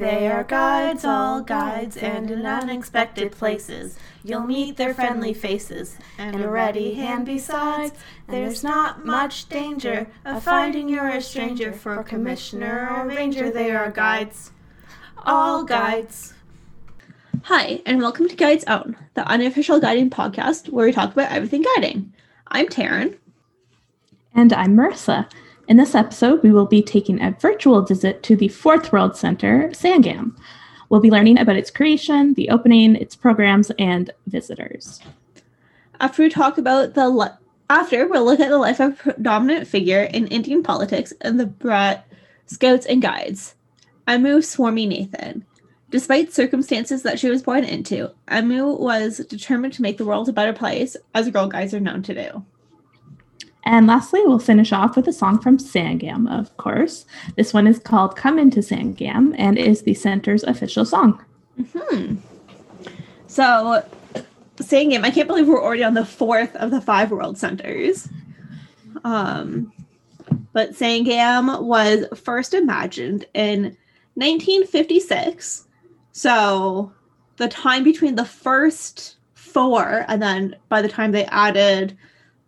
They 0.00 0.28
are 0.28 0.44
guides, 0.44 1.04
all 1.04 1.42
guides, 1.42 1.94
and 1.98 2.30
in 2.30 2.46
unexpected 2.46 3.32
places 3.32 3.98
you'll 4.24 4.46
meet 4.46 4.78
their 4.78 4.94
friendly 4.94 5.34
faces 5.34 5.98
and 6.16 6.40
a 6.40 6.48
ready 6.48 6.94
hand 6.94 7.26
besides. 7.26 7.92
There's 8.26 8.64
not 8.64 9.04
much 9.04 9.50
danger 9.50 10.06
of 10.24 10.42
finding 10.42 10.88
you're 10.88 11.10
a 11.10 11.20
stranger 11.20 11.70
for 11.70 12.00
a 12.00 12.04
commissioner 12.04 12.88
or 12.90 13.08
ranger. 13.08 13.50
They 13.50 13.72
are 13.72 13.90
guides, 13.90 14.52
all 15.18 15.64
guides. 15.64 16.32
Hi, 17.42 17.82
and 17.84 18.00
welcome 18.00 18.26
to 18.26 18.34
Guides 18.34 18.64
Own, 18.68 18.96
the 19.12 19.28
unofficial 19.28 19.80
guiding 19.80 20.08
podcast 20.08 20.70
where 20.70 20.86
we 20.86 20.92
talk 20.92 21.12
about 21.12 21.30
everything 21.30 21.62
guiding. 21.74 22.10
I'm 22.46 22.68
Taryn. 22.68 23.18
And 24.34 24.50
I'm 24.54 24.74
Marissa. 24.74 25.30
In 25.70 25.76
this 25.76 25.94
episode, 25.94 26.42
we 26.42 26.50
will 26.50 26.66
be 26.66 26.82
taking 26.82 27.22
a 27.22 27.30
virtual 27.30 27.80
visit 27.82 28.24
to 28.24 28.34
the 28.34 28.48
Fourth 28.48 28.92
World 28.92 29.16
Center, 29.16 29.68
Sangam. 29.68 30.36
We'll 30.88 31.00
be 31.00 31.12
learning 31.12 31.38
about 31.38 31.54
its 31.54 31.70
creation, 31.70 32.34
the 32.34 32.50
opening, 32.50 32.96
its 32.96 33.14
programs, 33.14 33.70
and 33.78 34.10
visitors. 34.26 35.00
After 36.00 36.24
we 36.24 36.28
talk 36.28 36.58
about 36.58 36.94
the 36.94 37.08
li- 37.08 37.28
after 37.70 38.08
we'll 38.08 38.24
look 38.24 38.40
at 38.40 38.48
the 38.48 38.58
life 38.58 38.80
of 38.80 39.00
a 39.06 39.12
dominant 39.22 39.68
figure 39.68 40.02
in 40.02 40.26
Indian 40.26 40.64
politics 40.64 41.12
and 41.20 41.38
the 41.38 41.46
Bharat 41.46 42.02
Scouts 42.46 42.86
and 42.86 43.00
Guides, 43.00 43.54
Amu 44.08 44.38
Swaminathan. 44.38 45.44
Despite 45.90 46.32
circumstances 46.32 47.04
that 47.04 47.20
she 47.20 47.30
was 47.30 47.44
born 47.44 47.62
into, 47.62 48.10
Amu 48.26 48.74
was 48.74 49.18
determined 49.18 49.74
to 49.74 49.82
make 49.82 49.98
the 49.98 50.04
world 50.04 50.28
a 50.28 50.32
better 50.32 50.52
place, 50.52 50.96
as 51.14 51.30
Girl 51.30 51.46
Guides 51.46 51.74
are 51.74 51.78
known 51.78 52.02
to 52.02 52.14
do. 52.14 52.44
And 53.64 53.86
lastly, 53.86 54.22
we'll 54.24 54.38
finish 54.38 54.72
off 54.72 54.96
with 54.96 55.06
a 55.06 55.12
song 55.12 55.38
from 55.38 55.58
Sangam, 55.58 56.30
of 56.30 56.56
course. 56.56 57.04
This 57.36 57.52
one 57.52 57.66
is 57.66 57.78
called 57.78 58.16
Come 58.16 58.38
Into 58.38 58.60
Sangam 58.60 59.34
and 59.38 59.58
is 59.58 59.82
the 59.82 59.94
center's 59.94 60.42
official 60.44 60.84
song. 60.84 61.22
Hmm. 61.76 62.16
So, 63.26 63.84
Sangam, 64.56 65.04
I 65.04 65.10
can't 65.10 65.28
believe 65.28 65.46
we're 65.46 65.62
already 65.62 65.84
on 65.84 65.94
the 65.94 66.06
fourth 66.06 66.54
of 66.56 66.70
the 66.70 66.80
five 66.80 67.10
world 67.10 67.38
centers. 67.38 68.08
Um, 69.04 69.72
but 70.52 70.72
Sangam 70.72 71.62
was 71.62 72.06
first 72.18 72.54
imagined 72.54 73.26
in 73.34 73.76
1956. 74.14 75.66
So, 76.12 76.92
the 77.36 77.48
time 77.48 77.84
between 77.84 78.16
the 78.16 78.24
first 78.24 79.16
four 79.34 80.04
and 80.08 80.22
then 80.22 80.56
by 80.68 80.82
the 80.82 80.88
time 80.88 81.12
they 81.12 81.24
added 81.26 81.96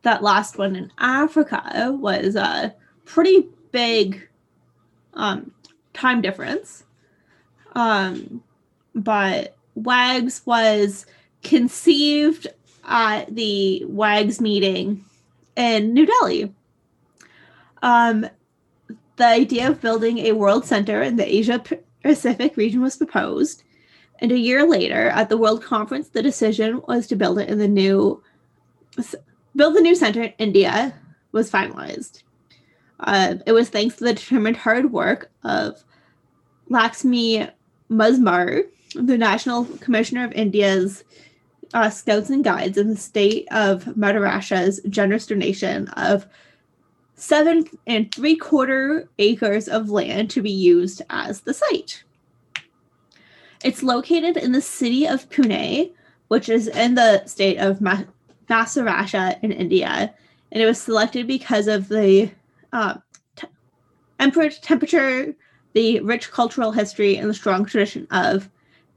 that 0.03 0.22
last 0.22 0.58
one 0.58 0.77
in 0.77 0.92
Africa 0.98 1.97
was 1.98 2.36
a 2.36 2.75
pretty 3.05 3.48
big 3.70 4.28
um, 5.14 5.53
time 5.95 6.20
difference. 6.20 6.84
Um, 7.75 8.42
but 8.95 9.56
WAGGGS 9.77 10.47
was 10.47 11.06
conceived 11.42 12.47
at 12.84 13.34
the 13.34 13.84
WAGGGS 13.86 14.41
meeting 14.41 15.05
in 15.56 15.95
New 15.95 16.06
Delhi. 16.06 16.53
Um, 17.83 18.27
the 19.17 19.27
idea 19.27 19.69
of 19.69 19.80
building 19.80 20.19
a 20.19 20.33
world 20.33 20.64
center 20.64 21.03
in 21.03 21.17
the 21.17 21.34
Asia 21.34 21.62
Pacific 22.03 22.56
region 22.56 22.80
was 22.80 22.97
proposed. 22.97 23.62
And 24.19 24.30
a 24.30 24.39
year 24.39 24.67
later, 24.67 25.08
at 25.08 25.28
the 25.28 25.36
World 25.36 25.62
Conference, 25.62 26.08
the 26.08 26.23
decision 26.23 26.80
was 26.86 27.06
to 27.08 27.17
build 27.17 27.39
it 27.39 27.48
in 27.48 27.58
the 27.58 27.69
new 27.69 28.23
build 29.56 29.75
the 29.75 29.81
new 29.81 29.95
center 29.95 30.22
in 30.22 30.33
India 30.39 30.95
was 31.33 31.50
finalized. 31.50 32.22
Uh, 33.00 33.36
it 33.47 33.53
was 33.53 33.69
thanks 33.69 33.97
to 33.97 34.05
the 34.05 34.14
determined 34.14 34.56
hard 34.56 34.92
work 34.92 35.31
of 35.42 35.83
Laxmi 36.70 37.50
Mazumdar, 37.91 38.64
the 38.95 39.19
National 39.19 39.64
Commissioner 39.80 40.25
of 40.25 40.33
India's 40.33 41.05
uh, 41.75 41.91
Scouts 41.91 42.30
and 42.30 42.45
Guides, 42.45 42.78
in 42.78 42.91
the 42.91 42.97
state 42.97 43.47
of 43.50 43.84
Maharashtra's 43.84 44.80
generous 44.89 45.27
donation 45.27 45.89
of 45.89 46.27
seven 47.14 47.64
and 47.86 48.14
three 48.14 48.36
quarter 48.36 49.08
acres 49.18 49.68
of 49.68 49.91
land 49.91 50.30
to 50.30 50.42
be 50.42 50.51
used 50.51 51.02
as 51.11 51.41
the 51.41 51.55
site. 51.55 52.05
It's 53.64 53.83
located 53.83 54.36
in 54.36 54.52
the 54.52 54.61
city 54.61 55.07
of 55.07 55.29
Pune, 55.30 55.92
which 56.29 56.48
is 56.48 56.68
in 56.68 56.95
the 56.95 57.24
state 57.27 57.58
of 57.58 57.80
Maharashtra 58.52 59.42
in 59.42 59.52
India, 59.52 60.14
and 60.51 60.63
it 60.63 60.67
was 60.67 60.80
selected 60.80 61.27
because 61.27 61.67
of 61.67 61.89
the 61.89 62.30
uh, 62.73 62.95
t- 63.36 63.46
emperor 64.20 64.51
temperature, 64.51 65.35
the 65.73 66.01
rich 66.01 66.30
cultural 66.30 66.73
history, 66.73 67.17
and 67.17 67.29
the 67.29 67.35
strong 67.35 67.64
tradition 67.64 68.07
of 68.11 68.48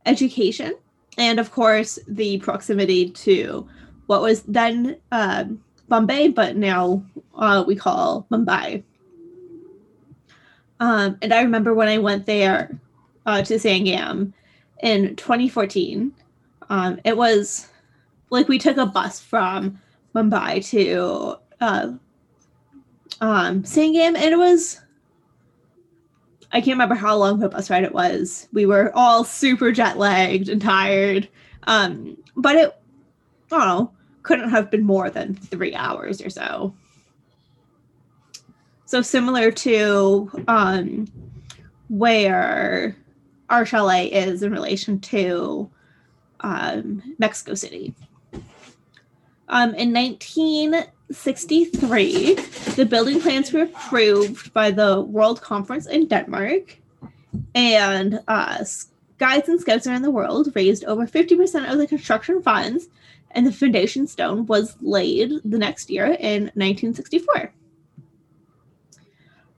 education, 0.05 0.73
and 1.17 1.39
of 1.39 1.51
course 1.51 1.97
the 2.07 2.37
proximity 2.39 3.09
to 3.09 3.67
what 4.07 4.21
was 4.21 4.43
then 4.43 4.97
uh, 5.11 5.45
Bombay, 5.87 6.29
but 6.29 6.55
now 6.55 7.03
uh, 7.35 7.63
we 7.65 7.75
call 7.75 8.27
Mumbai. 8.31 8.83
Um, 10.79 11.17
and 11.21 11.33
I 11.33 11.41
remember 11.41 11.73
when 11.73 11.87
I 11.87 11.99
went 11.99 12.25
there 12.25 12.77
uh, 13.25 13.41
to 13.43 13.55
Sangam 13.55 14.33
in 14.81 15.15
2014. 15.15 16.11
Um, 16.69 16.99
it 17.05 17.15
was 17.15 17.67
like 18.35 18.47
we 18.47 18.59
took 18.59 18.77
a 18.77 18.85
bus 18.85 19.19
from 19.19 19.79
Mumbai 20.13 20.67
to 20.69 21.37
uh, 21.61 21.91
um, 23.21 23.63
Sangam, 23.63 24.15
and 24.15 24.33
it 24.33 24.37
was 24.37 24.81
I 26.51 26.59
can't 26.61 26.75
remember 26.75 26.95
how 26.95 27.17
long 27.17 27.39
the 27.39 27.49
bus 27.49 27.69
ride 27.69 27.83
it 27.83 27.93
was. 27.93 28.47
We 28.53 28.65
were 28.65 28.91
all 28.95 29.23
super 29.23 29.71
jet 29.71 29.97
lagged 29.97 30.47
and 30.47 30.61
tired, 30.61 31.27
um, 31.63 32.17
but 32.35 32.55
it 32.55 32.75
I 33.51 33.57
don't 33.57 33.67
know 33.67 33.91
couldn't 34.23 34.49
have 34.49 34.71
been 34.71 34.83
more 34.83 35.09
than 35.09 35.35
three 35.35 35.75
hours 35.75 36.21
or 36.21 36.29
so. 36.29 36.73
So 38.85 39.01
similar 39.01 39.51
to 39.51 40.45
um, 40.47 41.07
where 41.89 42.95
our 43.49 43.65
chalet 43.65 44.07
is 44.07 44.41
in 44.41 44.51
relation 44.51 44.99
to 44.99 45.69
um, 46.39 47.01
Mexico 47.19 47.53
City. 47.53 47.93
Um, 49.47 49.75
in 49.75 49.93
1963, 49.93 52.33
the 52.75 52.85
building 52.85 53.21
plans 53.21 53.53
were 53.53 53.63
approved 53.63 54.53
by 54.53 54.71
the 54.71 55.01
World 55.01 55.41
Conference 55.41 55.85
in 55.85 56.07
Denmark, 56.07 56.77
and 57.53 58.21
uh, 58.27 58.65
guides 59.17 59.47
and 59.47 59.61
scouts 59.61 59.87
around 59.87 60.01
the 60.01 60.11
world 60.11 60.51
raised 60.55 60.83
over 60.85 61.05
50% 61.05 61.71
of 61.71 61.77
the 61.77 61.87
construction 61.87 62.41
funds, 62.41 62.89
and 63.31 63.45
the 63.45 63.51
foundation 63.51 64.07
stone 64.07 64.45
was 64.45 64.77
laid 64.81 65.31
the 65.43 65.59
next 65.59 65.89
year 65.89 66.05
in 66.05 66.43
1964. 66.55 67.51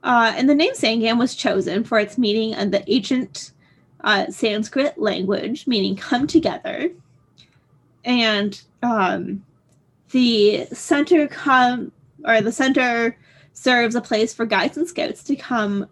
Uh, 0.02 0.32
and 0.36 0.48
the 0.48 0.54
name 0.54 0.74
Sangam 0.74 1.18
was 1.18 1.34
chosen 1.34 1.84
for 1.84 1.98
its 1.98 2.18
meaning 2.18 2.52
in 2.52 2.70
the 2.70 2.88
ancient 2.90 3.52
uh, 4.02 4.30
Sanskrit 4.30 4.98
language, 4.98 5.66
meaning 5.66 5.96
come 5.96 6.26
together. 6.26 6.90
And 8.04 8.60
um, 8.82 9.44
the 10.10 10.66
center 10.72 11.26
come 11.26 11.92
or 12.24 12.40
the 12.40 12.52
center 12.52 13.16
serves 13.52 13.94
a 13.94 14.00
place 14.00 14.32
for 14.32 14.46
guides 14.46 14.76
and 14.76 14.88
scouts 14.88 15.22
to 15.24 15.36
come 15.36 15.88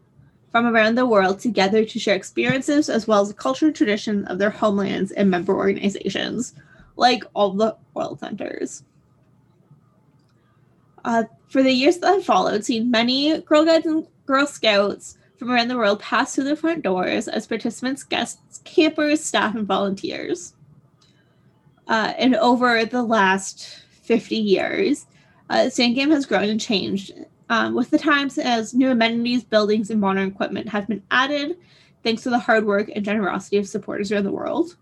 from 0.50 0.66
around 0.66 0.94
the 0.94 1.06
world 1.06 1.38
together 1.38 1.84
to 1.84 1.98
share 1.98 2.16
experiences 2.16 2.88
as 2.88 3.06
well 3.06 3.20
as 3.20 3.28
the 3.28 3.34
culture 3.34 3.66
and 3.66 3.76
tradition 3.76 4.24
of 4.26 4.38
their 4.38 4.50
homelands 4.50 5.12
and 5.12 5.30
member 5.30 5.54
organizations, 5.54 6.54
like 6.96 7.24
all 7.34 7.50
the 7.50 7.76
world 7.94 8.20
centers. 8.20 8.82
Uh, 11.04 11.24
for 11.48 11.62
the 11.62 11.72
years 11.72 11.98
that 11.98 12.14
have 12.14 12.24
followed, 12.24 12.64
seen 12.64 12.90
many 12.90 13.38
Girl 13.42 13.64
Guides 13.64 13.86
and 13.86 14.06
Girl 14.24 14.46
Scouts 14.46 15.18
from 15.36 15.50
around 15.50 15.68
the 15.68 15.76
world 15.76 16.00
pass 16.00 16.34
through 16.34 16.44
the 16.44 16.56
front 16.56 16.82
doors 16.82 17.28
as 17.28 17.46
participants, 17.46 18.02
guests, 18.02 18.60
campers, 18.64 19.22
staff, 19.22 19.54
and 19.54 19.66
volunteers. 19.66 20.54
Uh, 21.86 22.14
and 22.18 22.34
over 22.36 22.84
the 22.84 23.02
last 23.02 23.82
50 24.06 24.36
years, 24.36 25.06
uh, 25.50 25.66
Sangam 25.66 26.10
has 26.10 26.26
grown 26.26 26.48
and 26.48 26.60
changed 26.60 27.12
um, 27.48 27.74
with 27.74 27.90
the 27.90 27.98
times 27.98 28.38
as 28.38 28.74
new 28.74 28.90
amenities, 28.90 29.44
buildings, 29.44 29.90
and 29.90 30.00
modern 30.00 30.28
equipment 30.28 30.68
have 30.68 30.88
been 30.88 31.02
added 31.10 31.56
thanks 32.02 32.22
to 32.22 32.30
the 32.30 32.38
hard 32.38 32.64
work 32.64 32.90
and 32.94 33.04
generosity 33.04 33.56
of 33.56 33.68
supporters 33.68 34.10
around 34.10 34.24
the 34.24 34.32
world. 34.32 34.76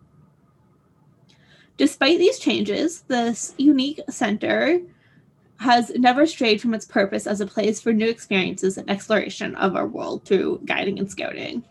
Despite 1.77 2.19
these 2.19 2.39
changes, 2.39 3.03
this 3.03 3.55
unique 3.59 4.01
center 4.09 4.81
has 5.59 5.91
never 5.91 6.27
strayed 6.27 6.61
from 6.61 6.75
its 6.75 6.85
purpose 6.85 7.27
as 7.27 7.41
a 7.41 7.47
place 7.47 7.81
for 7.81 7.93
new 7.93 8.09
experiences 8.09 8.77
and 8.77 8.89
exploration 8.91 9.55
of 9.57 9.77
our 9.77 9.87
world 9.87 10.25
through 10.25 10.61
guiding 10.65 10.99
and 10.99 11.11
scouting. 11.11 11.65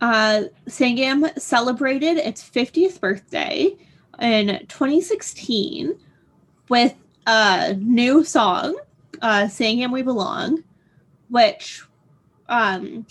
Uh, 0.00 0.44
Sangam 0.68 1.38
celebrated 1.38 2.18
its 2.18 2.42
50th 2.42 3.00
birthday 3.00 3.76
in 4.20 4.66
2016 4.68 5.98
with 6.68 6.94
a 7.26 7.74
new 7.74 8.24
song, 8.24 8.78
uh, 9.22 9.44
Sangam 9.44 9.92
We 9.92 10.02
Belong, 10.02 10.62
which 11.28 11.82
um, 12.48 13.06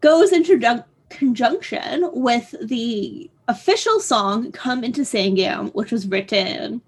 goes 0.00 0.32
into 0.32 0.58
jun- 0.58 0.84
conjunction 1.08 2.08
with 2.12 2.54
the 2.62 3.30
official 3.48 4.00
song 4.00 4.52
"Come 4.52 4.84
Into 4.84 5.02
Sangam," 5.02 5.74
which 5.74 5.92
was 5.92 6.06
written 6.06 6.80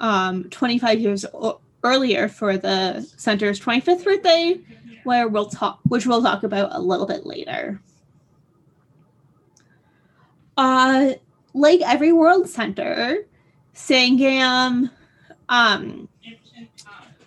um, 0.00 0.44
25 0.50 1.00
years 1.00 1.24
o- 1.34 1.60
earlier 1.84 2.28
for 2.28 2.56
the 2.56 3.00
center's 3.16 3.60
25th 3.60 4.04
birthday, 4.04 4.60
where 5.04 5.28
we'll 5.28 5.48
talk, 5.48 5.80
which 5.88 6.06
we'll 6.06 6.22
talk 6.22 6.42
about 6.42 6.74
a 6.74 6.80
little 6.80 7.06
bit 7.06 7.24
later. 7.26 7.80
Uh, 10.56 11.12
like 11.58 11.80
every 11.82 12.12
world 12.12 12.48
center, 12.48 13.26
Sangam 13.74 14.90
um, 15.48 16.08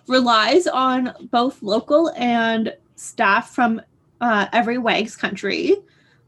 relies 0.06 0.66
on 0.66 1.12
both 1.30 1.62
local 1.62 2.10
and 2.16 2.74
staff 2.96 3.50
from 3.50 3.80
uh, 4.20 4.46
every 4.52 4.78
WAGGGS 4.78 5.16
country. 5.18 5.76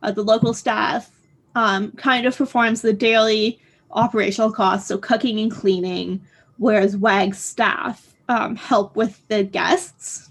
Uh, 0.02 0.10
the 0.10 0.22
local 0.22 0.52
staff 0.52 1.10
um, 1.54 1.92
kind 1.92 2.26
of 2.26 2.36
performs 2.36 2.82
the 2.82 2.92
daily 2.92 3.60
operational 3.92 4.52
costs, 4.52 4.88
so 4.88 4.98
cooking 4.98 5.38
and 5.38 5.50
cleaning, 5.50 6.20
whereas 6.58 6.96
WAGGGS 6.96 7.36
staff 7.36 8.14
um, 8.28 8.56
help 8.56 8.96
with 8.96 9.26
the 9.28 9.44
guests. 9.44 10.30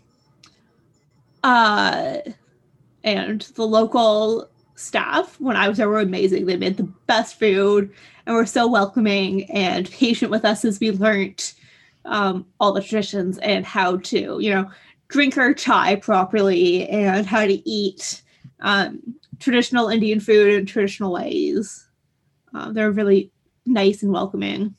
Uh, 1.44 2.20
and 3.04 3.42
the 3.56 3.68
local 3.68 4.50
staff, 4.76 5.40
when 5.40 5.56
I 5.56 5.68
was 5.68 5.78
there, 5.78 5.90
were 5.90 6.00
amazing. 6.00 6.46
They 6.46 6.58
made 6.58 6.78
the 6.78 6.92
best 7.08 7.40
food 7.40 7.92
and 8.26 8.36
were 8.36 8.46
so 8.46 8.68
welcoming 8.68 9.50
and 9.52 9.90
patient 9.92 10.32
with 10.32 10.46
us 10.46 10.66
as 10.66 10.80
we 10.80 10.92
learned 10.92 11.54
um, 12.06 12.46
all 12.60 12.74
the 12.74 12.82
traditions 12.82 13.38
and 13.40 13.66
how 13.66 13.98
to, 13.98 14.40
you 14.40 14.54
know, 14.54 14.70
drink 15.08 15.38
our 15.38 15.54
chai 15.54 15.96
properly 15.96 16.88
and 16.90 17.28
how 17.28 17.46
to 17.46 17.70
eat 17.70 18.22
um, 18.62 19.02
traditional 19.40 19.90
Indian 19.90 20.20
food 20.20 20.54
in 20.54 20.66
traditional 20.66 21.12
ways. 21.12 21.88
Uh, 22.54 22.72
they're 22.72 22.92
really 22.92 23.32
nice 23.66 24.04
and 24.04 24.12
welcoming. 24.12 24.76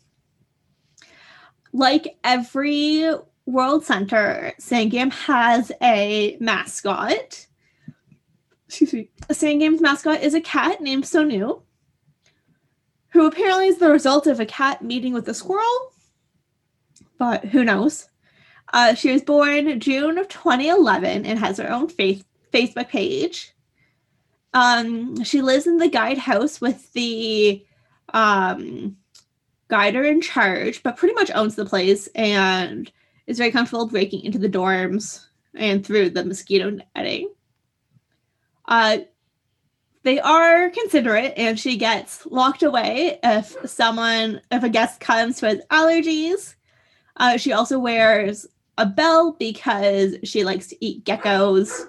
Like 1.73 2.17
every 2.25 3.11
World 3.47 3.85
Center, 3.85 4.53
Sangam 4.61 5.13
has 5.13 5.71
a 5.83 6.37
mascot. 6.41 7.47
Excuse 8.75 8.93
me. 8.93 9.09
Sangam's 9.31 9.81
mascot 9.81 10.21
is 10.21 10.35
a 10.35 10.41
cat 10.41 10.81
named 10.81 11.05
Sonu, 11.05 11.63
who 13.11 13.25
apparently 13.25 13.69
is 13.69 13.79
the 13.79 13.89
result 13.89 14.27
of 14.27 14.41
a 14.41 14.47
cat 14.47 14.83
meeting 14.83 15.13
with 15.13 15.29
a 15.29 15.35
squirrel, 15.35 15.93
but 17.17 17.45
who 17.45 17.63
knows? 17.65 18.09
Uh, 18.73 18.95
she 18.95 19.13
was 19.13 19.23
born 19.23 19.79
June 19.79 20.19
of 20.19 20.27
2011 20.27 21.25
and 21.25 21.39
has 21.39 21.59
her 21.59 21.71
own 21.71 21.89
face- 21.89 22.25
Facebook 22.53 22.89
page. 22.89 23.55
Um, 24.55 25.23
she 25.23 25.41
lives 25.41 25.69
in 25.69 25.77
the 25.77 25.89
guide 25.89 26.19
house 26.19 26.61
with 26.61 26.93
the 26.95 27.65
um, 28.13 28.97
guider 29.69 30.03
in 30.03 30.21
charge, 30.21 30.83
but 30.83 30.97
pretty 30.97 31.15
much 31.15 31.31
owns 31.33 31.55
the 31.55 31.65
place 31.65 32.09
and 32.17 32.91
is 33.29 33.39
very 33.39 33.53
comfortable 33.53 33.87
breaking 33.87 34.25
into 34.25 34.39
the 34.39 34.49
dorms 34.49 35.27
and 35.55 35.87
through 35.87 36.11
the 36.11 36.25
mosquito 36.25 36.77
netting. 36.97 37.34
Uh, 38.67 38.99
they 40.03 40.21
are 40.21 40.71
considerate, 40.71 41.33
and 41.37 41.59
she 41.59 41.77
gets 41.77 42.27
locked 42.27 42.63
away 42.63 43.19
if 43.23 43.57
someone, 43.65 44.41
if 44.51 44.63
a 44.63 44.69
guest 44.69 45.01
comes 45.01 45.41
with 45.41 45.67
allergies. 45.69 46.55
Uh, 47.17 47.37
she 47.37 47.53
also 47.53 47.79
wears 47.79 48.47
a 48.77 48.87
bell 48.87 49.33
because 49.39 50.17
she 50.25 50.45
likes 50.45 50.67
to 50.69 50.85
eat 50.85 51.05
geckos, 51.05 51.89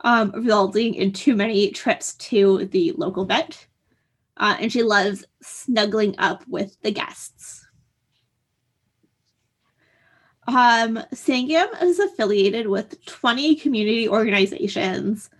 um, 0.00 0.30
resulting 0.32 0.94
in 0.94 1.12
too 1.12 1.34
many 1.34 1.70
trips 1.70 2.14
to 2.14 2.66
the 2.66 2.92
local 2.92 3.24
vet. 3.24 3.66
Uh, 4.36 4.56
and 4.60 4.72
she 4.72 4.82
loves 4.82 5.24
snuggling 5.42 6.14
up 6.18 6.46
with 6.48 6.80
the 6.82 6.90
guests. 6.90 7.66
Um, 10.46 11.02
Sangam 11.14 11.82
is 11.82 11.98
affiliated 11.98 12.66
with 12.66 13.02
20 13.06 13.56
community 13.56 14.08
organizations, 14.08 15.30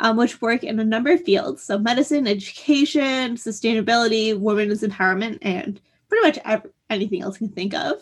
um, 0.00 0.16
which 0.16 0.40
work 0.40 0.64
in 0.64 0.80
a 0.80 0.84
number 0.84 1.12
of 1.12 1.22
fields. 1.22 1.62
So, 1.62 1.78
medicine, 1.78 2.26
education, 2.26 3.36
sustainability, 3.36 4.38
women's 4.38 4.82
empowerment, 4.82 5.38
and 5.42 5.80
pretty 6.08 6.26
much 6.26 6.38
ev- 6.44 6.70
anything 6.88 7.22
else 7.22 7.40
you 7.40 7.46
can 7.46 7.54
think 7.54 7.74
of. 7.74 7.96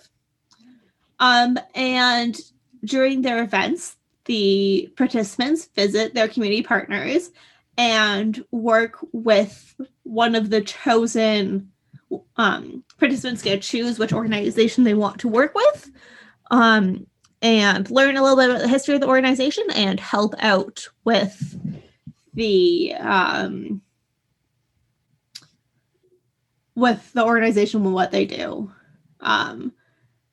Um, 1.18 1.58
and 1.74 2.38
during 2.84 3.22
their 3.22 3.42
events, 3.42 3.96
the 4.24 4.92
participants 4.96 5.68
visit 5.74 6.14
their 6.14 6.28
community 6.28 6.62
partners 6.62 7.30
and 7.76 8.44
work 8.52 8.98
with 9.12 9.74
one 10.04 10.34
of 10.34 10.50
the 10.50 10.60
chosen 10.60 11.70
um, 12.36 12.84
participants 12.98 13.42
get 13.42 13.62
to 13.62 13.68
choose 13.68 13.98
which 13.98 14.12
organization 14.12 14.84
they 14.84 14.94
want 14.94 15.20
to 15.20 15.28
work 15.28 15.54
with 15.54 15.90
um, 16.50 17.06
and 17.42 17.90
learn 17.90 18.16
a 18.16 18.22
little 18.22 18.36
bit 18.36 18.50
about 18.50 18.62
the 18.62 18.68
history 18.68 18.94
of 18.94 19.00
the 19.00 19.08
organization 19.08 19.64
and 19.74 20.00
help 20.00 20.34
out 20.38 20.88
with 21.04 21.58
the 22.38 22.94
um, 22.94 23.82
with 26.74 27.12
the 27.12 27.24
organization 27.24 27.84
and 27.84 27.92
what 27.92 28.12
they 28.12 28.24
do. 28.24 28.72
Um, 29.20 29.72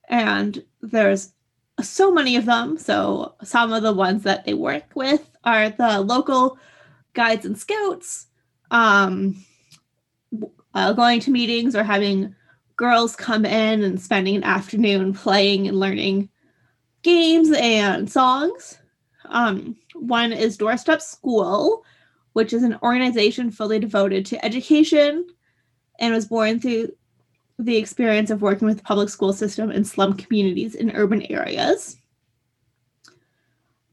and 0.07 0.63
there's 0.81 1.33
so 1.81 2.11
many 2.11 2.35
of 2.35 2.45
them. 2.45 2.77
So 2.77 3.33
some 3.43 3.73
of 3.73 3.81
the 3.81 3.91
ones 3.93 4.23
that 4.23 4.45
they 4.45 4.53
work 4.53 4.83
with 4.93 5.27
are 5.43 5.69
the 5.69 5.99
local 6.01 6.59
guides 7.13 7.45
and 7.45 7.57
scouts 7.57 8.27
um, 8.69 9.43
uh, 10.75 10.93
going 10.93 11.19
to 11.21 11.31
meetings 11.31 11.75
or 11.75 11.83
having 11.83 12.35
girls 12.75 13.15
come 13.15 13.45
in 13.45 13.83
and 13.83 13.99
spending 13.99 14.35
an 14.35 14.43
afternoon 14.43 15.13
playing 15.13 15.67
and 15.67 15.79
learning 15.79 16.29
games 17.01 17.51
and 17.57 18.11
songs. 18.11 18.77
Um, 19.25 19.75
one 19.95 20.31
is 20.31 20.57
Doorstep 20.57 21.01
School, 21.01 21.83
which 22.35 22.51
is 22.51 22.63
an 22.63 22.77
organization 22.83 23.49
fully 23.49 23.79
devoted 23.79 24.25
to 24.25 24.43
education 24.43 25.25
and 26.01 26.13
was 26.13 26.25
born 26.25 26.59
through 26.59 26.91
the 27.57 27.77
experience 27.77 28.29
of 28.29 28.41
working 28.41 28.67
with 28.67 28.75
the 28.75 28.83
public 28.83 29.07
school 29.07 29.31
system 29.31 29.71
in 29.71 29.85
slum 29.85 30.11
communities 30.17 30.75
in 30.75 30.93
urban 30.97 31.21
areas. 31.31 31.95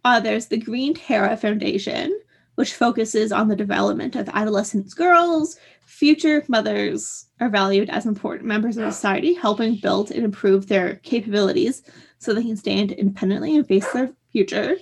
Uh, 0.05 0.19
there's 0.19 0.47
the 0.47 0.57
Green 0.57 0.93
Terra 0.93 1.37
Foundation, 1.37 2.19
which 2.57 2.75
focuses 2.75 3.31
on 3.31 3.47
the 3.47 3.55
development 3.55 4.17
of 4.17 4.29
adolescent 4.31 4.93
girls. 4.97 5.57
Future 5.87 6.45
mothers 6.49 7.27
are 7.39 7.49
valued 7.49 7.91
as 7.91 8.07
important 8.07 8.49
members 8.49 8.77
of 8.77 8.93
society, 8.93 9.35
helping 9.35 9.77
build 9.77 10.11
and 10.11 10.25
improve 10.25 10.67
their 10.67 10.97
capabilities 10.97 11.85
so 12.19 12.35
they 12.35 12.43
can 12.43 12.57
stand 12.57 12.91
independently 12.91 13.57
and 13.57 13.69
face 13.69 13.89
their 13.93 14.11
future. 14.33 14.75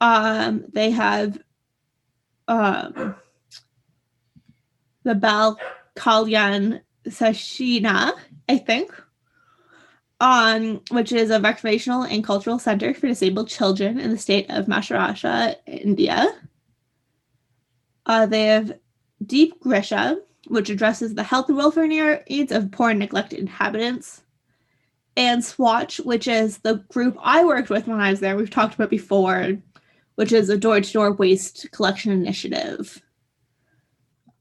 Um, 0.00 0.64
they 0.72 0.90
have 0.90 1.38
um, 2.48 3.14
the 5.02 5.14
Bal 5.14 5.58
Kalyan 5.96 6.80
Sashina, 7.06 8.12
I 8.48 8.58
think, 8.58 8.92
um, 10.20 10.80
which 10.90 11.12
is 11.12 11.30
a 11.30 11.40
recreational 11.40 12.02
and 12.02 12.24
cultural 12.24 12.58
center 12.58 12.94
for 12.94 13.06
disabled 13.06 13.48
children 13.48 14.00
in 14.00 14.10
the 14.10 14.18
state 14.18 14.50
of 14.50 14.66
Maharashtra, 14.66 15.56
India. 15.66 16.26
Uh, 18.06 18.26
they 18.26 18.46
have 18.46 18.78
Deep 19.24 19.60
Griha, 19.60 20.16
which 20.48 20.70
addresses 20.70 21.14
the 21.14 21.22
health 21.22 21.48
and 21.48 21.58
welfare 21.58 21.86
needs 22.28 22.52
of 22.52 22.70
poor 22.70 22.90
and 22.90 22.98
neglected 22.98 23.38
inhabitants. 23.38 24.22
And 25.16 25.42
SWaCH, 25.42 26.04
which 26.04 26.28
is 26.28 26.58
the 26.58 26.84
group 26.90 27.16
I 27.20 27.44
worked 27.44 27.70
with 27.70 27.86
when 27.86 28.00
I 28.00 28.10
was 28.10 28.20
there, 28.20 28.36
we've 28.36 28.50
talked 28.50 28.74
about 28.74 28.90
before, 28.90 29.56
which 30.16 30.32
is 30.32 30.48
a 30.48 30.58
door 30.58 30.80
to 30.80 30.92
door 30.92 31.12
waste 31.12 31.70
collection 31.72 32.12
initiative. 32.12 33.00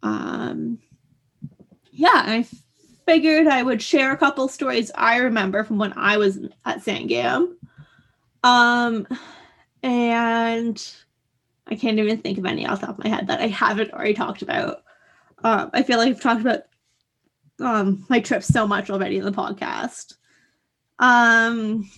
Um, 0.02 0.80
yeah, 1.92 2.10
I 2.14 2.46
figured 3.06 3.48
I 3.48 3.64
would 3.64 3.82
share 3.82 4.12
a 4.12 4.18
couple 4.18 4.48
stories 4.48 4.92
I 4.96 5.18
remember 5.18 5.64
from 5.64 5.78
when 5.78 5.94
I 5.96 6.18
was 6.18 6.38
at 6.66 6.84
Sangam. 6.84 7.56
Um, 8.44 9.08
and 9.84 10.96
I 11.68 11.76
can't 11.76 12.00
even 12.00 12.20
think 12.20 12.38
of 12.38 12.46
any 12.46 12.66
off 12.66 12.82
the 12.82 12.88
top 12.88 12.98
of 12.98 13.04
my 13.04 13.10
head 13.10 13.28
that 13.28 13.42
I 13.42 13.48
haven't 13.48 13.92
already 13.92 14.14
talked 14.14 14.42
about. 14.42 14.84
Um, 15.44 15.70
I 15.74 15.84
feel 15.84 15.98
like 15.98 16.10
I've 16.10 16.22
talked 16.22 16.42
about 16.42 16.64
um, 17.60 18.06
my 18.10 18.20
trip 18.20 18.44
so 18.44 18.68
much 18.68 18.90
already 18.90 19.18
in 19.18 19.26
the 19.26 19.32
podcast. 19.32 20.16
Um, 21.00 21.90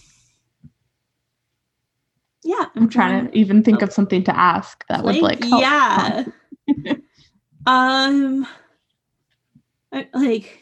yeah, 2.48 2.66
I'm 2.77 2.88
trying 2.88 3.27
to 3.27 3.38
even 3.38 3.62
think 3.62 3.82
of 3.82 3.92
something 3.92 4.24
to 4.24 4.38
ask 4.38 4.86
that 4.88 5.04
would 5.04 5.22
like 5.22 5.44
help. 5.44 5.62
yeah. 5.62 6.24
um, 7.66 8.48
I- 9.92 10.08
like 10.13 10.62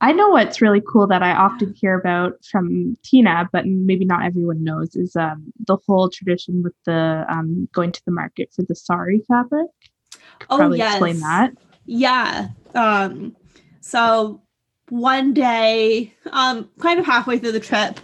I 0.00 0.12
know 0.12 0.28
what's 0.28 0.62
really 0.62 0.80
cool 0.80 1.08
that 1.08 1.24
I 1.24 1.32
often 1.32 1.74
hear 1.74 1.98
about 1.98 2.44
from 2.48 2.96
Tina, 3.02 3.48
but 3.52 3.66
maybe 3.66 4.04
not 4.04 4.24
everyone 4.24 4.62
knows, 4.62 4.94
is 4.94 5.16
um, 5.16 5.52
the 5.66 5.76
whole 5.88 6.08
tradition 6.08 6.62
with 6.62 6.74
the 6.86 7.24
um, 7.28 7.68
going 7.72 7.90
to 7.90 8.02
the 8.04 8.12
market 8.12 8.52
for 8.54 8.62
the 8.62 8.76
sari 8.76 9.20
fabric. 9.26 9.66
Could 10.12 10.46
Oh, 10.50 10.56
probably 10.56 10.78
yes. 10.78 10.92
explain 10.92 11.18
that. 11.18 11.50
Yeah. 11.86 12.50
Um, 12.76 13.34
so 13.80 14.40
one 14.88 15.34
day, 15.34 16.14
um, 16.30 16.70
kind 16.78 17.00
of 17.00 17.04
halfway 17.06 17.40
through 17.40 17.52
the 17.52 17.60
trip, 17.60 17.98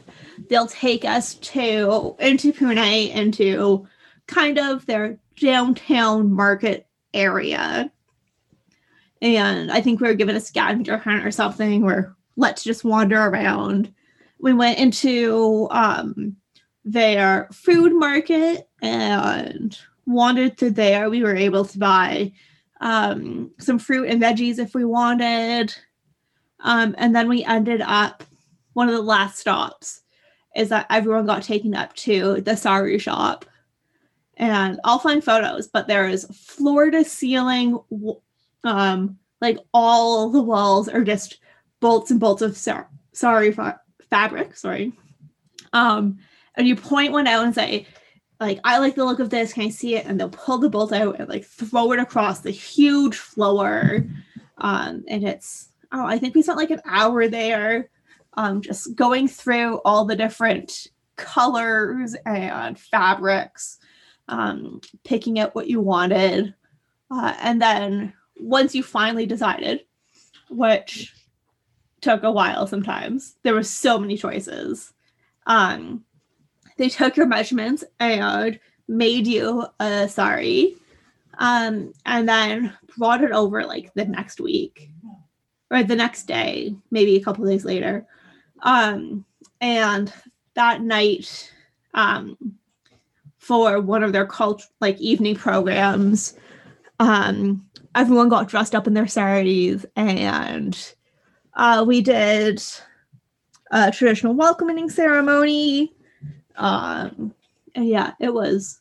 they'll 0.49 0.67
take 0.67 1.05
us 1.05 1.35
to 1.35 2.17
into 2.19 2.53
Pune 2.53 3.11
into 3.11 3.87
kind 4.27 4.59
of 4.59 4.87
their 4.87 5.19
downtown 5.37 6.33
market 6.33 6.87
area. 7.13 7.91
And 9.23 9.71
I 9.71 9.81
think 9.81 10.01
we 10.01 10.09
were 10.09 10.15
given 10.15 10.37
a 10.37 10.41
scavenger 10.41 10.99
hunt 10.99 11.25
or 11.25 11.31
something 11.31 11.83
where 11.83 12.15
let's 12.37 12.65
just 12.65 12.85
wander 12.85 13.21
around. 13.21 13.93
We 14.39 14.53
went 14.53 14.79
into 14.79 15.69
um 15.71 16.37
their 16.85 17.49
food 17.53 17.93
market 17.95 18.69
and 18.83 19.79
wandered 20.07 20.59
through 20.59 20.71
there. 20.71 21.09
We 21.09 21.23
were 21.23 21.35
able 21.35 21.65
to 21.65 21.79
buy 21.79 22.33
um, 22.81 23.51
some 23.59 23.79
fruit 23.79 24.09
and 24.09 24.23
veggies 24.23 24.59
if 24.59 24.75
we 24.75 24.85
wanted. 24.85 25.75
Um, 26.61 26.95
and 26.99 27.17
then 27.17 27.29
we 27.29 27.45
ended 27.45 27.81
up, 27.81 28.23
one 28.75 28.89
of 28.89 28.95
the 28.95 29.03
last 29.03 29.39
stops 29.39 30.03
is 30.57 30.69
that 30.69 30.87
everyone 30.91 31.27
got 31.27 31.43
taken 31.43 31.75
up 31.75 31.95
to 31.95 32.41
the 32.41 32.57
sari 32.57 32.99
shop. 32.99 33.45
And 34.37 34.81
I'll 34.85 34.99
find 34.99 35.23
photos, 35.23 35.69
but 35.69 35.87
there 35.87 36.09
is 36.09 36.27
floor 36.27 36.91
to 36.91 37.05
ceiling, 37.05 37.79
um, 38.65 39.19
like 39.41 39.59
all 39.73 40.31
the 40.31 40.43
walls 40.43 40.89
are 40.89 41.05
just 41.05 41.39
bolts 41.81 42.11
and 42.11 42.19
bolts 42.19 42.43
of 42.43 42.57
sar- 42.57 42.91
sari 43.13 43.53
fa- 43.53 43.81
fabric. 44.11 44.57
Sorry. 44.57 44.93
Um, 45.73 46.19
and 46.57 46.67
you 46.67 46.77
point 46.77 47.13
one 47.13 47.27
out 47.27 47.45
and 47.45 47.55
say, 47.55 47.87
like 48.41 48.61
I 48.65 48.79
like 48.79 48.95
the 48.95 49.05
look 49.05 49.21
of 49.21 49.31
this. 49.31 49.53
Can 49.53 49.65
I 49.65 49.69
see 49.69 49.97
it? 49.97 50.07
And 50.07 50.19
they'll 50.19 50.29
pull 50.31 50.59
the 50.59 50.69
bolt 50.69 50.93
out 50.93 51.19
and 51.19 51.29
like 51.29 51.45
throw 51.45 51.93
it 51.93 52.01
across 52.01 52.41
the 52.41 52.51
huge 52.51 53.17
floor. 53.17 54.07
Um, 54.59 55.05
and 55.09 55.25
it's 55.25 55.69
oh, 55.93 56.05
I 56.05 56.19
think 56.19 56.35
we 56.35 56.43
spent 56.43 56.59
like 56.59 56.71
an 56.71 56.83
hour 56.85 57.29
there, 57.29 57.89
um, 58.37 58.61
just 58.61 58.95
going 58.95 59.29
through 59.29 59.81
all 59.85 60.05
the 60.05 60.17
different 60.17 60.89
colors 61.17 62.17
and 62.27 62.79
fabrics, 62.79 63.79
um, 64.29 64.81
picking 65.05 65.39
out 65.39 65.55
what 65.55 65.69
you 65.69 65.81
wanted, 65.81 66.55
uh, 67.11 67.35
and 67.41 67.61
then 67.61 68.13
once 68.37 68.75
you 68.75 68.83
finally 68.83 69.27
decided, 69.27 69.81
which 70.51 71.15
took 72.01 72.23
a 72.23 72.33
while 72.33 72.67
sometimes, 72.67 73.37
there 73.43 73.55
were 73.55 73.63
so 73.63 73.99
many 73.99 74.17
choices. 74.17 74.93
Um, 75.47 76.05
they 76.77 76.89
took 76.89 77.17
your 77.17 77.27
measurements 77.27 77.85
and 78.01 78.59
made 78.89 79.27
you 79.27 79.65
a 79.81 80.09
sari 80.09 80.77
um 81.39 81.93
and 82.07 82.29
then 82.29 82.77
brought 82.97 83.25
it 83.25 83.33
over 83.33 83.65
like 83.65 83.93
the 83.95 84.05
next 84.05 84.41
week 84.41 84.91
or 85.71 85.83
the 85.83 85.97
next 85.97 86.25
day 86.25 86.75
maybe 86.91 87.17
a 87.17 87.25
couple 87.25 87.45
days 87.45 87.65
later 87.65 88.07
um 88.65 89.25
and 89.61 90.13
that 90.55 90.83
night 90.83 91.53
um 91.95 92.37
for 93.39 93.81
one 93.81 94.03
of 94.03 94.13
their 94.13 94.27
cult 94.27 94.67
like 94.81 94.99
evening 94.99 95.37
programs 95.37 96.35
um 96.99 97.65
everyone 97.95 98.29
got 98.29 98.49
dressed 98.49 98.75
up 98.75 98.87
in 98.87 98.95
their 98.95 99.07
saris 99.07 99.87
and 99.97 100.95
uh 101.55 101.85
we 101.87 102.01
did 102.01 102.63
a 103.71 103.91
traditional 103.93 104.35
welcoming 104.35 104.91
ceremony 104.91 105.95
um, 106.57 107.35
and 107.75 107.89
yeah, 107.89 108.13
it 108.21 108.33
was. 108.33 108.81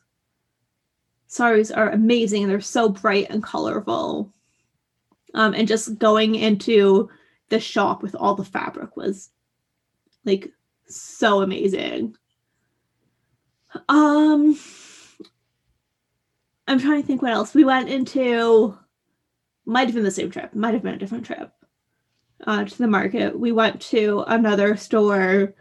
Saris 1.27 1.71
are 1.71 1.89
amazing. 1.89 2.47
They're 2.47 2.61
so 2.61 2.89
bright 2.89 3.27
and 3.29 3.41
colorful. 3.41 4.31
Um, 5.33 5.53
and 5.55 5.67
just 5.67 5.97
going 5.97 6.35
into 6.35 7.09
the 7.49 7.59
shop 7.59 8.03
with 8.03 8.15
all 8.15 8.35
the 8.35 8.45
fabric 8.45 8.95
was 8.95 9.29
like 10.25 10.51
so 10.87 11.41
amazing. 11.41 12.15
Um, 13.89 14.59
I'm 16.67 16.79
trying 16.79 17.01
to 17.01 17.07
think 17.07 17.21
what 17.21 17.33
else 17.33 17.53
we 17.53 17.65
went 17.65 17.89
into. 17.89 18.77
Might 19.65 19.87
have 19.87 19.95
been 19.95 20.03
the 20.03 20.11
same 20.11 20.29
trip. 20.29 20.53
Might 20.53 20.73
have 20.73 20.83
been 20.83 20.95
a 20.95 20.99
different 20.99 21.25
trip. 21.25 21.51
Uh, 22.45 22.65
to 22.65 22.77
the 22.77 22.87
market. 22.87 23.39
We 23.39 23.53
went 23.53 23.81
to 23.81 24.23
another 24.27 24.75
store. 24.75 25.55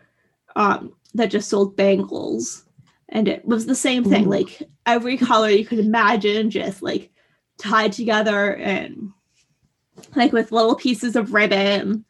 Um, 0.57 0.95
that 1.15 1.31
just 1.31 1.49
sold 1.49 1.77
bangles 1.77 2.65
and 3.11 3.29
it 3.29 3.45
was 3.45 3.67
the 3.67 3.75
same 3.75 4.05
thing 4.05 4.27
Ooh. 4.27 4.31
like 4.31 4.63
every 4.87 5.17
color 5.17 5.49
you 5.49 5.65
could 5.65 5.79
imagine 5.79 6.51
just 6.51 6.83
like 6.83 7.11
tied 7.59 7.93
together 7.93 8.57
and 8.57 9.11
like 10.17 10.33
with 10.33 10.53
little 10.53 10.75
pieces 10.75 11.17
of 11.17 11.35
ribbon 11.35 12.05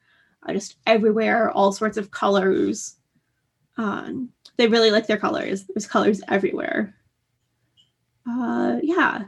uh, 0.46 0.52
just 0.52 0.76
everywhere 0.86 1.50
all 1.50 1.72
sorts 1.72 1.96
of 1.96 2.10
colors. 2.10 2.96
Um 3.76 4.30
they 4.56 4.68
really 4.68 4.90
like 4.90 5.06
their 5.06 5.18
colors. 5.18 5.64
There's 5.66 5.86
colors 5.86 6.20
everywhere. 6.28 6.94
Uh 8.28 8.78
yeah. 8.82 9.24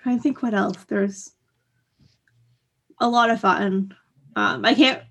Trying 0.00 0.16
to 0.16 0.22
think 0.22 0.42
what 0.42 0.54
else. 0.54 0.84
There's 0.84 1.32
a 3.00 3.08
lot 3.08 3.30
of 3.30 3.40
fun. 3.40 3.94
Um 4.36 4.64
i 4.64 4.74
can't 4.74 5.02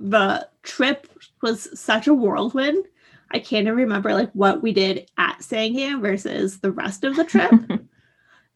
the 0.00 0.48
trip 0.62 1.08
was 1.42 1.68
such 1.78 2.06
a 2.06 2.14
whirlwind. 2.14 2.86
I 3.30 3.38
can't 3.38 3.66
even 3.66 3.76
remember 3.76 4.14
like 4.14 4.30
what 4.32 4.62
we 4.62 4.72
did 4.72 5.10
at 5.18 5.40
Sangam 5.40 6.00
versus 6.00 6.60
the 6.60 6.70
rest 6.70 7.04
of 7.04 7.16
the 7.16 7.24
trip. 7.24 7.52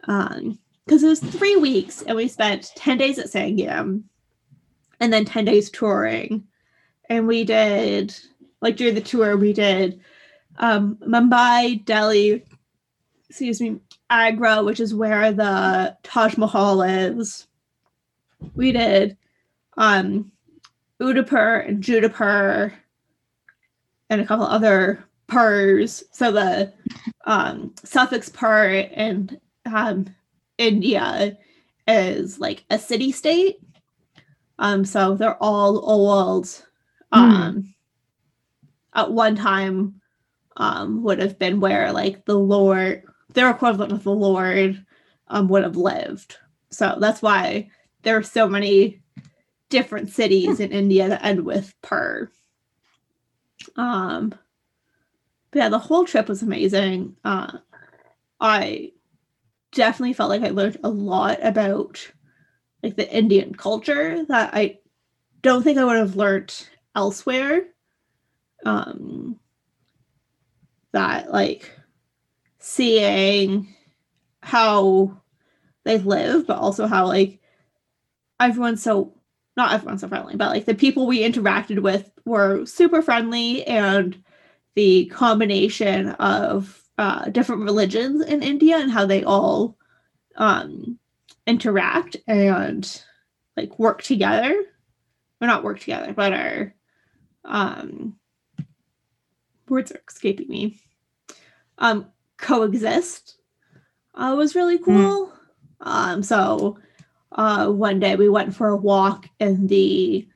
um, 0.09 0.59
because 0.85 1.03
it 1.03 1.09
was 1.09 1.21
three 1.21 1.57
weeks 1.57 2.03
and 2.03 2.17
we 2.17 2.27
spent 2.29 2.73
10 2.77 2.99
days 2.99 3.19
at 3.19 3.27
Sangam 3.27 4.03
and 5.03 5.13
then 5.13 5.25
10 5.25 5.45
days 5.45 5.69
touring. 5.69 6.45
And 7.11 7.27
we 7.27 7.45
did 7.45 8.17
like 8.61 8.77
during 8.77 8.95
the 8.95 9.01
tour, 9.01 9.37
we 9.37 9.53
did 9.53 10.01
um 10.59 10.97
Mumbai, 11.07 11.85
Delhi, 11.85 12.45
excuse 13.29 13.61
me, 13.61 13.81
Agra, 14.09 14.63
which 14.63 14.81
is 14.81 14.95
where 14.95 15.33
the 15.33 15.97
Taj 16.03 16.37
Mahal 16.37 16.83
is. 16.83 17.47
We 18.55 18.73
did 18.73 19.17
um 19.77 20.31
Udaipur 21.01 21.57
and 21.57 21.83
Jodhpur 21.83 22.73
and 24.09 24.21
a 24.21 24.27
couple 24.27 24.47
other 24.47 25.05
purs. 25.27 26.05
So 26.13 26.31
the 26.31 26.73
um, 27.25 27.75
suffix 27.83 28.29
pur 28.29 28.69
in 28.69 29.41
um, 29.65 30.15
India 30.59 31.37
is 31.89 32.39
like 32.39 32.65
a 32.71 32.79
city 32.79 33.11
state. 33.11 33.59
Um, 34.63 34.85
so 34.85 35.17
they're 35.17 35.43
all 35.43 35.79
old. 35.91 36.49
Um, 37.11 37.75
At 38.95 39.11
one 39.11 39.35
time, 39.35 40.01
um, 40.57 41.03
would 41.03 41.19
have 41.19 41.37
been 41.37 41.59
where 41.61 41.93
like 41.93 42.25
the 42.27 42.39
Lord, 42.39 43.03
their 43.35 43.51
equivalent 43.51 43.93
of 43.93 44.05
the 44.05 44.13
Lord, 44.13 44.87
um, 45.27 45.49
would 45.49 45.65
have 45.65 45.77
lived. 45.77 46.37
So 46.71 46.97
that's 47.01 47.21
why 47.21 47.71
there 48.03 48.17
are 48.17 48.23
so 48.23 48.49
many 48.49 49.03
different 49.69 50.11
cities 50.11 50.61
in 50.61 50.71
India 50.71 51.09
that 51.09 51.25
end 51.25 51.45
with 51.45 51.75
pur. 51.83 52.31
Um, 53.77 54.35
but 55.51 55.59
yeah, 55.59 55.69
the 55.71 55.79
whole 55.79 56.05
trip 56.05 56.29
was 56.29 56.43
amazing. 56.43 57.17
Uh, 57.25 57.59
I 58.41 58.93
definitely 59.73 60.13
felt 60.13 60.31
like 60.31 60.43
I 60.43 60.51
learned 60.51 60.79
a 60.85 60.89
lot 60.89 61.39
about 61.43 62.13
like 62.83 62.97
the 62.97 63.11
Indian 63.15 63.55
culture 63.55 64.25
that 64.27 64.55
I 64.55 64.79
don't 65.43 65.63
think 65.63 65.79
I 65.79 65.85
would 65.85 65.97
have 65.97 66.17
learned 66.17 66.69
elsewhere. 66.95 67.65
Um, 68.65 69.39
that 70.93 71.33
like 71.33 71.71
seeing 72.59 73.75
how 74.43 75.21
they 75.85 75.99
live, 75.99 76.47
but 76.47 76.59
also 76.59 76.87
how 76.87 77.07
like 77.07 77.41
everyone's 78.41 78.83
so 78.83 79.15
not 79.57 79.73
everyone's 79.73 80.01
so 80.01 80.09
friendly, 80.09 80.37
but 80.37 80.51
like 80.51 80.65
the 80.65 80.75
people 80.75 81.07
we 81.07 81.21
interacted 81.21 81.81
with 81.81 82.11
were 82.25 82.65
super 82.65 83.03
friendly 83.03 83.65
and 83.67 84.23
the 84.75 85.07
combination 85.07 86.11
of 86.11 86.83
uh, 86.99 87.27
different 87.27 87.63
religions 87.63 88.25
in 88.25 88.43
India 88.43 88.79
and 88.79 88.91
how 88.91 89.05
they 89.05 89.25
all 89.25 89.77
um, 90.37 90.99
interact 91.47 92.17
and 92.27 93.03
like 93.57 93.79
work 93.79 94.03
together 94.03 94.65
or 95.41 95.47
not 95.47 95.65
work 95.65 95.81
together, 95.81 96.13
but 96.13 96.33
are 96.33 96.75
um, 97.45 98.17
words 99.69 99.93
are 99.93 100.03
escaping 100.09 100.49
me. 100.49 100.79
Um, 101.79 102.07
coexist 102.37 103.37
uh, 104.15 104.35
was 104.37 104.55
really 104.55 104.79
cool. 104.79 105.33
Um, 105.81 106.23
so 106.23 106.79
uh, 107.33 107.69
one 107.69 107.99
day 107.99 108.17
we 108.17 108.29
went 108.29 108.55
for 108.55 108.69
a 108.69 108.77
walk 108.77 109.27
in 109.41 109.67
the 109.67 110.29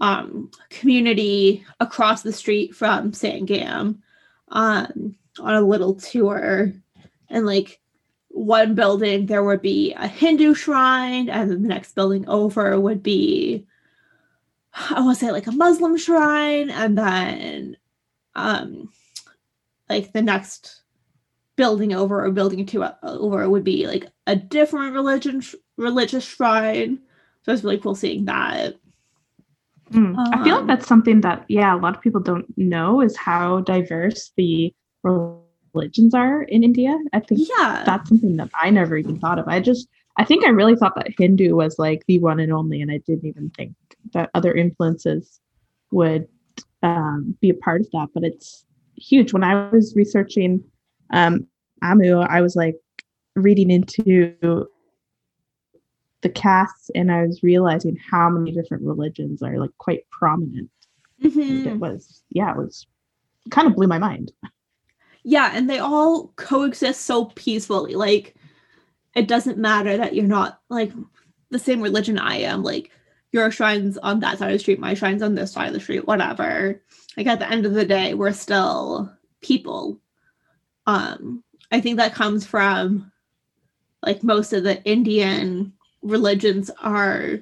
um, 0.00 0.50
community 0.70 1.64
across 1.80 2.22
the 2.22 2.32
street 2.32 2.74
from 2.74 3.12
Sangam 3.12 3.98
um, 4.48 5.16
on 5.38 5.54
a 5.54 5.60
little 5.60 5.94
tour. 5.94 6.72
And 7.28 7.46
like 7.46 7.80
one 8.36 8.74
building, 8.74 9.26
there 9.26 9.42
would 9.42 9.62
be 9.62 9.94
a 9.94 10.06
Hindu 10.06 10.52
shrine, 10.54 11.30
and 11.30 11.50
then 11.50 11.62
the 11.62 11.68
next 11.68 11.94
building 11.94 12.28
over 12.28 12.78
would 12.78 13.02
be, 13.02 13.66
I 14.74 15.00
want 15.00 15.18
to 15.18 15.24
say, 15.24 15.32
like 15.32 15.46
a 15.46 15.52
Muslim 15.52 15.96
shrine. 15.96 16.68
And 16.68 16.98
then 16.98 17.76
um, 18.34 18.92
like 19.88 20.12
the 20.12 20.20
next 20.20 20.82
building 21.56 21.94
over 21.94 22.22
or 22.22 22.30
building 22.30 22.66
two 22.66 22.84
over 23.02 23.48
would 23.48 23.64
be 23.64 23.86
like 23.86 24.06
a 24.26 24.36
different 24.36 24.92
religion 24.92 25.42
religious 25.78 26.24
shrine. 26.24 26.98
So 27.42 27.52
it's 27.52 27.64
really 27.64 27.78
cool 27.78 27.94
seeing 27.94 28.26
that. 28.26 28.74
Mm. 29.92 30.14
I 30.18 30.44
feel 30.44 30.56
like 30.56 30.62
Um, 30.62 30.66
that's 30.66 30.86
something 30.86 31.22
that, 31.22 31.46
yeah, 31.48 31.74
a 31.74 31.80
lot 31.80 31.96
of 31.96 32.02
people 32.02 32.20
don't 32.20 32.46
know 32.58 33.00
is 33.00 33.16
how 33.16 33.60
diverse 33.60 34.32
the 34.36 34.74
religions 35.76 36.14
are 36.14 36.42
in 36.44 36.64
India. 36.64 36.98
I 37.12 37.20
think 37.20 37.48
Yeah. 37.58 37.82
that's 37.84 38.08
something 38.08 38.36
that 38.36 38.50
I 38.54 38.70
never 38.70 38.96
even 38.96 39.18
thought 39.18 39.38
of. 39.38 39.46
I 39.48 39.60
just, 39.60 39.88
I 40.16 40.24
think 40.24 40.44
I 40.44 40.48
really 40.48 40.76
thought 40.76 40.94
that 40.96 41.08
Hindu 41.18 41.54
was 41.54 41.78
like 41.78 42.04
the 42.06 42.18
one 42.18 42.40
and 42.40 42.52
only, 42.52 42.80
and 42.80 42.90
I 42.90 42.98
didn't 42.98 43.26
even 43.26 43.50
think 43.50 43.74
that 44.12 44.30
other 44.34 44.52
influences 44.54 45.40
would 45.92 46.26
um, 46.82 47.36
be 47.40 47.50
a 47.50 47.54
part 47.54 47.82
of 47.82 47.90
that. 47.92 48.08
But 48.14 48.24
it's 48.24 48.64
huge. 48.96 49.32
When 49.32 49.44
I 49.44 49.68
was 49.70 49.94
researching 49.94 50.64
um, 51.10 51.46
Amu, 51.82 52.20
I 52.20 52.40
was 52.40 52.56
like 52.56 52.76
reading 53.34 53.70
into 53.70 54.66
the 56.22 56.30
castes, 56.30 56.90
and 56.94 57.12
I 57.12 57.24
was 57.26 57.42
realizing 57.42 57.96
how 58.10 58.30
many 58.30 58.50
different 58.50 58.82
religions 58.84 59.42
are 59.42 59.58
like 59.58 59.70
quite 59.78 60.08
prominent. 60.10 60.70
Mhm. 61.22 61.66
It 61.66 61.76
was, 61.78 62.22
yeah, 62.30 62.50
it 62.52 62.56
was 62.56 62.86
kind 63.50 63.68
of 63.68 63.76
blew 63.76 63.86
my 63.86 63.98
mind. 63.98 64.32
Yeah, 65.28 65.50
and 65.52 65.68
they 65.68 65.80
all 65.80 66.28
coexist 66.36 67.00
so 67.02 67.24
peacefully. 67.34 67.94
Like, 67.96 68.36
it 69.16 69.26
doesn't 69.26 69.58
matter 69.58 69.96
that 69.96 70.14
you're 70.14 70.24
not 70.24 70.60
like 70.68 70.92
the 71.50 71.58
same 71.58 71.80
religion 71.82 72.16
I 72.16 72.36
am. 72.36 72.62
Like, 72.62 72.90
your 73.32 73.50
shrine's 73.50 73.98
on 73.98 74.20
that 74.20 74.38
side 74.38 74.50
of 74.50 74.52
the 74.52 74.58
street, 74.60 74.78
my 74.78 74.94
shrine's 74.94 75.22
on 75.22 75.34
this 75.34 75.50
side 75.52 75.66
of 75.66 75.74
the 75.74 75.80
street, 75.80 76.06
whatever. 76.06 76.80
Like, 77.16 77.26
at 77.26 77.40
the 77.40 77.50
end 77.50 77.66
of 77.66 77.74
the 77.74 77.84
day, 77.84 78.14
we're 78.14 78.32
still 78.32 79.12
people. 79.40 79.98
Um, 80.86 81.42
I 81.72 81.80
think 81.80 81.96
that 81.96 82.14
comes 82.14 82.46
from 82.46 83.10
like 84.02 84.22
most 84.22 84.52
of 84.52 84.62
the 84.62 84.80
Indian 84.84 85.72
religions 86.02 86.70
are 86.80 87.40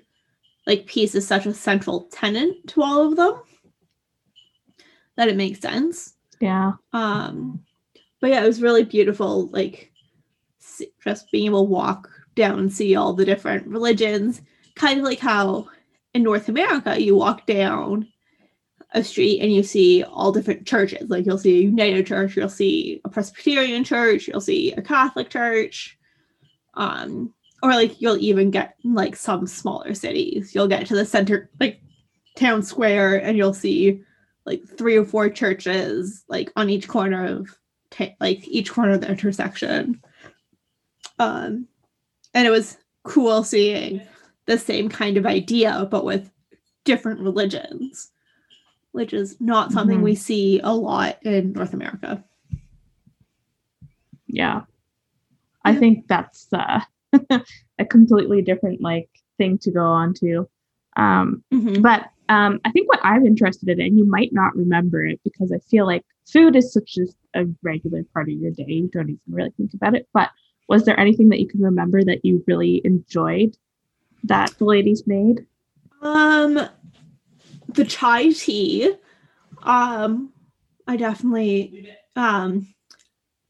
like 0.67 0.87
peace 0.87 1.15
is 1.15 1.27
such 1.27 1.45
a 1.45 1.53
central 1.53 2.05
tenet 2.05 2.67
to 2.69 2.83
all 2.83 3.07
of 3.07 3.17
them 3.17 3.35
that 5.17 5.29
it 5.29 5.37
makes 5.37 5.61
sense 5.61 6.15
Yeah. 6.41 6.73
um 6.95 7.63
but 8.25 8.31
yeah 8.31 8.43
it 8.43 8.47
was 8.47 8.63
really 8.63 8.85
beautiful 8.85 9.49
like 9.49 9.93
just 11.03 11.31
being 11.31 11.45
able 11.45 11.67
to 11.67 11.71
walk 11.71 12.09
down 12.35 12.59
and 12.59 12.73
see 12.73 12.97
all 12.97 13.13
the 13.13 13.23
different 13.23 13.67
religions 13.67 14.41
kind 14.77 14.99
of 14.99 15.05
like 15.05 15.19
how 15.19 15.69
in 16.15 16.23
north 16.23 16.49
america 16.49 16.99
you 16.99 17.15
walk 17.15 17.45
down 17.45 18.09
a 18.93 19.05
street 19.05 19.41
and 19.43 19.53
you 19.53 19.63
see 19.63 20.03
all 20.05 20.33
different 20.33 20.67
churches. 20.67 21.11
Like 21.11 21.27
you'll 21.27 21.37
see 21.37 21.59
a 21.59 21.63
united 21.65 22.07
church 22.07 22.35
you'll 22.35 22.49
see 22.49 23.03
a 23.05 23.11
presbyterian 23.11 23.85
church 23.85 24.27
you'll 24.27 24.41
see 24.41 24.73
a 24.73 24.81
catholic 24.81 25.29
church 25.29 25.99
um 26.73 27.31
or 27.63 27.73
like 27.73 28.01
you'll 28.01 28.17
even 28.17 28.51
get 28.51 28.77
like 28.85 29.17
some 29.17 29.47
smaller 29.47 29.93
cities. 29.93 30.55
You'll 30.55 30.67
get 30.69 30.87
to 30.87 30.95
the 30.95 31.05
center 31.05 31.51
like 31.61 31.83
town 32.37 32.63
square 32.63 33.17
and 33.17 33.37
you'll 33.37 33.53
see 33.53 34.01
like 34.47 34.63
three 34.79 34.97
or 34.97 35.05
four 35.05 35.29
churches 35.29 36.25
like 36.27 36.51
on 36.57 36.71
each 36.71 36.89
corner 36.89 37.27
of 37.27 37.55
ta- 37.95 38.15
like 38.21 38.47
each 38.49 38.71
corner 38.73 38.93
of 38.93 39.01
the 39.01 39.09
intersection 39.11 40.01
um 41.19 41.67
and 42.35 42.47
it 42.47 42.51
was 42.51 42.77
cool 43.05 43.45
seeing 43.45 44.01
the 44.47 44.59
same 44.59 44.89
kind 44.89 45.17
of 45.17 45.27
idea 45.27 45.87
but 45.91 46.05
with 46.05 46.31
different 46.85 47.21
religions 47.21 48.11
which 48.93 49.13
is 49.13 49.41
not 49.41 49.73
something 49.73 50.01
Mhm. 50.01 50.05
we 50.05 50.15
see 50.15 50.61
a 50.65 50.75
lot 50.75 51.19
in 51.25 51.53
north 51.53 51.73
america 51.75 52.23
yeah 54.27 54.63
i 55.65 55.73
Yeah. 55.73 55.79
think 55.79 56.09
that's 56.09 56.49
uh, 56.53 56.81
a 57.79 57.85
completely 57.85 58.43
different 58.43 58.81
like 58.81 59.09
thing 59.39 59.59
to 59.59 59.71
go 59.71 59.85
on 59.85 60.15
to 60.15 60.49
um, 60.97 61.43
Mhm. 61.53 61.83
but 61.83 62.11
um, 62.29 62.61
i 62.65 62.71
think 62.71 62.89
what 62.89 63.01
i'm 63.03 63.27
interested 63.27 63.69
in 63.69 63.81
and 63.81 63.99
you 63.99 64.05
might 64.07 64.33
not 64.33 64.57
remember 64.57 65.05
it 65.05 65.21
because 65.25 65.53
i 65.53 65.59
feel 65.59 65.87
like 65.87 66.05
food 66.27 66.57
is 66.57 66.73
such 66.73 66.99
a, 66.99 67.43
a 67.43 67.47
regular 67.63 68.03
part 68.13 68.29
of 68.29 68.35
your 68.35 68.51
day 68.51 68.65
you 68.69 68.89
don't 68.93 69.11
even 69.11 69.21
really 69.29 69.53
think 69.57 69.73
about 69.75 69.95
it 69.95 70.09
but 70.13 70.31
was 70.69 70.85
there 70.85 70.99
anything 70.99 71.29
that 71.29 71.41
you 71.41 71.47
can 71.47 71.61
remember 71.61 72.03
that 72.03 72.25
you 72.25 72.43
really 72.47 72.81
enjoyed 72.85 73.57
that 74.23 74.51
the 74.59 74.65
ladies 74.65 75.07
made 75.07 75.47
Um, 76.03 76.69
the 77.69 77.85
chai 77.85 78.31
tea. 78.31 78.95
Um, 79.63 80.33
I 80.87 80.97
definitely 80.97 81.91
um, 82.17 82.75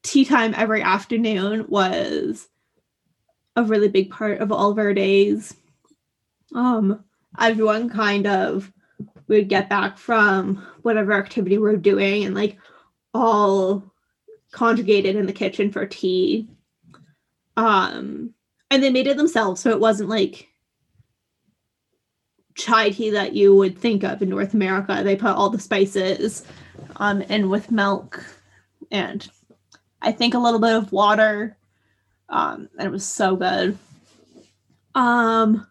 tea 0.03 0.25
time 0.25 0.55
every 0.57 0.83
afternoon 0.83 1.67
was 1.69 2.49
a 3.57 3.65
really 3.65 3.89
big 3.89 4.11
part 4.11 4.41
of 4.41 4.53
all 4.53 4.71
of 4.71 4.79
our 4.79 4.95
days. 4.95 5.55
Um, 6.55 7.05
everyone 7.39 7.89
kind 7.89 8.27
of 8.27 8.73
would 9.29 9.49
get 9.49 9.69
back 9.69 9.99
from 9.99 10.57
whatever 10.83 11.13
activity 11.13 11.59
we're 11.59 11.77
doing 11.77 12.25
and 12.25 12.35
like 12.35 12.59
all 13.13 13.83
conjugated 14.53 15.17
in 15.17 15.27
the 15.27 15.33
kitchen 15.33 15.71
for 15.71 15.87
tea. 15.87 16.49
Um, 17.57 18.35
and 18.71 18.83
they 18.83 18.91
made 18.91 19.07
it 19.07 19.17
themselves, 19.17 19.61
so 19.61 19.71
it 19.71 19.81
wasn't 19.81 20.09
like 20.09 20.49
chai 22.55 22.91
tea 22.91 23.11
that 23.11 23.35
you 23.35 23.55
would 23.55 23.79
think 23.79 24.05
of 24.05 24.23
in 24.23 24.29
North 24.29 24.55
America. 24.55 25.01
They 25.03 25.17
put 25.17 25.35
all 25.35 25.51
the 25.51 25.59
spices 25.59 26.45
um 26.97 27.23
in 27.23 27.49
with 27.49 27.71
milk 27.71 28.25
and 28.91 29.29
I 30.01 30.13
think 30.13 30.35
a 30.35 30.39
little 30.39 30.61
bit 30.61 30.75
of 30.75 30.93
water. 30.93 31.57
Um 32.29 32.69
and 32.79 32.87
it 32.87 32.93
was 32.93 33.05
so 33.05 33.37
good. 33.37 33.77
Um 34.95 35.67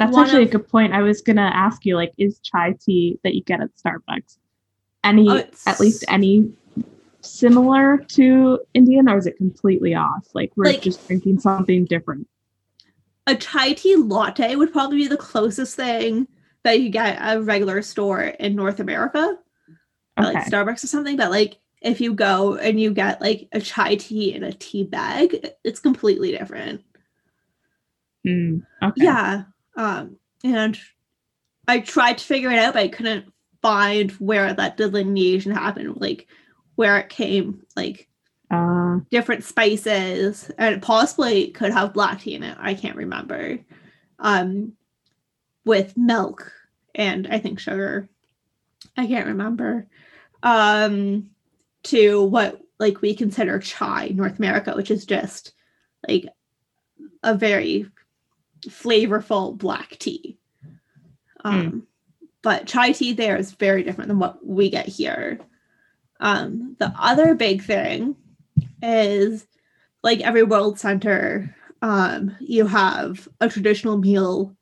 That's 0.00 0.14
One 0.14 0.24
actually 0.24 0.44
of- 0.44 0.48
a 0.48 0.52
good 0.52 0.66
point. 0.68 0.94
I 0.94 1.02
was 1.02 1.20
gonna 1.20 1.50
ask 1.52 1.84
you, 1.84 1.94
like, 1.94 2.12
is 2.16 2.38
chai 2.40 2.74
tea 2.80 3.20
that 3.22 3.34
you 3.34 3.42
get 3.42 3.60
at 3.60 3.68
Starbucks 3.76 4.38
any 5.04 5.28
Oh, 5.28 5.44
at 5.66 5.78
least 5.78 6.06
any 6.08 6.50
similar 7.20 7.98
to 7.98 8.60
Indian, 8.72 9.10
or 9.10 9.18
is 9.18 9.26
it 9.26 9.36
completely 9.36 9.94
off? 9.94 10.26
Like 10.34 10.52
we're 10.56 10.64
Like- 10.64 10.80
just 10.80 11.06
drinking 11.06 11.40
something 11.40 11.84
different. 11.84 12.26
a 13.26 13.34
chai 13.36 13.74
tea 13.74 13.94
latte 13.94 14.56
would 14.56 14.72
probably 14.72 14.96
be 14.96 15.06
the 15.06 15.16
closest 15.18 15.76
thing 15.76 16.26
that 16.64 16.80
you 16.80 16.88
get 16.88 17.16
at 17.18 17.36
a 17.36 17.42
regular 17.42 17.82
store 17.82 18.22
in 18.22 18.56
North 18.56 18.80
America. 18.80 19.38
Okay. 20.18 20.32
Like 20.32 20.46
Starbucks 20.46 20.82
or 20.82 20.86
something, 20.88 21.16
but 21.16 21.30
like 21.30 21.58
if 21.82 22.00
you 22.00 22.14
go 22.14 22.56
and 22.56 22.80
you 22.80 22.90
get 22.92 23.20
like 23.20 23.48
a 23.52 23.60
chai 23.60 23.96
tea 23.96 24.32
in 24.32 24.42
a 24.44 24.52
tea 24.54 24.84
bag, 24.84 25.50
it's 25.62 25.78
completely 25.78 26.32
different. 26.32 26.82
Mm, 28.26 28.62
okay. 28.82 29.04
Yeah. 29.04 29.44
Um, 29.76 30.16
and 30.44 30.78
I 31.68 31.80
tried 31.80 32.18
to 32.18 32.24
figure 32.24 32.50
it 32.50 32.58
out, 32.58 32.74
but 32.74 32.82
I 32.82 32.88
couldn't 32.88 33.32
find 33.62 34.10
where 34.12 34.52
that 34.52 34.76
delineation 34.76 35.52
happened, 35.52 36.00
like 36.00 36.26
where 36.74 36.98
it 36.98 37.08
came, 37.08 37.62
like 37.76 38.08
Uh, 38.50 38.98
different 39.10 39.44
spices, 39.44 40.50
and 40.58 40.74
it 40.74 40.82
possibly 40.82 41.52
could 41.52 41.70
have 41.72 41.94
black 41.94 42.20
tea 42.20 42.34
in 42.34 42.42
it. 42.42 42.56
I 42.58 42.74
can't 42.74 42.96
remember. 42.96 43.60
Um, 44.18 44.72
with 45.64 45.96
milk 45.96 46.52
and 46.94 47.28
I 47.28 47.38
think 47.38 47.60
sugar. 47.60 48.08
I 48.96 49.06
can't 49.06 49.28
remember. 49.28 49.86
Um, 50.42 51.30
to 51.84 52.24
what 52.24 52.60
like 52.78 53.02
we 53.02 53.14
consider 53.14 53.58
chai 53.60 54.08
North 54.08 54.38
America, 54.38 54.74
which 54.74 54.90
is 54.90 55.06
just 55.06 55.52
like 56.08 56.26
a 57.22 57.34
very 57.34 57.86
flavorful 58.62 59.56
black 59.56 59.98
tea. 59.98 60.38
Um, 61.44 61.86
but 62.42 62.66
chai 62.66 62.92
tea 62.92 63.12
there 63.12 63.36
is 63.36 63.52
very 63.52 63.82
different 63.82 64.08
than 64.08 64.18
what 64.18 64.44
we 64.44 64.70
get 64.70 64.86
here. 64.86 65.38
Um, 66.20 66.76
the 66.78 66.92
other 66.98 67.34
big 67.34 67.62
thing 67.62 68.16
is 68.82 69.46
like 70.02 70.20
every 70.20 70.42
world 70.42 70.78
center, 70.78 71.54
um, 71.82 72.36
you 72.40 72.66
have 72.66 73.28
a 73.40 73.48
traditional 73.48 73.98
meal, 73.98 74.54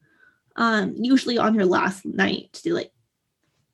um, 0.57 0.95
usually 0.97 1.39
on 1.39 1.55
your 1.55 1.67
last 1.67 2.05
night 2.05 2.53
to 2.65 2.75
like, 2.75 2.93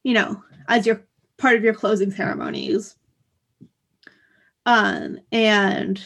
you 0.03 0.15
know, 0.15 0.43
as 0.69 0.87
your 0.87 1.03
part 1.37 1.57
of 1.57 1.65
your 1.65 1.75
closing 1.75 2.11
ceremonies. 2.11 2.97
Um, 4.67 5.19
and 5.31 6.03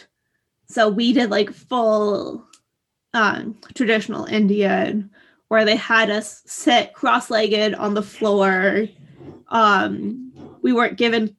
so 0.69 0.89
we 0.89 1.13
did 1.13 1.31
like 1.31 1.53
full 1.53 2.48
um 3.19 3.57
traditional 3.75 4.27
Indian 4.27 5.11
where 5.49 5.65
they 5.65 5.77
had 5.77 6.11
us 6.11 6.43
sit 6.47 6.93
cross-legged 6.93 7.75
on 7.75 7.95
the 7.95 8.03
floor. 8.03 8.87
Um, 9.49 10.31
we 10.63 10.73
weren't 10.73 10.99
given 10.99 11.35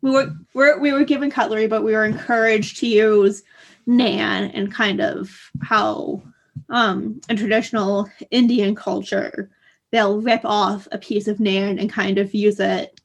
we 0.00 0.10
were, 0.10 0.32
were 0.54 0.80
we 0.80 0.92
were 0.92 1.04
given 1.04 1.30
cutlery, 1.30 1.68
but 1.68 1.84
we 1.84 1.92
were 1.92 2.04
encouraged 2.04 2.78
to 2.78 2.88
use 2.88 3.42
nan 3.86 4.50
and 4.50 4.72
kind 4.72 5.00
of 5.00 5.50
how 5.62 6.22
um, 6.68 7.20
in 7.28 7.36
traditional 7.36 8.08
Indian 8.30 8.74
culture 8.74 9.50
they'll 9.92 10.20
rip 10.20 10.44
off 10.44 10.88
a 10.90 10.98
piece 10.98 11.28
of 11.28 11.38
nan 11.38 11.78
and 11.78 11.92
kind 11.92 12.18
of 12.18 12.34
use 12.34 12.58
it 12.58 13.00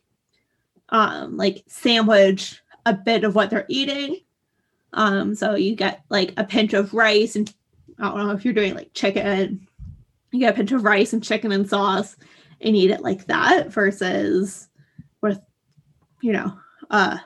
um, 0.90 1.38
like 1.38 1.64
sandwich 1.68 2.62
a 2.86 2.94
bit 2.94 3.24
of 3.24 3.36
what 3.36 3.50
they're 3.50 3.66
eating. 3.68 4.22
Um, 4.94 5.36
so 5.36 5.56
you 5.56 5.76
get 5.76 6.04
like 6.10 6.34
a 6.38 6.46
pinch 6.46 6.74
of 6.74 6.94
rice 6.94 7.36
and 7.36 7.54
I 8.00 8.10
don't 8.10 8.28
know 8.28 8.32
if 8.32 8.46
you're 8.46 8.54
doing 8.54 8.76
like 8.76 8.94
chicken, 8.94 9.68
you 10.32 10.40
get 10.40 10.54
a 10.54 10.56
pinch 10.56 10.72
of 10.72 10.84
rice 10.84 11.14
and 11.14 11.24
chicken 11.24 11.52
and 11.52 11.68
sauce 11.68 12.16
and 12.62 12.76
eat 12.76 12.92
it 12.92 13.02
like 13.02 13.26
that 13.26 13.72
versus 13.72 14.68
with, 15.22 15.40
you 16.22 16.34
know, 16.34 16.54
a 16.90 17.20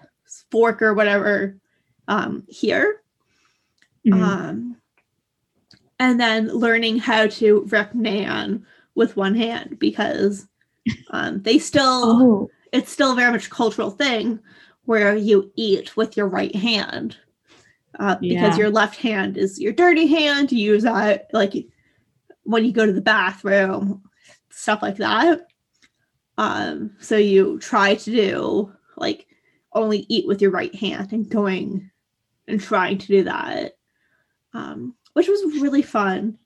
fork 0.50 0.82
or 0.82 0.94
whatever 0.94 1.58
um, 2.08 2.44
here. 2.48 3.02
Mhm. 4.06 4.22
Um, 4.22 4.78
and 6.00 6.20
then 6.20 6.48
learning 6.48 6.98
how 6.98 7.28
to 7.28 7.68
rip 7.70 7.94
nan 7.94 8.66
with 8.96 9.16
one 9.16 9.36
hand 9.36 9.78
because 9.80 10.48
um, 11.12 11.42
they 11.44 11.60
still 11.60 12.22
oh, 12.22 12.50
it's 12.72 12.92
still 12.92 13.16
very 13.16 13.32
much 13.32 13.50
cultural 13.50 13.92
thing 13.92 14.40
where 14.86 15.16
you 15.16 15.52
eat 15.56 15.96
with 15.96 16.18
your 16.18 16.28
right 16.28 16.56
hand 16.56 17.18
uh, 18.02 18.16
because 18.16 18.58
Yeah. 18.58 18.64
your 18.64 18.70
left 18.72 18.98
hand 18.98 19.38
is 19.38 19.60
your 19.60 19.74
dirty 19.74 20.08
hand. 20.08 20.52
You 20.52 20.74
use 20.74 20.84
that 20.84 21.28
like 21.34 21.54
when 22.44 22.66
you 22.66 22.74
go 22.74 22.86
to 22.86 22.92
the 22.92 23.00
bathroom, 23.00 24.02
stuff 24.50 24.82
like 24.82 24.98
that. 24.98 25.48
Um, 26.38 26.96
so 27.00 27.16
you 27.16 27.60
try 27.60 27.94
to 27.94 28.12
do 28.12 28.74
like 28.98 29.28
only 29.74 30.08
eat 30.10 30.28
with 30.28 30.42
your 30.42 30.50
right 30.50 30.74
hand 30.74 31.14
and 31.14 31.30
going 31.30 31.92
and 32.48 32.60
trying 32.60 32.98
to 32.98 33.08
do 33.08 33.24
that, 33.26 33.78
um, 34.54 34.96
which 35.14 35.28
was 35.28 35.62
really 35.62 35.84
fun. 35.84 36.40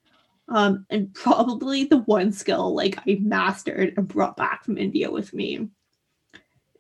Um, 0.50 0.86
and 0.90 1.14
probably 1.14 1.86
the 1.86 2.00
one 2.00 2.34
skill 2.34 2.76
like 2.76 3.00
I 3.00 3.18
mastered 3.22 3.94
and 3.96 4.08
brought 4.08 4.36
back 4.36 4.66
from 4.66 4.78
India 4.78 5.10
with 5.10 5.34
me 5.34 5.70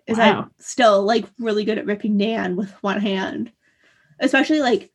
is 0.06 0.18
Wow. 0.18 0.42
I'm 0.42 0.52
still 0.60 1.02
like 1.02 1.26
really 1.40 1.64
good 1.64 1.78
at 1.78 1.86
ripping 1.86 2.18
nan 2.18 2.58
with 2.58 2.72
one 2.84 3.00
hand, 3.00 3.54
especially 4.19 4.60
like 4.60 4.91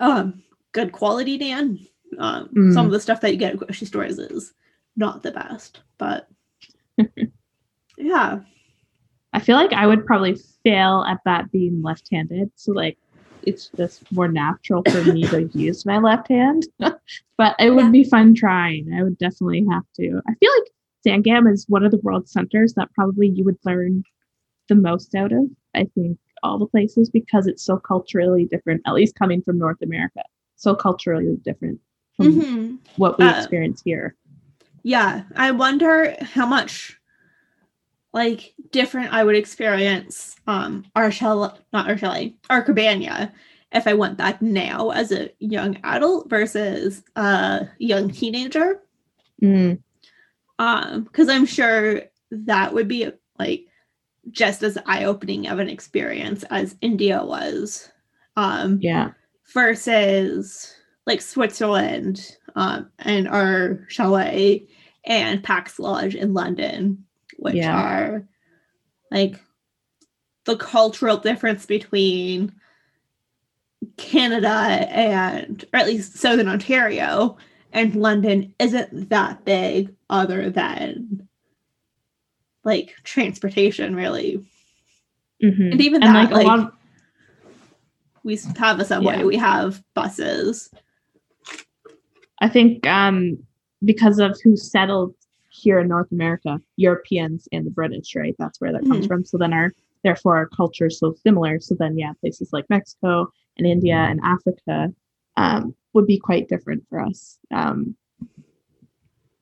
um 0.00 0.42
good 0.72 0.92
quality 0.92 1.36
nan. 1.38 1.78
Um, 2.18 2.48
Mm. 2.48 2.74
some 2.74 2.86
of 2.86 2.92
the 2.92 3.00
stuff 3.00 3.20
that 3.20 3.32
you 3.32 3.38
get 3.38 3.52
at 3.52 3.58
grocery 3.58 3.86
stores 3.86 4.18
is 4.18 4.52
not 4.96 5.22
the 5.22 5.30
best, 5.30 5.80
but 5.98 6.28
yeah, 7.96 8.40
I 9.32 9.38
feel 9.40 9.56
like 9.56 9.72
I 9.72 9.86
would 9.86 10.04
probably 10.06 10.36
fail 10.64 11.04
at 11.08 11.20
that 11.24 11.52
being 11.52 11.82
left-handed. 11.82 12.50
So 12.56 12.72
like 12.72 12.98
it's 13.42 13.70
just 13.76 14.10
more 14.12 14.28
natural 14.28 14.82
for 14.90 15.02
me 15.04 15.22
to 15.28 15.44
use 15.54 15.86
my 15.86 15.98
left 15.98 16.28
hand. 16.28 16.64
but 17.38 17.54
it 17.58 17.70
would 17.70 17.86
Yeah. 17.86 17.90
be 17.90 18.04
fun 18.04 18.34
trying. 18.34 18.92
I 18.92 19.02
would 19.04 19.18
definitely 19.18 19.64
have 19.70 19.84
to. 19.96 20.20
I 20.28 20.34
feel 20.34 20.50
like 20.58 20.72
Sangam 21.06 21.50
is 21.50 21.64
one 21.68 21.84
of 21.84 21.90
the 21.92 21.98
world 21.98 22.28
centers 22.28 22.74
that 22.74 22.92
probably 22.94 23.28
you 23.28 23.44
would 23.44 23.58
learn 23.64 24.02
the 24.68 24.74
most 24.74 25.14
out 25.14 25.32
of. 25.32 25.44
I 25.74 25.84
think 25.94 26.18
all 26.42 26.58
the 26.58 26.66
places 26.66 27.10
because 27.10 27.46
it's 27.46 27.64
so 27.64 27.76
culturally 27.76 28.44
different, 28.44 28.82
at 28.86 28.94
least 28.94 29.14
coming 29.14 29.42
from 29.42 29.58
North 29.58 29.80
America. 29.82 30.22
So 30.56 30.74
culturally 30.74 31.36
different 31.44 31.80
from 32.16 32.32
Mhm. 32.32 32.78
what 32.96 33.18
we 33.18 33.24
Uh, 33.24 33.38
experience 33.38 33.82
here. 33.84 34.16
yeah. 34.82 35.24
I 35.36 35.50
wonder 35.50 36.16
how 36.20 36.46
much 36.46 36.98
like 38.12 38.54
different 38.72 39.12
I 39.12 39.22
would 39.24 39.36
experience 39.36 40.36
um 40.46 40.84
Arshel 40.96 41.56
not 41.72 41.86
Arshele, 41.86 42.34
Arcabania 42.50 43.32
if 43.72 43.86
I 43.86 43.94
went 43.94 44.16
back 44.18 44.42
now 44.42 44.90
as 44.90 45.12
a 45.12 45.30
young 45.38 45.78
adult 45.84 46.28
versus 46.28 47.04
a 47.14 47.68
young 47.78 48.10
teenager. 48.10 48.82
Mm, 49.42 49.78
um 50.58 51.04
because 51.04 51.28
i'm 51.30 51.46
sure 51.46 52.02
that 52.30 52.74
would 52.74 52.88
be 52.88 53.10
like 53.38 53.64
just 54.30 54.62
as 54.62 54.78
eye-opening 54.86 55.46
of 55.46 55.58
an 55.58 55.68
experience 55.68 56.44
as 56.50 56.76
india 56.80 57.24
was 57.24 57.90
um 58.36 58.78
yeah. 58.80 59.10
versus 59.52 60.74
like 61.06 61.20
switzerland 61.20 62.36
um 62.54 62.88
and 63.00 63.28
our 63.28 63.84
chalet 63.88 64.66
and 65.04 65.42
pax 65.42 65.78
lodge 65.78 66.14
in 66.14 66.34
london 66.34 67.04
which 67.38 67.56
Yeah. 67.56 67.74
are 67.76 68.28
like 69.10 69.40
the 70.44 70.56
cultural 70.56 71.16
difference 71.16 71.66
between 71.66 72.52
canada 73.96 74.48
and 74.48 75.64
or 75.72 75.80
at 75.80 75.86
least 75.86 76.16
southern 76.18 76.48
ontario 76.48 77.36
and 77.72 77.94
London 77.94 78.54
isn't 78.58 79.10
that 79.10 79.44
big 79.44 79.94
other 80.08 80.50
than 80.50 81.28
like 82.64 82.94
transportation 83.04 83.94
really. 83.94 84.44
Mhm. 85.42 85.72
And 85.72 85.80
even 85.80 86.02
And 86.02 86.14
that 86.14 86.24
like, 86.24 86.30
like, 86.30 86.44
a 86.44 86.48
lot 86.48 86.58
of, 86.60 86.72
we 88.22 88.38
have 88.56 88.78
a 88.78 88.84
subway, 88.84 89.18
Yeah. 89.18 89.24
we 89.24 89.36
have 89.36 89.82
buses. 89.94 90.70
I 92.40 92.48
think 92.48 92.86
um, 92.86 93.38
because 93.84 94.18
of 94.18 94.38
who 94.42 94.56
settled 94.56 95.14
here 95.50 95.80
in 95.80 95.88
North 95.88 96.10
America, 96.12 96.60
Europeans 96.76 97.48
and 97.52 97.66
the 97.66 97.70
British, 97.70 98.14
right? 98.14 98.34
That's 98.38 98.60
where 98.60 98.72
that 98.72 98.82
comes 98.82 99.06
Mhm. 99.06 99.08
from. 99.08 99.24
So 99.24 99.38
then 99.38 99.52
our 99.52 99.72
therefore 100.02 100.36
our 100.36 100.46
culture 100.48 100.86
is 100.86 100.98
so 100.98 101.12
similar. 101.12 101.60
So 101.60 101.74
then 101.74 101.98
yeah, 101.98 102.12
places 102.20 102.52
like 102.52 102.68
Mexico 102.70 103.30
and 103.56 103.66
India 103.66 103.96
and 103.96 104.20
Africa 104.22 104.92
um, 105.36 105.74
would 105.92 106.06
be 106.06 106.18
quite 106.18 106.48
different 106.48 106.86
for 106.88 107.00
us. 107.00 107.38
Um, 107.50 107.96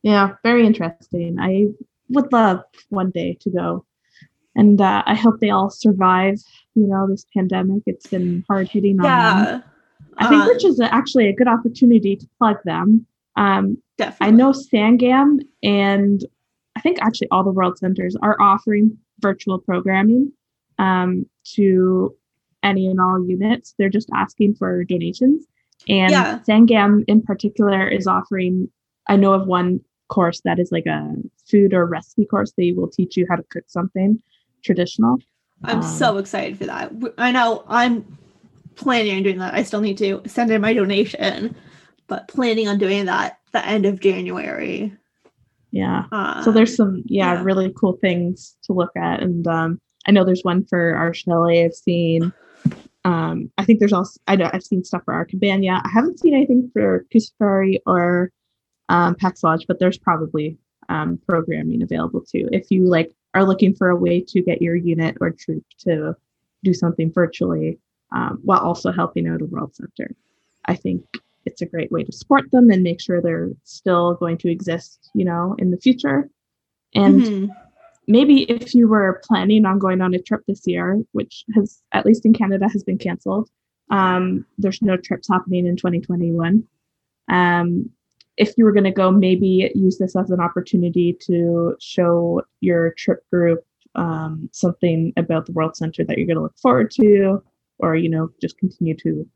yeah, 0.03 0.37
very 0.43 0.67
interesting. 0.67 1.39
I 1.39 1.69
would 2.11 2.33
love 2.33 2.61
one 2.89 3.11
day 3.11 3.37
to 3.41 3.51
go. 3.51 3.85
And 4.57 4.81
uh, 4.81 5.03
I 5.07 5.15
hope 5.15 5.39
they 5.41 5.51
all 5.51 5.71
survive, 5.71 6.39
you 6.75 6.87
know, 6.87 7.07
this 7.09 7.25
pandemic. 7.35 7.83
It's 7.87 8.07
been 8.09 8.45
hard 8.49 8.69
hitting 8.69 8.99
on 9.01 9.05
them. 9.05 9.13
Yeah. 9.13 9.61
I 10.19 10.29
think 10.29 10.43
Um, 10.43 10.49
which 10.49 10.65
is 10.65 10.81
actually 10.81 11.29
a 11.29 11.35
good 11.35 11.47
opportunity 11.47 12.17
to 12.17 12.27
plug 12.39 12.57
them. 12.65 13.07
Um, 13.37 13.79
definitely. 13.99 14.27
I 14.27 14.37
know 14.37 14.51
Sangam 14.51 15.39
and 15.63 16.25
I 16.77 16.81
think 16.81 16.99
actually 17.01 17.29
all 17.31 17.45
the 17.45 17.53
world 17.53 17.79
centers 17.79 18.17
are 18.21 18.37
offering 18.41 18.99
virtual 19.21 19.59
programming 19.59 20.33
um, 20.79 21.27
to 21.55 22.15
any 22.65 22.89
and 22.89 23.01
all 23.01 23.25
units. 23.25 23.75
They're 23.79 23.89
just 23.89 24.09
asking 24.15 24.57
for 24.57 24.83
donations. 24.85 25.47
And 25.89 26.11
Yeah. 26.11 26.41
Sangam 26.49 27.05
in 27.07 27.23
particular 27.23 27.87
is 27.87 28.09
offering, 28.09 28.69
I 29.09 29.17
know 29.17 29.35
of 29.35 29.47
one 29.47 29.81
course 30.09 30.41
that 30.45 30.59
is 30.59 30.73
like 30.73 30.87
a 30.87 31.15
food 31.47 31.75
or 31.75 31.87
recipe 31.87 32.25
course. 32.25 32.53
They 32.57 32.73
will 32.73 32.89
teach 32.89 33.17
you 33.17 33.27
how 33.29 33.37
to 33.37 33.43
cook 33.45 33.65
something 33.69 34.21
traditional. 34.65 35.19
I'm 35.65 35.79
um, 35.79 35.83
so 35.83 36.19
excited 36.19 36.59
for 36.59 36.67
that. 36.67 36.93
I 37.19 37.33
know 37.33 37.65
I'm 37.69 38.19
planning 38.77 39.17
on 39.17 39.23
doing 39.23 39.39
that. 39.39 39.55
I 39.55 39.63
still 39.63 39.81
need 39.81 39.99
to 39.99 40.23
send 40.27 40.51
in 40.51 40.61
my 40.61 40.73
donation, 40.73 41.55
but 42.07 42.29
planning 42.29 42.69
on 42.69 42.79
doing 42.79 43.07
that 43.07 43.39
the 43.53 43.65
end 43.67 43.87
of 43.87 44.01
January. 44.01 44.93
Yeah. 45.71 46.05
Uh, 46.13 46.43
so 46.43 46.53
there's 46.53 46.75
some 46.75 47.03
yeah, 47.07 47.35
yeah. 47.35 47.43
really 47.43 47.73
cool 47.77 47.99
things 48.01 48.57
to 48.65 48.73
look 48.73 48.91
at 48.97 49.23
and 49.23 49.47
um 49.47 49.81
i 50.07 50.11
know 50.11 50.25
there's 50.25 50.43
one 50.43 50.65
for 50.65 50.95
our 50.95 51.13
chalet 51.13 51.65
i've 51.65 51.75
seen 51.75 52.33
um 53.05 53.51
i 53.59 53.65
think 53.65 53.79
there's 53.79 53.93
also 53.93 54.19
i 54.27 54.35
know 54.35 54.49
i've 54.53 54.63
seen 54.63 54.83
stuff 54.83 55.03
for 55.05 55.13
our 55.13 55.27
arcabania 55.27 55.81
i 55.85 55.89
haven't 55.93 56.19
seen 56.19 56.35
anything 56.35 56.71
for 56.73 57.05
Kusafiri 57.15 57.79
or 57.87 58.33
um 58.89 59.15
pax 59.15 59.43
lodge 59.43 59.67
but 59.67 59.79
there's 59.79 59.99
probably 59.99 60.57
um 60.89 61.19
programming 61.27 61.83
available 61.83 62.21
too 62.21 62.49
if 62.53 62.71
you 62.71 62.85
like 62.89 63.13
are 63.35 63.45
looking 63.45 63.75
for 63.75 63.91
a 63.91 63.97
way 63.97 64.21
to 64.21 64.41
get 64.43 64.63
your 64.63 64.75
unit 64.75 65.17
or 65.21 65.31
troop 65.31 65.65
to 65.79 66.15
do 66.65 66.75
something 66.75 67.13
virtually 67.13 67.79
um, 68.11 68.41
while 68.43 68.61
also 68.61 68.91
helping 68.91 69.29
out 69.29 69.43
a 69.43 69.47
world 69.47 69.75
center 69.75 70.11
i 70.67 70.75
think 70.75 71.05
it's 71.45 71.63
a 71.63 71.67
great 71.67 71.91
way 71.91 72.03
to 72.03 72.13
support 72.13 72.51
them 72.51 72.71
and 72.71 72.83
make 72.83 73.01
sure 73.01 73.21
they're 73.21 73.51
still 73.65 74.15
going 74.15 74.37
to 74.39 74.51
exist 74.51 75.11
you 75.15 75.25
know 75.25 75.55
in 75.59 75.71
the 75.71 75.79
future 75.79 76.29
and 76.95 77.23
mhm. 77.23 77.57
maybe 78.07 78.43
if 78.51 78.75
you 78.75 78.89
were 78.89 79.21
planning 79.25 79.65
on 79.67 79.79
going 79.79 80.01
on 80.01 80.15
a 80.15 80.19
trip 80.19 80.43
this 80.47 80.67
year, 80.67 81.03
which 81.13 81.45
has 81.55 81.83
at 81.93 82.07
least 82.07 82.25
in 82.25 82.33
Canada 82.33 82.69
has 82.69 82.83
been 82.83 82.99
canceled, 82.99 83.51
um, 83.91 84.45
there's 84.59 84.83
no 84.83 84.97
trips 84.97 85.29
happening 85.29 85.67
in 85.67 85.77
2021. 85.77 86.65
Um, 87.31 87.91
if 88.39 88.55
you 88.57 88.65
were 88.65 88.73
going 88.73 88.85
to 88.85 88.91
go, 88.91 89.11
maybe 89.11 89.71
use 89.75 89.99
this 89.99 90.17
as 90.17 90.31
an 90.31 90.41
opportunity 90.41 91.17
to 91.23 91.77
show 91.81 92.43
your 92.61 92.93
trip 92.93 93.29
group 93.31 93.65
um, 93.97 94.49
something 94.53 95.13
about 95.17 95.47
the 95.47 95.53
World 95.53 95.77
Center 95.77 96.05
that 96.05 96.17
you're 96.17 96.27
going 96.27 96.37
to 96.37 96.43
look 96.43 96.59
forward 96.59 96.91
to, 96.93 97.43
or 97.79 97.97
you 97.97 98.09
know, 98.09 98.31
just 98.41 98.57
continue 98.59 98.97
to 98.97 99.29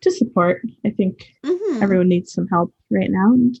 to 0.00 0.10
support. 0.12 0.62
I 0.86 0.90
think 0.90 1.28
Mhm. 1.44 1.82
everyone 1.82 2.08
needs 2.08 2.32
some 2.32 2.46
help 2.48 2.72
right 2.90 3.10
now, 3.10 3.32
and 3.34 3.60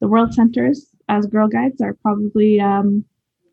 the 0.00 0.08
World 0.08 0.32
Centers 0.34 0.86
as 1.08 1.26
Girl 1.26 1.48
Guides 1.48 1.80
are 1.80 1.94
probably 1.94 2.60
um, 2.60 3.04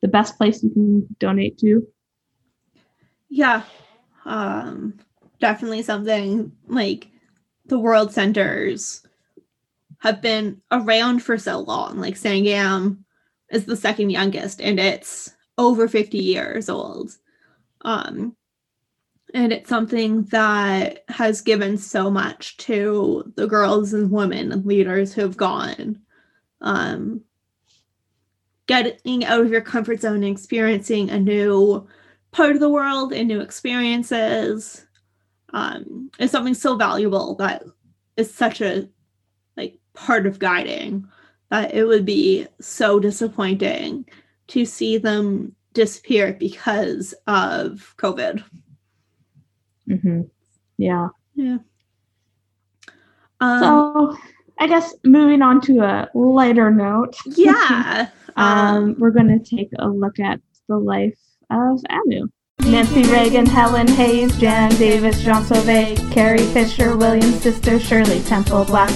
the 0.02 0.08
best 0.08 0.38
place 0.38 0.62
you 0.62 0.70
can 0.70 1.08
donate 1.20 1.58
to. 1.60 1.88
Yeah. 3.30 3.64
Um, 4.26 4.96
definitely 5.40 5.82
something 5.82 6.52
like 6.68 7.08
the 7.66 7.80
World 7.80 8.12
Centers 8.12 9.02
have 10.00 10.22
been 10.22 10.62
around 10.72 11.24
for 11.24 11.38
so 11.38 11.60
long. 11.60 11.98
Like 11.98 12.16
Sangam 12.16 13.00
is 13.50 13.66
the 13.66 13.76
second 13.76 14.10
youngest 14.10 14.62
and 14.62 14.80
it's 14.80 15.32
over 15.58 15.88
50 15.88 16.18
years 16.18 16.70
old. 16.70 17.12
Um, 17.82 18.36
and 19.34 19.52
it's 19.52 19.70
something 19.70 20.24
that 20.26 21.04
has 21.10 21.42
given 21.42 21.78
so 21.78 22.10
much 22.10 22.58
to 22.58 23.32
the 23.36 23.48
girls 23.48 23.94
and 23.94 24.12
women 24.12 24.64
leaders 24.66 25.14
who 25.14 25.22
have 25.22 25.38
gone. 25.38 26.00
Um, 26.62 27.22
getting 28.68 29.26
out 29.26 29.42
of 29.42 29.52
your 29.52 29.62
comfort 29.62 30.02
zone 30.02 30.24
and 30.24 30.26
experiencing 30.26 31.10
a 31.10 31.20
new 31.20 31.88
part 32.32 32.52
of 32.52 32.60
the 32.60 32.70
world 32.70 33.14
and 33.14 33.28
new 33.28 33.40
experiences 33.40 34.86
um, 35.54 36.10
is 36.20 36.32
something 36.32 36.54
so 36.54 36.76
valuable 36.76 37.36
that 37.36 37.64
is 38.18 38.34
such 38.34 38.62
a 38.62 38.90
part 39.96 40.26
of 40.26 40.40
guiding 40.40 41.08
that 41.50 41.74
it 41.74 41.86
would 41.86 42.06
be 42.06 42.48
so 42.60 43.00
disappointing 43.00 44.06
to 44.48 44.66
see 44.66 44.98
them 44.98 45.56
disappear 45.74 46.34
because 46.34 47.14
of 47.28 47.94
COVID. 47.98 48.44
Mm-hmm. 49.90 50.22
Yeah. 50.78 51.10
Yeah. 51.36 51.58
Um, 53.40 53.60
so 53.60 54.18
I 54.60 54.68
guess 54.68 54.96
moving 55.04 55.42
on 55.42 55.62
to 55.62 55.80
a 55.80 56.10
lighter 56.14 56.72
note. 56.72 57.16
yeah. 57.26 58.10
um, 58.36 58.96
we're 58.98 59.12
going 59.12 59.28
to 59.28 59.56
take 59.56 59.70
a 59.80 59.88
look 59.88 60.20
at 60.20 60.40
the 60.68 60.78
life 60.78 61.18
of 61.50 61.82
Amu. 61.90 62.28
Nancy 62.62 63.04
Reagan, 63.04 63.46
Helen 63.46 63.88
Hayes, 63.88 64.36
Jan 64.40 64.72
Davis, 64.72 65.22
Jean 65.22 65.44
Sauvé, 65.44 65.96
Carrie 66.12 66.46
Fisher, 66.48 66.98
William's 66.98 67.42
sister, 67.42 67.80
Shirley 67.80 68.22
Temple 68.22 68.66
Black, 68.66 68.90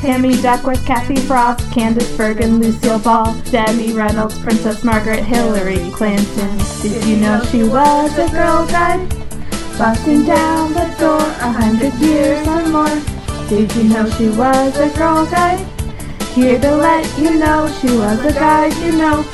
Tammy 0.00 0.40
Duckworth, 0.40 0.84
Kathy 0.86 1.16
Frost, 1.16 1.70
Candace 1.72 2.14
Bergen, 2.16 2.58
Lucille 2.60 2.98
Ball, 2.98 3.34
Debbie 3.50 3.92
Reynolds, 3.92 4.38
Princess 4.38 4.84
Margaret, 4.84 5.24
Hillary 5.24 5.90
Clinton. 5.90 6.58
Did 6.82 7.04
you 7.04 7.16
know 7.16 7.42
she 7.44 7.62
was 7.64 8.16
a 8.18 8.28
girl 8.30 8.66
guide? 8.66 9.08
Busting 9.78 10.24
down 10.24 10.72
the 10.72 10.94
door 10.98 11.18
a 11.18 11.52
hundred 11.52 11.92
years 11.94 12.46
or 12.46 12.66
more. 12.68 13.48
Did 13.48 13.74
you 13.74 13.84
know 13.84 14.08
she 14.10 14.28
was 14.28 14.76
a 14.78 14.88
girl 14.96 15.26
guide? 15.26 15.64
Here 16.34 16.60
to 16.60 16.76
let 16.76 17.18
you 17.18 17.38
know 17.38 17.68
she 17.80 17.88
was 17.88 18.24
a 18.24 18.32
guide, 18.32 18.74
you 18.84 18.92
know. 18.92 19.24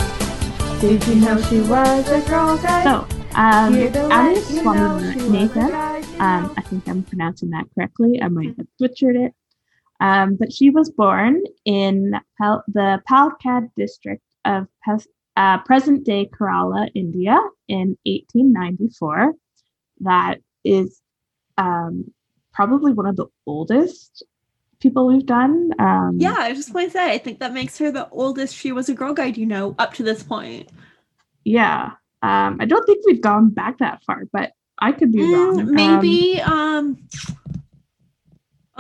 Did 0.81 1.07
you 1.07 1.16
know 1.16 1.40
she 1.42 1.61
was 1.61 2.09
a 2.11 2.20
girl 2.29 2.57
guide? 2.59 2.85
So, 2.85 3.07
um, 3.35 3.75
Here 3.75 3.90
to 3.90 4.11
Amu 4.11 4.35
let 4.35 4.51
you 4.51 4.62
know 4.62 5.01
she 5.01 5.16
was 5.16 5.16
a 5.16 5.18
Swaminathan, 5.18 5.70
guide, 5.70 6.05
you 6.05 6.20
um. 6.20 6.55
I 6.57 6.62
think 6.62 6.88
I'm 6.88 7.03
pronouncing 7.03 7.51
that 7.51 7.66
correctly. 7.75 8.20
I 8.22 8.29
might 8.29 8.57
have 8.57 8.66
butchered 8.79 9.16
it. 9.16 9.35
Um, 10.02 10.34
but 10.34 10.52
she 10.52 10.68
was 10.68 10.90
born 10.90 11.42
in 11.64 12.12
Pal- 12.36 12.64
the 12.66 13.00
Palakkad 13.08 13.70
district 13.76 14.24
of 14.44 14.66
Pes- 14.84 15.06
uh, 15.36 15.58
present 15.58 16.04
day 16.04 16.28
Kerala, 16.36 16.90
India, 16.94 17.38
in 17.68 17.96
1894. 18.04 19.32
That 20.00 20.40
is 20.64 21.00
um, 21.56 22.12
probably 22.52 22.92
one 22.92 23.06
of 23.06 23.14
the 23.14 23.26
oldest 23.46 24.24
people 24.80 25.06
we've 25.06 25.24
done. 25.24 25.70
Um, 25.78 26.16
yeah, 26.18 26.34
I 26.36 26.52
just 26.52 26.74
want 26.74 26.88
to 26.88 26.92
say, 26.92 27.12
I 27.12 27.18
think 27.18 27.38
that 27.38 27.52
makes 27.54 27.78
her 27.78 27.92
the 27.92 28.08
oldest 28.10 28.56
she 28.56 28.72
was 28.72 28.88
a 28.88 28.94
girl 28.94 29.14
guide, 29.14 29.36
you 29.38 29.46
know, 29.46 29.76
up 29.78 29.94
to 29.94 30.02
this 30.02 30.24
point. 30.24 30.68
Yeah. 31.44 31.92
Um, 32.22 32.58
I 32.60 32.64
don't 32.66 32.84
think 32.86 33.06
we've 33.06 33.20
gone 33.20 33.50
back 33.50 33.78
that 33.78 34.02
far, 34.04 34.24
but 34.32 34.50
I 34.80 34.90
could 34.90 35.12
be 35.12 35.20
Mm, 35.20 35.32
wrong. 35.32 35.60
Um, 35.60 35.74
maybe, 35.74 36.40
um, 36.40 36.98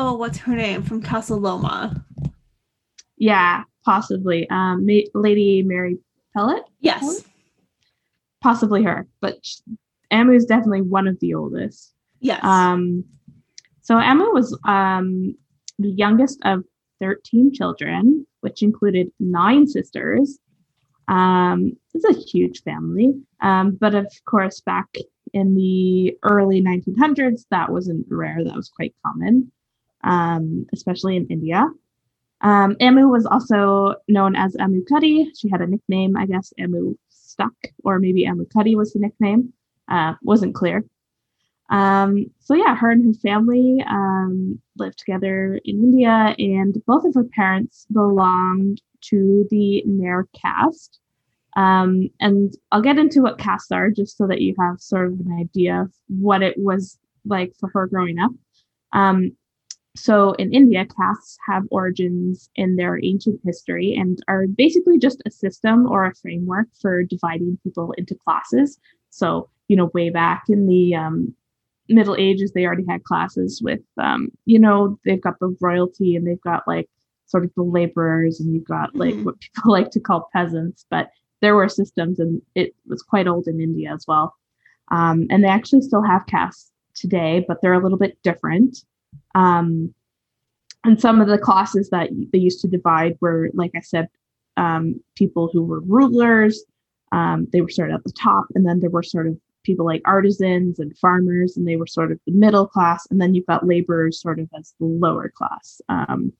oh, 0.02 0.14
what's 0.14 0.38
her 0.38 0.54
name 0.56 0.82
from 0.82 1.00
Casa 1.00 1.34
Loma? 1.36 2.04
yeah, 3.16 3.62
possibly. 3.84 4.48
Um, 4.50 4.84
Ma- 4.84 5.08
Lady 5.14 5.62
Mary 5.62 5.96
Pellatt, 6.36 6.64
Yes. 6.80 7.22
possibly 8.40 8.82
her, 8.82 9.06
but 9.20 9.38
sh- 9.44 9.60
Amu 10.10 10.32
is 10.32 10.44
definitely 10.44 10.82
one 10.82 11.06
of 11.06 11.18
the 11.20 11.34
oldest. 11.34 11.94
Yes. 12.20 12.42
Um, 12.42 13.04
so 13.80 13.98
Emma 13.98 14.28
was 14.32 14.58
um, 14.64 15.36
the 15.78 15.90
youngest 15.90 16.40
of 16.44 16.64
13 17.00 17.52
children, 17.54 18.26
which 18.40 18.62
included 18.62 19.08
nine 19.20 19.66
sisters. 19.68 20.38
Um, 21.08 21.76
it's 21.94 22.04
a 22.04 22.20
huge 22.30 22.62
family. 22.62 23.14
Um, 23.40 23.76
but 23.80 23.94
of 23.94 24.06
course, 24.28 24.60
back 24.60 24.88
in 25.32 25.54
the 25.54 26.16
early 26.24 26.60
1900s, 26.60 27.44
that 27.50 27.70
wasn't 27.70 28.06
rare. 28.10 28.42
That 28.44 28.54
was 28.56 28.68
quite 28.68 28.94
common, 29.06 29.50
um, 30.04 30.66
especially 30.72 31.16
in 31.16 31.26
India. 31.28 31.66
Um, 32.40 32.76
Amu 32.80 33.08
was 33.08 33.24
also 33.24 33.94
known 34.08 34.34
as 34.34 34.56
Amu 34.56 34.84
Kuddy. 34.84 35.30
She 35.36 35.48
had 35.48 35.60
a 35.60 35.66
nickname, 35.66 36.16
I 36.16 36.26
guess, 36.26 36.52
Amu 36.60 36.96
Stuck, 37.08 37.54
or 37.84 37.98
maybe 37.98 38.26
Amu 38.26 38.46
Kuddy 38.46 38.74
was 38.74 38.92
the 38.92 38.98
nickname. 38.98 39.52
Uh, 39.88 40.14
wasn't 40.22 40.54
clear. 40.54 40.84
Um, 41.70 42.26
so 42.40 42.54
yeah, 42.54 42.74
her 42.74 42.90
and 42.90 43.04
her 43.04 43.20
family 43.20 43.82
um, 43.88 44.60
lived 44.76 44.98
together 44.98 45.58
in 45.64 45.76
India, 45.76 46.34
and 46.38 46.76
both 46.86 47.04
of 47.04 47.14
her 47.14 47.24
parents 47.24 47.86
belonged 47.90 48.82
to 49.02 49.46
the 49.50 49.82
Nair 49.86 50.28
caste. 50.34 51.00
Um, 51.56 52.10
and 52.20 52.54
I'll 52.70 52.82
get 52.82 52.98
into 52.98 53.22
what 53.22 53.38
castes 53.38 53.72
are 53.72 53.90
just 53.90 54.16
so 54.16 54.26
that 54.26 54.40
you 54.40 54.54
have 54.58 54.80
sort 54.80 55.06
of 55.06 55.20
an 55.20 55.38
idea 55.40 55.82
of 55.82 55.92
what 56.08 56.42
it 56.42 56.56
was 56.58 56.98
like 57.24 57.54
for 57.58 57.68
her 57.74 57.86
growing 57.86 58.18
up. 58.18 58.32
So 59.94 60.32
in 60.32 60.52
India, 60.52 60.86
castes 60.86 61.36
have 61.46 61.64
origins 61.70 62.48
in 62.56 62.76
their 62.76 62.98
ancient 63.04 63.40
history 63.44 63.94
and 63.94 64.18
are 64.26 64.46
basically 64.46 64.98
just 64.98 65.22
a 65.26 65.30
system 65.30 65.86
or 65.86 66.06
a 66.06 66.14
framework 66.14 66.68
for 66.80 67.02
dividing 67.04 67.58
people 67.62 67.92
into 67.98 68.14
classes. 68.14 68.78
So, 69.10 69.50
you 69.68 69.76
know, 69.76 69.90
way 69.92 70.08
back 70.08 70.44
in 70.48 70.66
the 70.66 70.94
um, 70.94 71.34
Middle 71.90 72.16
Ages, 72.18 72.52
they 72.52 72.64
already 72.64 72.86
had 72.88 73.04
classes 73.04 73.60
with, 73.62 73.80
um, 73.98 74.30
you 74.46 74.58
know, 74.58 74.98
they've 75.04 75.20
got 75.20 75.38
the 75.40 75.54
royalty 75.60 76.16
and 76.16 76.26
they've 76.26 76.40
got 76.40 76.62
like 76.66 76.88
sort 77.26 77.44
of 77.44 77.50
the 77.54 77.62
laborers 77.62 78.40
and 78.40 78.54
you've 78.54 78.66
got 78.68 78.94
like 78.94 79.14
Mhm. 79.14 79.24
what 79.24 79.40
people 79.40 79.70
like 79.72 79.90
to 79.90 80.00
call 80.00 80.30
peasants. 80.32 80.86
But 80.90 81.10
there 81.42 81.54
were 81.54 81.68
systems 81.68 82.18
and 82.18 82.40
it 82.54 82.74
was 82.86 83.02
quite 83.02 83.26
old 83.26 83.46
in 83.46 83.60
India 83.60 83.92
as 83.92 84.06
well. 84.08 84.34
Um, 84.90 85.26
and 85.28 85.44
they 85.44 85.48
actually 85.48 85.82
still 85.82 86.02
have 86.02 86.24
castes 86.26 86.72
today, 86.94 87.44
but 87.46 87.60
they're 87.60 87.72
a 87.74 87.82
little 87.82 87.98
bit 87.98 88.16
different. 88.22 88.78
Um, 89.34 89.94
and 90.84 91.00
some 91.00 91.20
of 91.20 91.28
the 91.28 91.38
classes 91.38 91.90
that 91.90 92.10
they 92.32 92.38
used 92.38 92.60
to 92.60 92.68
divide 92.68 93.16
were, 93.20 93.50
like 93.54 93.72
I 93.76 93.80
said, 93.80 94.08
um, 94.56 95.00
people 95.16 95.48
who 95.52 95.62
were 95.62 95.80
rulers. 95.80 96.64
Um, 97.12 97.46
they 97.52 97.60
were 97.60 97.68
sort 97.68 97.90
of 97.90 97.96
at 97.96 98.04
the 98.04 98.12
top, 98.12 98.46
and 98.54 98.66
then 98.66 98.80
there 98.80 98.90
were 98.90 99.02
sort 99.02 99.26
of 99.26 99.38
people 99.64 99.86
like 99.86 100.02
artisans 100.04 100.78
and 100.78 100.96
farmers, 100.98 101.56
and 101.56 101.68
they 101.68 101.76
were 101.76 101.86
sort 101.86 102.10
of 102.10 102.18
the 102.26 102.32
middle 102.32 102.66
class. 102.66 103.06
And 103.10 103.20
then 103.20 103.34
you've 103.34 103.46
got 103.46 103.66
laborers 103.66 104.20
sort 104.20 104.40
of 104.40 104.48
as 104.58 104.74
the 104.80 104.86
lower 104.86 105.28
class. 105.28 105.80
Um, 105.88 106.32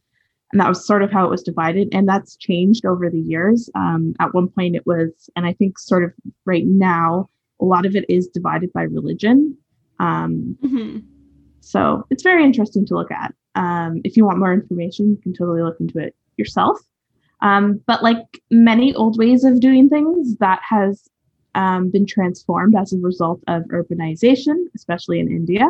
and 0.50 0.60
that 0.60 0.68
was 0.68 0.86
sort 0.86 1.02
of 1.02 1.10
how 1.10 1.24
it 1.24 1.30
was 1.30 1.42
divided. 1.42 1.88
And 1.92 2.06
that's 2.06 2.36
changed 2.36 2.84
over 2.84 3.08
the 3.08 3.20
years. 3.20 3.70
Um, 3.74 4.14
at 4.20 4.34
one 4.34 4.48
point, 4.48 4.76
it 4.76 4.86
was, 4.86 5.30
and 5.34 5.46
I 5.46 5.54
think 5.54 5.78
sort 5.78 6.04
of 6.04 6.12
right 6.44 6.66
now, 6.66 7.30
a 7.60 7.64
lot 7.64 7.86
of 7.86 7.96
it 7.96 8.04
is 8.08 8.28
divided 8.28 8.72
by 8.72 8.82
religion. 8.82 9.56
Um, 9.98 10.58
Mhm. 10.62 11.04
So 11.62 12.06
it's 12.10 12.22
very 12.22 12.44
interesting 12.44 12.84
to 12.86 12.94
look 12.94 13.10
at. 13.10 13.34
Um, 13.54 14.00
if 14.04 14.16
you 14.16 14.24
want 14.24 14.38
more 14.38 14.52
information, 14.52 15.10
you 15.10 15.16
can 15.16 15.32
totally 15.32 15.62
look 15.62 15.78
into 15.80 15.98
it 15.98 16.14
yourself. 16.36 16.78
Um, 17.40 17.80
but 17.86 18.02
like 18.02 18.40
many 18.50 18.94
old 18.94 19.18
ways 19.18 19.44
of 19.44 19.60
doing 19.60 19.88
things, 19.88 20.36
that 20.36 20.60
has 20.68 21.08
um, 21.54 21.90
been 21.90 22.06
transformed 22.06 22.74
as 22.76 22.92
a 22.92 22.98
result 22.98 23.40
of 23.48 23.62
urbanization, 23.64 24.56
especially 24.74 25.20
in 25.20 25.28
India. 25.28 25.66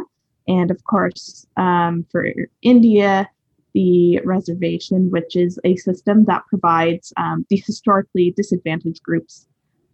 And 0.49 0.71
of 0.71 0.83
course, 0.85 1.47
um, 1.57 2.07
for 2.11 2.27
India, 2.63 3.29
the 3.75 4.21
reservation, 4.25 5.11
which 5.11 5.37
is 5.37 5.59
a 5.65 5.77
system 5.77 6.25
that 6.25 6.47
provides 6.47 7.13
um, 7.17 7.47
the 7.49 7.63
historically 7.65 8.33
disadvantaged 8.33 9.03
groups, 9.03 9.47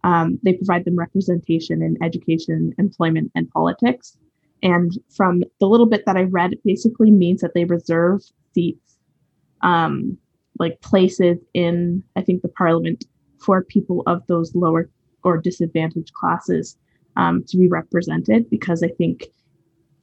um, 0.03 0.39
they 0.43 0.53
provide 0.53 0.85
them 0.85 0.97
representation 0.97 1.81
in 1.81 2.01
education, 2.03 2.73
employment, 2.77 3.31
and 3.35 3.49
politics. 3.51 4.17
And 4.61 4.91
from 5.15 5.43
the 5.59 5.67
little 5.67 5.85
bit 5.85 6.05
that 6.05 6.17
I 6.17 6.23
read, 6.23 6.53
it 6.53 6.63
basically 6.63 7.11
means 7.11 7.41
that 7.41 7.53
they 7.53 7.65
reserve 7.65 8.21
seats, 8.53 8.97
um, 9.61 10.17
like 10.59 10.81
places 10.81 11.37
in, 11.53 12.03
I 12.15 12.21
think, 12.21 12.41
the 12.41 12.49
parliament 12.49 13.05
for 13.39 13.63
people 13.63 14.03
of 14.05 14.25
those 14.27 14.53
lower 14.55 14.89
or 15.23 15.37
disadvantaged 15.37 16.13
classes 16.13 16.77
um, 17.15 17.43
to 17.47 17.57
be 17.57 17.67
represented 17.67 18.49
because 18.49 18.83
I 18.83 18.89
think 18.89 19.27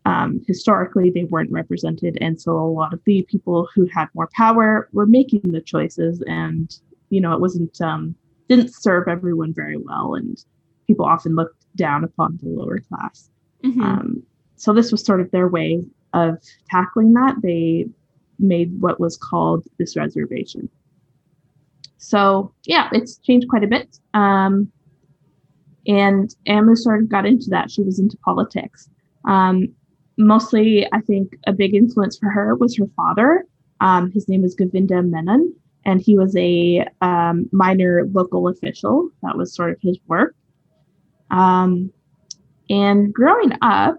um, 0.04 0.40
historically 0.46 1.10
they 1.10 1.24
weren't 1.24 1.50
represented, 1.50 2.16
and 2.20 2.40
so 2.40 2.52
a 2.52 2.60
lot 2.60 2.94
of 2.94 3.00
the 3.04 3.26
people 3.28 3.68
who 3.74 3.86
had 3.86 4.06
more 4.14 4.28
power 4.34 4.88
were 4.92 5.06
making 5.06 5.40
the 5.44 5.60
choices, 5.60 6.22
and 6.28 6.78
you 7.10 7.20
know 7.20 7.32
it 7.32 7.40
wasn't 7.40 7.80
um, 7.80 8.14
didn't 8.48 8.72
serve 8.72 9.08
everyone 9.08 9.52
very 9.52 9.76
well, 9.76 10.14
and 10.14 10.44
people 10.86 11.04
often 11.04 11.34
looked 11.34 11.64
down 11.74 12.04
upon 12.04 12.38
the 12.40 12.48
lower 12.48 12.78
class. 12.78 13.30
Mhm. 13.64 13.82
So 14.56 14.72
this 14.72 14.90
was 14.90 15.04
sort 15.04 15.20
of 15.20 15.30
their 15.30 15.48
way 15.48 15.82
of 16.12 16.38
tackling 16.70 17.12
that. 17.14 17.36
They 17.42 17.86
made 18.38 18.80
what 18.80 19.00
was 19.00 19.16
called 19.16 19.64
this 19.78 19.96
reservation. 19.96 20.68
So 21.98 22.52
yeah, 22.64 22.88
it's 22.92 23.18
changed 23.18 23.48
quite 23.48 23.64
a 23.64 23.68
bit. 23.68 23.98
Um, 24.14 24.70
and 25.86 26.34
Amu 26.48 26.74
sort 26.74 27.00
of 27.00 27.08
got 27.08 27.26
into 27.26 27.48
that. 27.50 27.70
She 27.70 27.82
was 27.82 27.98
into 27.98 28.16
politics. 28.18 28.88
Um, 29.26 29.68
mostly, 30.16 30.86
I 30.92 31.00
think 31.00 31.36
a 31.46 31.52
big 31.52 31.74
influence 31.74 32.18
for 32.18 32.30
her 32.30 32.54
was 32.54 32.76
her 32.76 32.86
father. 32.96 33.44
Um, 33.80 34.10
his 34.12 34.28
name 34.28 34.42
was 34.42 34.54
Govinda 34.54 35.02
Menon, 35.02 35.54
and 35.84 36.00
he 36.00 36.16
was 36.16 36.34
a 36.36 36.86
um, 37.02 37.48
minor 37.52 38.06
local 38.12 38.48
official. 38.48 39.10
That 39.22 39.36
was 39.36 39.54
sort 39.54 39.70
of 39.70 39.78
his 39.80 39.98
work. 40.06 40.34
Um, 41.30 41.92
and 42.68 43.12
growing 43.12 43.52
up, 43.62 43.96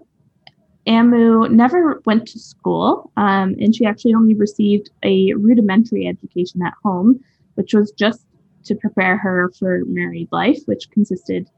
Ammu 0.88 1.50
never 1.50 2.00
went 2.06 2.26
to 2.28 2.38
school, 2.38 3.12
um, 3.18 3.54
and 3.60 3.74
she 3.76 3.84
actually 3.84 4.14
only 4.14 4.34
received 4.34 4.90
a 5.02 5.34
rudimentary 5.34 6.06
education 6.06 6.62
at 6.62 6.72
home, 6.82 7.20
which 7.56 7.74
was 7.74 7.92
just 7.92 8.24
to 8.64 8.74
prepare 8.74 9.18
her 9.18 9.50
for 9.58 9.82
married 9.86 10.28
life, 10.32 10.58
which 10.66 10.90
consisted 10.90 11.48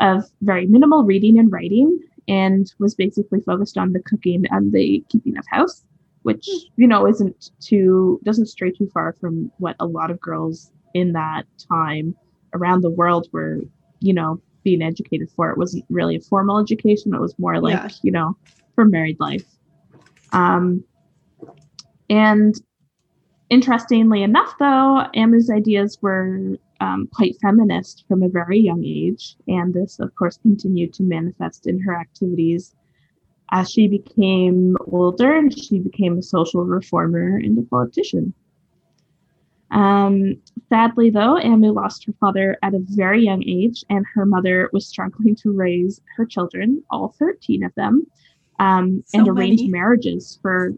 of 0.00 0.24
very 0.40 0.66
minimal 0.66 1.04
reading 1.04 1.38
and 1.38 1.52
writing, 1.52 1.98
and 2.26 2.72
was 2.78 2.94
basically 2.94 3.40
focused 3.40 3.76
on 3.76 3.92
the 3.92 4.00
cooking 4.00 4.44
and 4.50 4.72
the 4.72 5.04
keeping 5.10 5.36
of 5.36 5.44
house, 5.50 5.84
which 6.22 6.48
you 6.76 6.86
know 6.86 7.06
isn't 7.06 7.50
too 7.60 8.18
doesn't 8.24 8.46
stray 8.46 8.70
too 8.70 8.88
far 8.94 9.12
from 9.20 9.50
what 9.58 9.76
a 9.80 9.86
lot 9.86 10.10
of 10.10 10.18
girls 10.20 10.70
in 10.94 11.12
that 11.12 11.44
time 11.68 12.14
around 12.54 12.80
the 12.80 12.90
world 12.90 13.28
were, 13.32 13.60
you 14.00 14.12
know, 14.14 14.40
being 14.64 14.82
educated 14.82 15.28
for. 15.36 15.50
It 15.50 15.58
wasn't 15.58 15.84
really 15.90 16.16
a 16.16 16.20
formal 16.20 16.58
education; 16.58 17.14
it 17.14 17.20
was 17.20 17.38
more 17.38 17.60
like 17.60 17.74
Yeah. 17.74 17.88
you 18.02 18.12
know 18.12 18.36
for 18.74 18.84
married 18.84 19.18
life. 19.20 19.44
Um, 20.32 20.84
and 22.08 22.54
interestingly 23.50 24.22
enough, 24.22 24.54
though, 24.58 25.06
Ammu's 25.14 25.50
ideas 25.50 25.98
were 26.00 26.56
um, 26.80 27.08
quite 27.12 27.36
feminist 27.42 28.04
from 28.08 28.22
a 28.22 28.28
very 28.28 28.58
young 28.58 28.84
age, 28.84 29.36
and 29.46 29.74
this, 29.74 29.98
of 30.00 30.14
course, 30.14 30.38
continued 30.38 30.94
to 30.94 31.02
manifest 31.02 31.66
in 31.66 31.78
her 31.80 31.98
activities 31.98 32.74
as 33.52 33.70
she 33.70 33.88
became 33.88 34.76
older 34.92 35.36
and 35.36 35.56
she 35.56 35.80
became 35.80 36.18
a 36.18 36.22
social 36.22 36.64
reformer 36.64 37.36
and 37.36 37.58
a 37.58 37.62
politician. 37.62 38.32
Um, 39.72 40.40
sadly, 40.68 41.10
though, 41.10 41.36
Ammu 41.36 41.74
lost 41.74 42.04
her 42.06 42.12
father 42.20 42.56
at 42.62 42.74
a 42.74 42.80
very 42.80 43.24
young 43.24 43.42
age, 43.46 43.84
and 43.88 44.04
her 44.14 44.26
mother 44.26 44.68
was 44.72 44.86
struggling 44.86 45.36
to 45.36 45.52
raise 45.52 46.00
her 46.16 46.26
children, 46.26 46.82
all 46.90 47.14
13 47.18 47.64
of 47.64 47.74
them, 47.74 48.06
um, 48.60 49.02
So 49.06 49.18
and 49.18 49.28
arranged 49.28 49.62
many. 49.62 49.72
marriages 49.72 50.38
for 50.42 50.72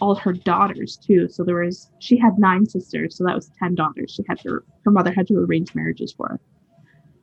all 0.00 0.14
her 0.14 0.32
daughters 0.32 0.96
too. 0.96 1.28
So 1.28 1.42
there 1.42 1.56
was 1.56 1.90
she 1.98 2.16
had 2.18 2.38
nine 2.38 2.66
sisters, 2.66 3.16
so 3.16 3.24
that 3.24 3.34
was 3.34 3.50
10 3.58 3.74
daughters. 3.74 4.12
She 4.12 4.22
had 4.28 4.38
her 4.44 4.64
her 4.84 4.90
mother 4.90 5.12
had 5.12 5.26
to 5.28 5.38
arrange 5.38 5.74
marriages 5.74 6.12
for, 6.16 6.28
her, 6.28 6.40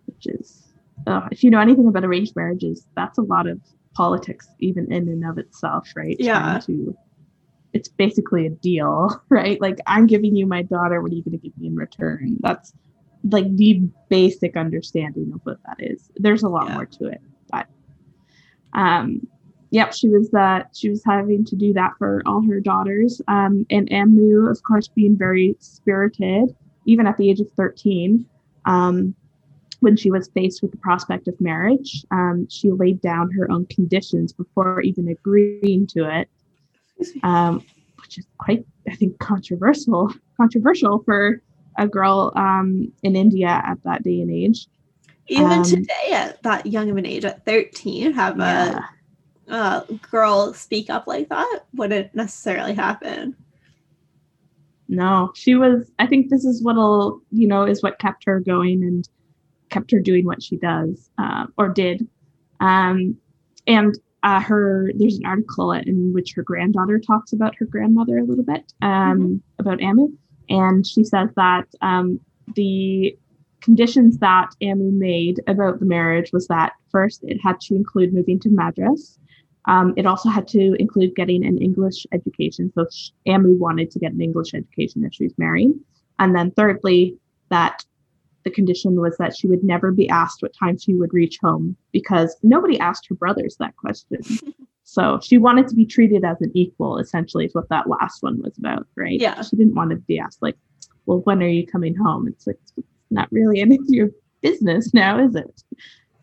which 0.08 0.26
is 0.28 0.74
uh, 1.08 1.28
if 1.32 1.44
you 1.44 1.50
know 1.50 1.60
anything 1.60 1.88
about 1.88 2.04
arranged 2.04 2.36
marriages, 2.36 2.86
that's 2.96 3.18
a 3.18 3.22
lot 3.22 3.48
of 3.48 3.60
politics 3.96 4.50
even 4.60 4.92
in 4.92 5.08
and 5.08 5.26
of 5.26 5.38
itself, 5.38 5.90
right? 5.96 6.18
Yeah. 6.20 6.60
To 6.66 6.98
it's 7.74 7.88
basically 7.90 8.46
a 8.48 8.50
deal, 8.50 9.24
right? 9.30 9.62
Like 9.62 9.80
I'm 9.88 10.08
giving 10.08 10.36
you 10.36 10.46
my 10.48 10.64
daughter, 10.64 11.02
what 11.02 11.12
are 11.12 11.16
you 11.16 11.24
going 11.24 11.40
to 11.40 11.44
give 11.50 11.58
me 11.58 11.68
in 11.68 11.76
return? 11.76 12.38
That's 12.42 12.74
like 13.24 13.56
the 13.56 13.82
basic 14.10 14.58
understanding 14.58 15.32
of 15.34 15.42
what 15.44 15.58
that 15.68 15.78
is. 15.80 16.10
There's 16.16 16.44
a 16.44 16.50
lot 16.50 16.68
Yeah. 16.70 16.74
more 16.76 16.86
to 16.88 17.06
it, 17.08 17.22
but 17.52 17.68
um 18.74 19.28
yep, 19.72 19.94
she 19.94 20.08
was 20.10 20.30
that 20.32 20.70
she 20.74 20.90
was 20.90 21.04
having 21.04 21.44
to 21.46 21.56
do 21.56 21.74
that 21.74 21.94
for 21.98 22.22
all 22.26 22.42
her 22.48 22.60
daughters. 22.60 23.22
Um 23.28 23.66
and 23.70 23.90
Ammu, 23.90 24.50
of 24.52 24.62
course, 24.64 24.88
being 24.88 25.18
very 25.18 25.56
spirited, 25.60 26.56
even 26.86 27.08
at 27.08 27.18
the 27.18 27.30
age 27.30 27.40
of 27.40 27.50
13, 27.58 28.26
um 28.66 29.16
when 29.80 29.96
she 29.98 30.12
was 30.12 30.28
faced 30.28 30.62
with 30.62 30.70
the 30.70 30.78
prospect 30.78 31.28
of 31.28 31.42
marriage, 31.42 32.06
um, 32.12 32.48
she 32.52 32.70
laid 32.70 33.02
down 33.02 33.32
her 33.32 33.52
own 33.52 33.66
conditions 33.66 34.32
before 34.32 34.80
even 34.82 35.08
agreeing 35.08 35.88
to 35.88 36.06
it 36.20 36.30
um, 37.24 37.66
which 38.02 38.20
is 38.20 38.28
quite, 38.38 38.64
I 38.88 38.96
think, 38.96 39.18
controversial. 39.20 40.14
Controversial 40.38 41.02
for 41.04 41.42
a 41.78 41.88
girl 41.88 42.32
um, 42.36 42.92
in 43.04 43.16
India 43.16 43.62
at 43.66 43.82
that 43.84 44.04
day 44.04 44.22
and 44.22 44.32
age. 44.32 44.68
Even 45.28 45.60
Um, 45.60 45.64
today, 45.64 46.12
at 46.12 46.42
that 46.44 46.66
young 46.68 46.90
of 46.90 46.98
an 46.98 47.06
age, 47.06 47.26
at 47.26 47.44
13, 47.46 48.14
have 48.14 48.38
Yeah. 48.38 48.80
a, 48.80 48.82
a 49.52 49.86
girl 50.10 50.54
speak 50.54 50.90
up 50.90 51.08
like 51.08 51.30
that 51.30 51.66
wouldn't 51.74 52.16
necessarily 52.16 52.74
happen. 52.74 53.36
No, 54.88 55.32
she 55.36 55.56
was. 55.56 55.92
I 56.00 56.08
think 56.08 56.30
this 56.30 56.44
is 56.44 56.64
what'll, 56.64 57.22
you 57.32 57.48
know, 57.48 57.64
is 57.64 57.82
what 57.82 58.00
kept 58.00 58.26
her 58.26 58.40
going 58.40 58.84
and 58.84 59.08
kept 59.70 59.92
her 59.92 60.00
doing 60.00 60.26
what 60.26 60.44
she 60.44 60.58
does 60.58 61.10
uh, 61.18 61.46
or 61.58 61.70
did. 61.70 62.08
Um, 62.60 63.18
and 63.68 63.98
uh, 64.24 64.40
her, 64.42 64.92
there's 64.96 65.18
an 65.18 65.26
article 65.26 65.72
in 65.72 66.14
which 66.14 66.34
her 66.36 66.44
granddaughter 66.44 67.00
talks 67.00 67.34
about 67.34 67.56
her 67.56 67.66
grandmother 67.66 68.18
a 68.18 68.24
little 68.24 68.44
bit 68.44 68.72
um, 68.82 69.42
about 69.60 69.80
Ammu, 69.80 70.14
and 70.50 70.86
she 70.86 71.04
says 71.04 71.30
that 71.36 71.66
um, 71.82 72.20
the 72.56 73.18
conditions 73.62 74.18
that 74.18 74.50
Ammu 74.62 74.92
made 74.92 75.40
about 75.48 75.80
the 75.80 75.86
marriage 75.86 76.32
was 76.34 76.48
that 76.48 76.74
first 76.92 77.24
it 77.24 77.40
had 77.42 77.60
to 77.62 77.76
include 77.76 78.14
moving 78.14 78.40
to 78.42 78.50
Madras. 78.50 79.18
Um, 79.66 79.94
it 79.96 80.06
also 80.06 80.30
had 80.30 80.48
to 80.50 80.74
include 80.80 81.16
getting 81.16 81.46
an 81.46 81.58
English 81.60 82.06
education. 82.12 82.72
So 82.74 82.88
Ammu 83.28 83.58
wanted 83.58 83.92
to 83.92 84.00
get 84.00 84.12
an 84.12 84.22
English 84.22 84.54
education 84.54 85.04
if 85.04 85.14
she 85.14 85.26
was 85.26 85.34
married. 85.38 85.72
And 86.20 86.36
then 86.36 86.52
thirdly, 86.52 87.18
that 87.50 87.86
the 88.44 88.50
condition 88.50 89.00
was 89.00 89.18
that 89.18 89.36
she 89.36 89.48
would 89.48 89.64
never 89.64 89.92
be 89.92 90.10
asked 90.10 90.42
what 90.42 90.54
time 90.58 90.78
she 90.78 90.94
would 90.96 91.14
reach 91.14 91.38
home 91.42 91.76
because 91.92 92.36
nobody 92.42 92.80
asked 92.80 93.06
her 93.08 93.16
brothers 93.16 93.56
that 93.60 93.76
question. 93.78 94.20
so 94.84 95.20
she 95.22 95.38
wanted 95.38 95.68
to 95.68 95.76
be 95.76 95.86
treated 95.86 96.26
as 96.26 96.42
an 96.42 96.52
equal, 96.56 96.98
essentially, 96.98 97.46
is 97.46 97.54
what 97.54 97.70
that 97.70 97.88
last 97.88 98.24
one 98.24 98.42
was 98.42 98.58
about, 98.58 98.88
right? 98.96 99.20
Yeah. 99.20 99.42
She 99.44 99.56
didn't 99.56 99.76
want 99.76 99.92
to 99.92 99.98
be 99.98 100.18
asked, 100.18 100.42
like, 100.42 100.58
well, 101.06 101.20
when 101.20 101.44
are 101.44 101.48
you 101.48 101.68
coming 101.68 101.96
home? 101.96 102.28
It's 102.28 102.48
like, 102.48 102.58
it's 102.78 102.88
not 103.12 103.28
really 103.32 103.62
any 103.62 103.76
of 103.76 103.86
your 103.88 104.10
business 104.42 104.94
now, 104.94 105.20
is 105.20 105.36
it? 105.36 105.64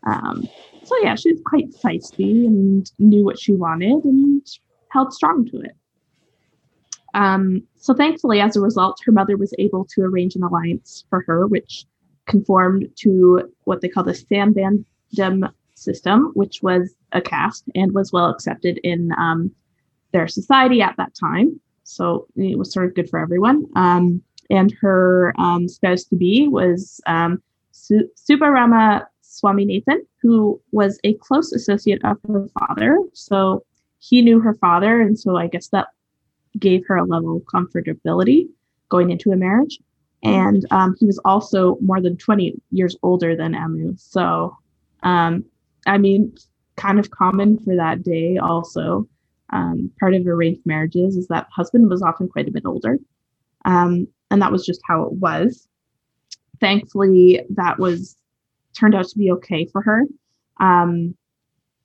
Um, 0.07 0.47
so 0.83 0.95
yeah, 1.01 1.15
she 1.15 1.31
was 1.31 1.41
quite 1.45 1.71
feisty 1.71 2.45
and 2.45 2.89
knew 2.99 3.23
what 3.23 3.39
she 3.39 3.53
wanted 3.53 4.03
and 4.05 4.45
held 4.91 5.13
strong 5.13 5.45
to 5.47 5.61
it. 5.61 5.75
Um, 7.13 7.63
so 7.75 7.93
thankfully, 7.93 8.39
as 8.39 8.55
a 8.55 8.61
result, 8.61 8.99
her 9.05 9.11
mother 9.11 9.35
was 9.37 9.53
able 9.57 9.85
to 9.95 10.01
arrange 10.01 10.35
an 10.35 10.43
alliance 10.43 11.05
for 11.09 11.23
her, 11.27 11.47
which 11.47 11.85
conformed 12.27 12.87
to 12.97 13.51
what 13.63 13.81
they 13.81 13.89
call 13.89 14.03
the 14.03 14.11
Sambandam 14.11 14.85
system, 15.75 16.31
which 16.35 16.61
was 16.61 16.93
a 17.11 17.21
caste 17.21 17.65
and 17.73 17.93
was 17.93 18.13
well 18.13 18.29
accepted 18.29 18.79
in 18.83 19.11
um, 19.17 19.51
their 20.11 20.27
society 20.27 20.81
at 20.81 20.95
that 20.97 21.15
time. 21.15 21.59
So 21.83 22.27
it 22.35 22.57
was 22.57 22.71
sort 22.71 22.85
of 22.85 22.93
good 22.93 23.09
for 23.09 23.19
everyone. 23.19 23.65
Um, 23.75 24.21
and 24.51 24.73
her 24.81 25.33
um, 25.39 25.67
spouse 25.67 26.03
to 26.05 26.15
be 26.15 26.47
was 26.47 27.01
um, 27.07 27.41
Su- 27.71 28.09
Subbarama 28.15 29.05
Swaminathan, 29.29 29.99
who 30.21 30.59
was 30.71 30.99
a 31.03 31.13
close 31.15 31.53
associate 31.53 32.03
of 32.03 32.17
her 32.27 32.47
father. 32.59 32.97
So 33.13 33.63
he 33.99 34.21
knew 34.21 34.39
her 34.39 34.55
father, 34.55 35.01
and 35.01 35.19
so 35.19 35.37
I 35.37 35.47
guess 35.47 35.67
that 35.69 35.87
gave 36.57 36.85
her 36.87 36.97
a 36.97 37.05
level 37.05 37.37
of 37.37 37.43
comfortability 37.43 38.47
going 38.89 39.11
into 39.11 39.31
a 39.31 39.35
marriage. 39.35 39.79
And 40.23 40.65
um, 40.71 40.95
he 40.99 41.05
was 41.05 41.19
also 41.23 41.77
more 41.81 42.01
than 42.01 42.17
20 42.17 42.59
years 42.71 42.97
older 43.03 43.35
than 43.35 43.53
Ammu. 43.53 43.97
So, 43.99 44.57
um, 45.03 45.45
I 45.85 45.97
mean, 45.97 46.35
kind 46.75 46.99
of 46.99 47.11
common 47.11 47.59
for 47.59 47.75
that 47.75 48.03
day, 48.03 48.37
also. 48.37 49.07
Um, 49.51 49.91
part 49.99 50.13
of 50.13 50.27
arranged 50.27 50.61
marriages 50.65 51.15
is 51.15 51.27
that 51.27 51.47
husband 51.51 51.89
was 51.89 52.03
often 52.03 52.27
quite 52.27 52.47
a 52.47 52.51
bit 52.51 52.65
older. 52.65 52.99
Um, 53.65 54.07
and 54.29 54.41
that 54.41 54.51
was 54.51 54.65
just 54.65 54.81
how 54.87 55.03
it 55.03 55.13
was. 55.13 55.67
Thankfully, 56.59 57.41
that 57.51 57.79
was 57.79 58.15
turned 58.79 58.95
out 58.95 59.07
to 59.07 59.17
be 59.17 59.31
okay 59.31 59.65
for 59.65 59.81
her. 59.81 60.05
Um, 60.59 61.15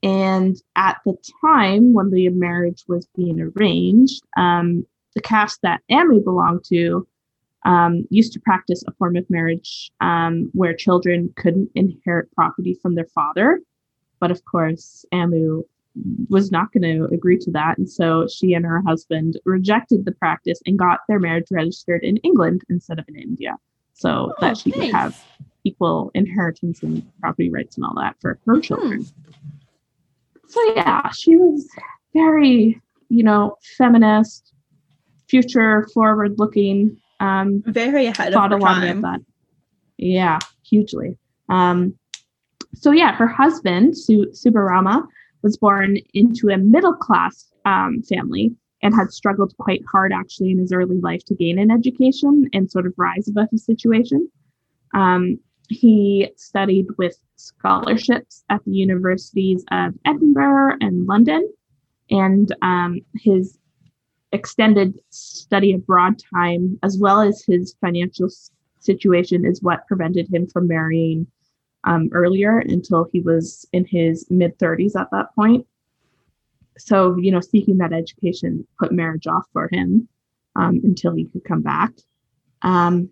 and 0.02 0.56
at 0.76 1.00
the 1.04 1.16
time 1.40 1.92
when 1.92 2.10
the 2.10 2.28
marriage 2.28 2.84
was 2.86 3.08
being 3.16 3.40
arranged, 3.40 4.22
um, 4.36 4.86
the 5.14 5.22
caste 5.22 5.60
that 5.62 5.80
Ammu 5.90 6.22
belonged 6.22 6.64
to 6.64 7.06
um, 7.64 8.06
used 8.10 8.34
to 8.34 8.40
practice 8.40 8.84
a 8.86 8.92
form 8.92 9.16
of 9.16 9.28
marriage 9.30 9.90
um, 10.00 10.50
where 10.52 10.74
children 10.74 11.32
couldn't 11.36 11.70
inherit 11.74 12.30
property 12.32 12.78
from 12.82 12.94
their 12.94 13.06
father. 13.06 13.60
But 14.20 14.30
of 14.30 14.44
course, 14.44 15.06
Ammu 15.12 15.62
was 16.28 16.50
not 16.50 16.72
going 16.72 16.82
to 16.82 17.06
agree 17.14 17.38
to 17.38 17.50
that. 17.52 17.78
And 17.78 17.88
so 17.88 18.26
she 18.26 18.52
and 18.52 18.66
her 18.66 18.82
husband 18.86 19.38
rejected 19.44 20.04
the 20.04 20.12
practice 20.12 20.60
and 20.66 20.78
got 20.78 21.00
their 21.08 21.20
marriage 21.20 21.46
registered 21.50 22.02
in 22.02 22.16
England 22.18 22.62
instead 22.68 22.98
of 22.98 23.08
in 23.08 23.16
India 23.16 23.56
so 23.94 24.32
Oh, 24.32 24.34
that 24.40 24.58
she 24.58 24.72
could 24.72 24.90
have 24.90 25.18
equal 25.64 26.10
inheritance 26.14 26.82
and 26.82 27.02
property 27.20 27.50
rights 27.50 27.76
and 27.76 27.84
all 27.84 27.94
that 27.96 28.16
for 28.20 28.38
her 28.46 28.60
children. 28.60 29.04
So 30.46 30.74
yeah, 30.74 31.10
she 31.10 31.36
was 31.36 31.68
very, 32.12 32.80
you 33.08 33.22
know, 33.22 33.56
feminist, 33.76 34.52
future 35.28 35.88
forward 35.92 36.38
looking. 36.38 36.96
Um, 37.20 37.62
Very 37.66 38.06
ahead 38.06 38.32
thought 38.32 38.52
of 38.52 38.60
a 38.60 38.64
her 38.64 38.70
lot 38.70 38.80
time. 38.80 38.98
about 38.98 39.18
that. 39.18 39.26
Yeah, 39.96 40.38
hugely. 40.62 41.18
Um, 41.48 41.98
so 42.74 42.90
yeah, 42.90 43.14
her 43.14 43.26
husband 43.26 43.96
Su- 43.96 44.30
Subbarama 44.32 45.06
was 45.42 45.56
born 45.56 45.98
into 46.12 46.48
a 46.50 46.58
middle 46.58 46.94
class 46.94 47.52
um, 47.64 48.02
family 48.02 48.54
and 48.82 48.94
had 48.94 49.12
struggled 49.12 49.56
quite 49.58 49.82
hard 49.90 50.12
actually 50.12 50.50
in 50.50 50.58
his 50.58 50.72
early 50.72 51.00
life 51.00 51.24
to 51.24 51.34
gain 51.34 51.58
an 51.58 51.70
education 51.70 52.48
and 52.52 52.70
sort 52.70 52.86
of 52.86 52.92
rise 52.96 53.28
above 53.28 53.48
his 53.50 53.64
situation. 53.64 54.28
Um, 54.92 55.38
he 55.68 56.30
studied 56.36 56.86
with 56.98 57.16
scholarships 57.36 58.44
at 58.50 58.64
the 58.64 58.72
universities 58.72 59.64
of 59.70 59.94
Edinburgh 60.04 60.76
and 60.80 61.06
London, 61.06 61.50
and 62.10 62.54
um, 62.62 63.00
his 63.16 63.58
extended 64.32 64.98
study 65.10 65.72
abroad 65.72 66.20
time, 66.34 66.78
as 66.82 66.98
well 66.98 67.20
as 67.20 67.44
his 67.46 67.76
financial 67.80 68.28
situation, 68.80 69.44
is 69.44 69.62
what 69.62 69.86
prevented 69.86 70.32
him 70.32 70.46
from 70.46 70.68
marrying 70.68 71.26
um, 71.84 72.08
earlier 72.12 72.58
until 72.58 73.06
he 73.12 73.20
was 73.20 73.66
in 73.72 73.84
his 73.84 74.26
mid 74.30 74.58
30s 74.58 74.96
at 74.96 75.10
that 75.12 75.34
point. 75.34 75.66
So, 76.78 77.16
you 77.16 77.30
know, 77.30 77.40
seeking 77.40 77.78
that 77.78 77.92
education 77.92 78.66
put 78.78 78.92
marriage 78.92 79.26
off 79.26 79.46
for 79.52 79.68
him 79.70 80.08
um, 80.56 80.80
until 80.82 81.14
he 81.14 81.26
could 81.26 81.44
come 81.44 81.62
back. 81.62 81.92
Um, 82.62 83.10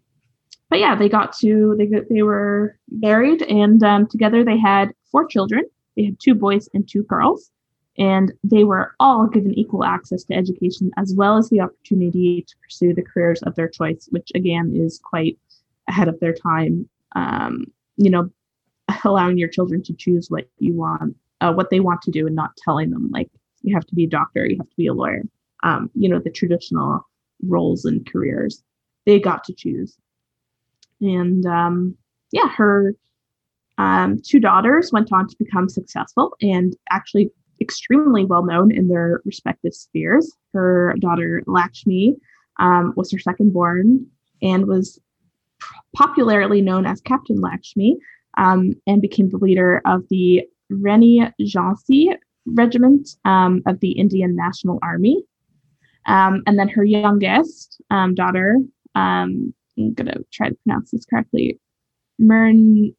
but 0.73 0.79
yeah, 0.79 0.95
they 0.95 1.11
got 1.11 1.37
to 1.37 1.75
they 1.77 1.87
they 2.09 2.23
were 2.23 2.79
married, 2.89 3.43
and 3.43 3.83
um, 3.83 4.07
together 4.07 4.43
they 4.43 4.59
had 4.59 4.95
four 5.11 5.27
children. 5.27 5.65
They 5.97 6.05
had 6.07 6.17
two 6.19 6.35
boys 6.35 6.67
and 6.73 6.89
two 6.89 7.03
girls, 7.03 7.51
and 7.99 8.33
they 8.43 8.65
were 8.65 8.95
all 8.99 9.27
given 9.27 9.53
equal 9.53 9.85
access 9.85 10.25
to 10.25 10.35
education 10.35 10.91
as 10.97 11.13
well 11.15 11.37
as 11.37 11.51
the 11.51 11.61
opportunity 11.61 12.47
to 12.49 12.55
pursue 12.63 12.95
the 12.95 13.03
careers 13.03 13.43
of 13.43 13.55
their 13.55 13.69
choice, 13.69 14.09
which 14.13 14.33
again 14.35 14.73
is 14.75 14.99
quite 15.05 15.39
ahead 15.91 16.09
of 16.09 16.19
their 16.21 16.33
time. 16.33 16.89
Um, 17.17 17.67
you 17.99 18.09
know, 18.09 18.31
allowing 19.05 19.37
your 19.37 19.49
children 19.49 19.83
to 19.83 19.93
choose 19.93 20.31
what 20.31 20.49
you 20.59 20.73
want, 20.73 21.15
uh, 21.43 21.53
what 21.53 21.69
they 21.69 21.81
want 21.81 22.01
to 22.01 22.11
do, 22.11 22.27
and 22.27 22.35
not 22.35 22.57
telling 22.57 22.89
them 22.89 23.11
like 23.13 23.29
you 23.61 23.75
have 23.75 23.85
to 23.89 23.95
be 23.95 24.05
a 24.05 24.09
doctor, 24.09 24.47
you 24.47 24.57
have 24.57 24.71
to 24.71 24.77
be 24.79 24.87
a 24.87 24.95
lawyer. 24.95 25.21
Um, 25.65 25.91
you 25.95 26.09
know, 26.09 26.19
the 26.19 26.31
traditional 26.31 27.07
roles 27.43 27.85
and 27.85 28.11
careers 28.11 28.65
they 29.05 29.19
got 29.19 29.45
to 29.45 29.53
choose. 29.53 29.99
And 31.03 31.45
um, 31.47 31.97
yeah, 32.31 32.49
her 32.57 32.95
um, 33.79 34.19
two 34.25 34.41
daughters 34.41 34.93
went 34.93 35.13
on 35.13 35.29
to 35.29 35.37
become 35.39 35.69
successful 35.69 36.35
and 36.41 36.75
actually 36.91 37.31
extremely 37.61 38.25
well 38.25 38.45
known 38.45 38.73
in 38.73 38.89
their 38.89 39.21
respective 39.25 39.75
spheres. 39.75 40.33
Her 40.53 40.95
daughter 41.01 41.43
Lakshmi 41.47 42.17
um, 42.59 42.93
was 42.97 43.11
her 43.13 43.19
second 43.19 43.53
born 43.53 44.07
and 44.41 44.67
was 44.67 45.01
popularly 45.95 46.61
known 46.61 46.87
as 46.87 47.01
Captain 47.01 47.41
Lakshmi 47.41 47.97
um, 48.39 48.73
and 48.87 49.03
became 49.03 49.31
the 49.31 49.39
leader 49.39 49.83
of 49.87 50.05
the 50.09 50.43
Rani 50.71 51.31
Jhansi 51.41 52.17
Regiment 52.47 53.11
um, 53.25 53.63
of 53.67 53.81
the 53.81 53.93
Indian 53.93 54.35
National 54.35 54.79
Army. 54.83 55.23
Um, 56.07 56.43
and 56.47 56.59
then 56.59 56.69
her 56.69 56.85
youngest 56.85 57.81
um, 57.91 58.15
daughter, 58.15 58.57
um, 58.95 59.55
I'm 59.79 59.95
to 59.95 60.25
try 60.33 60.49
to 60.49 60.57
pronounce 60.65 60.91
this 60.91 61.05
correctly, 61.07 61.59
Mern, 62.19 62.95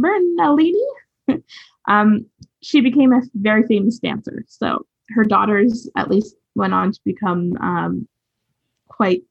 Mernalini. 0.00 0.84
um, 1.88 2.26
she 2.60 2.80
became 2.80 3.12
a 3.12 3.22
very 3.34 3.64
famous 3.64 3.98
dancer. 3.98 4.44
So 4.48 4.86
her 5.10 5.24
daughters, 5.24 5.88
at 5.96 6.10
least, 6.10 6.36
went 6.54 6.74
on 6.74 6.92
to 6.92 7.00
become 7.04 7.56
um, 7.60 8.08
quite 8.88 9.24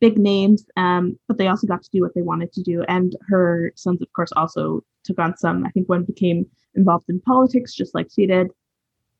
big 0.00 0.18
names, 0.18 0.64
um, 0.76 1.18
but 1.26 1.38
they 1.38 1.48
also 1.48 1.66
got 1.66 1.82
to 1.82 1.90
do 1.90 2.00
what 2.00 2.14
they 2.14 2.22
wanted 2.22 2.52
to 2.52 2.62
do. 2.62 2.82
And 2.88 3.16
her 3.28 3.72
sons, 3.74 4.02
of 4.02 4.12
course, 4.14 4.32
also 4.36 4.84
took 5.04 5.18
on 5.18 5.36
some. 5.36 5.64
I 5.64 5.70
think 5.70 5.88
one 5.88 6.04
became 6.04 6.46
involved 6.74 7.08
in 7.08 7.20
politics, 7.20 7.74
just 7.74 7.94
like 7.94 8.08
she 8.14 8.26
did. 8.26 8.48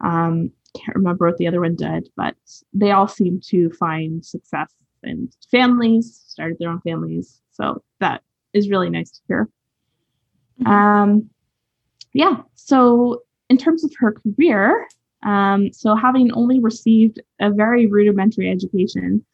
Um, 0.02 0.52
can't 0.76 0.96
remember 0.96 1.26
what 1.26 1.38
the 1.38 1.48
other 1.48 1.60
one 1.60 1.74
did, 1.74 2.08
but 2.16 2.36
they 2.74 2.90
all 2.90 3.08
seemed 3.08 3.42
to 3.44 3.70
find 3.70 4.24
success 4.24 4.72
in 5.06 5.30
families, 5.50 6.22
started 6.26 6.58
their 6.58 6.70
own 6.70 6.80
families. 6.80 7.40
So 7.52 7.82
that 8.00 8.22
is 8.52 8.70
really 8.70 8.90
nice 8.90 9.10
to 9.10 9.20
hear. 9.28 9.48
Mhm. 10.60 10.66
Um, 10.66 11.30
yeah. 12.12 12.42
So 12.54 13.22
in 13.48 13.56
terms 13.56 13.84
of 13.84 13.92
her 13.98 14.12
career, 14.12 14.88
um, 15.22 15.72
so 15.72 15.94
having 15.94 16.32
only 16.32 16.60
received 16.60 17.20
a 17.40 17.50
very 17.50 17.86
rudimentary 17.86 18.50
education, 18.50 19.24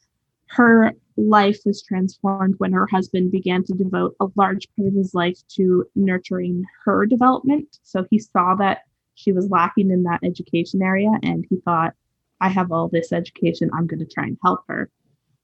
her 0.46 0.92
life 1.16 1.60
was 1.64 1.82
transformed 1.82 2.54
when 2.58 2.72
her 2.72 2.86
husband 2.86 3.30
began 3.30 3.64
to 3.64 3.74
devote 3.74 4.14
a 4.20 4.28
large 4.36 4.66
part 4.74 4.88
of 4.88 4.94
his 4.94 5.14
life 5.14 5.38
to 5.48 5.86
nurturing 5.94 6.64
her 6.84 7.06
development. 7.06 7.78
So 7.82 8.06
he 8.10 8.18
saw 8.18 8.54
that 8.56 8.82
she 9.14 9.32
was 9.32 9.50
lacking 9.50 9.90
in 9.90 10.02
that 10.04 10.20
education 10.24 10.82
area, 10.82 11.10
and 11.22 11.46
he 11.48 11.56
thought, 11.60 11.94
I 12.40 12.48
have 12.48 12.72
all 12.72 12.88
this 12.88 13.12
education, 13.12 13.70
I'm 13.72 13.86
going 13.86 14.00
to 14.00 14.06
try 14.06 14.24
and 14.24 14.38
help 14.42 14.60
her 14.68 14.90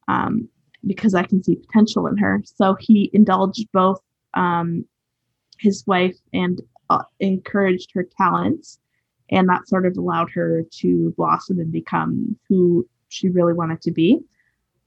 um, 0.08 0.48
because 0.86 1.14
I 1.14 1.22
can 1.22 1.42
see 1.42 1.56
potential 1.56 2.06
in 2.06 2.16
her. 2.16 2.42
So 2.44 2.76
he 2.80 3.10
indulged 3.12 3.68
both 3.72 4.00
um, 4.34 4.84
his 5.58 5.84
wife 5.86 6.16
and 6.32 6.60
uh, 6.90 7.02
encouraged 7.20 7.90
her 7.94 8.06
talents. 8.16 8.78
And 9.30 9.48
that 9.48 9.68
sort 9.68 9.86
of 9.86 9.96
allowed 9.96 10.30
her 10.30 10.64
to 10.80 11.14
blossom 11.16 11.58
and 11.58 11.70
become 11.70 12.36
who 12.48 12.88
she 13.08 13.28
really 13.28 13.52
wanted 13.52 13.82
to 13.82 13.90
be. 13.90 14.20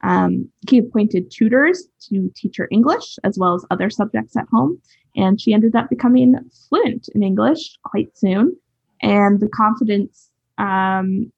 Um, 0.04 0.50
he 0.68 0.80
appointed 0.80 1.30
tutors 1.30 1.88
to 2.10 2.32
teach 2.36 2.58
her 2.58 2.68
English 2.72 3.20
as 3.24 3.38
well 3.38 3.54
as 3.54 3.66
other 3.70 3.92
subjects 3.92 4.36
at 4.36 4.48
home. 4.52 4.82
And 5.16 5.40
she 5.40 5.54
ended 5.54 5.76
up 5.76 5.90
becoming 5.90 6.36
fluent 6.70 7.08
in 7.14 7.22
English 7.22 7.78
quite 7.84 8.18
soon. 8.18 8.56
And 9.04 9.40
the 9.40 9.50
confidence 9.50 10.32
um, 10.58 11.32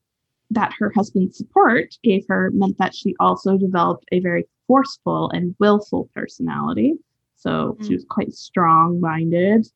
that 0.53 0.73
her 0.79 0.91
husband's 0.95 1.37
support 1.37 1.97
gave 2.03 2.25
her 2.27 2.51
meant 2.53 2.77
that 2.77 2.95
she 2.95 3.15
also 3.19 3.57
developed 3.57 4.05
a 4.11 4.19
very 4.19 4.45
forceful 4.67 5.29
and 5.31 5.55
willful 5.59 6.09
personality. 6.15 6.93
So 7.35 7.77
she 7.81 7.93
was 7.93 8.05
quite 8.09 8.33
strong 8.33 9.01
minded. 9.01 9.67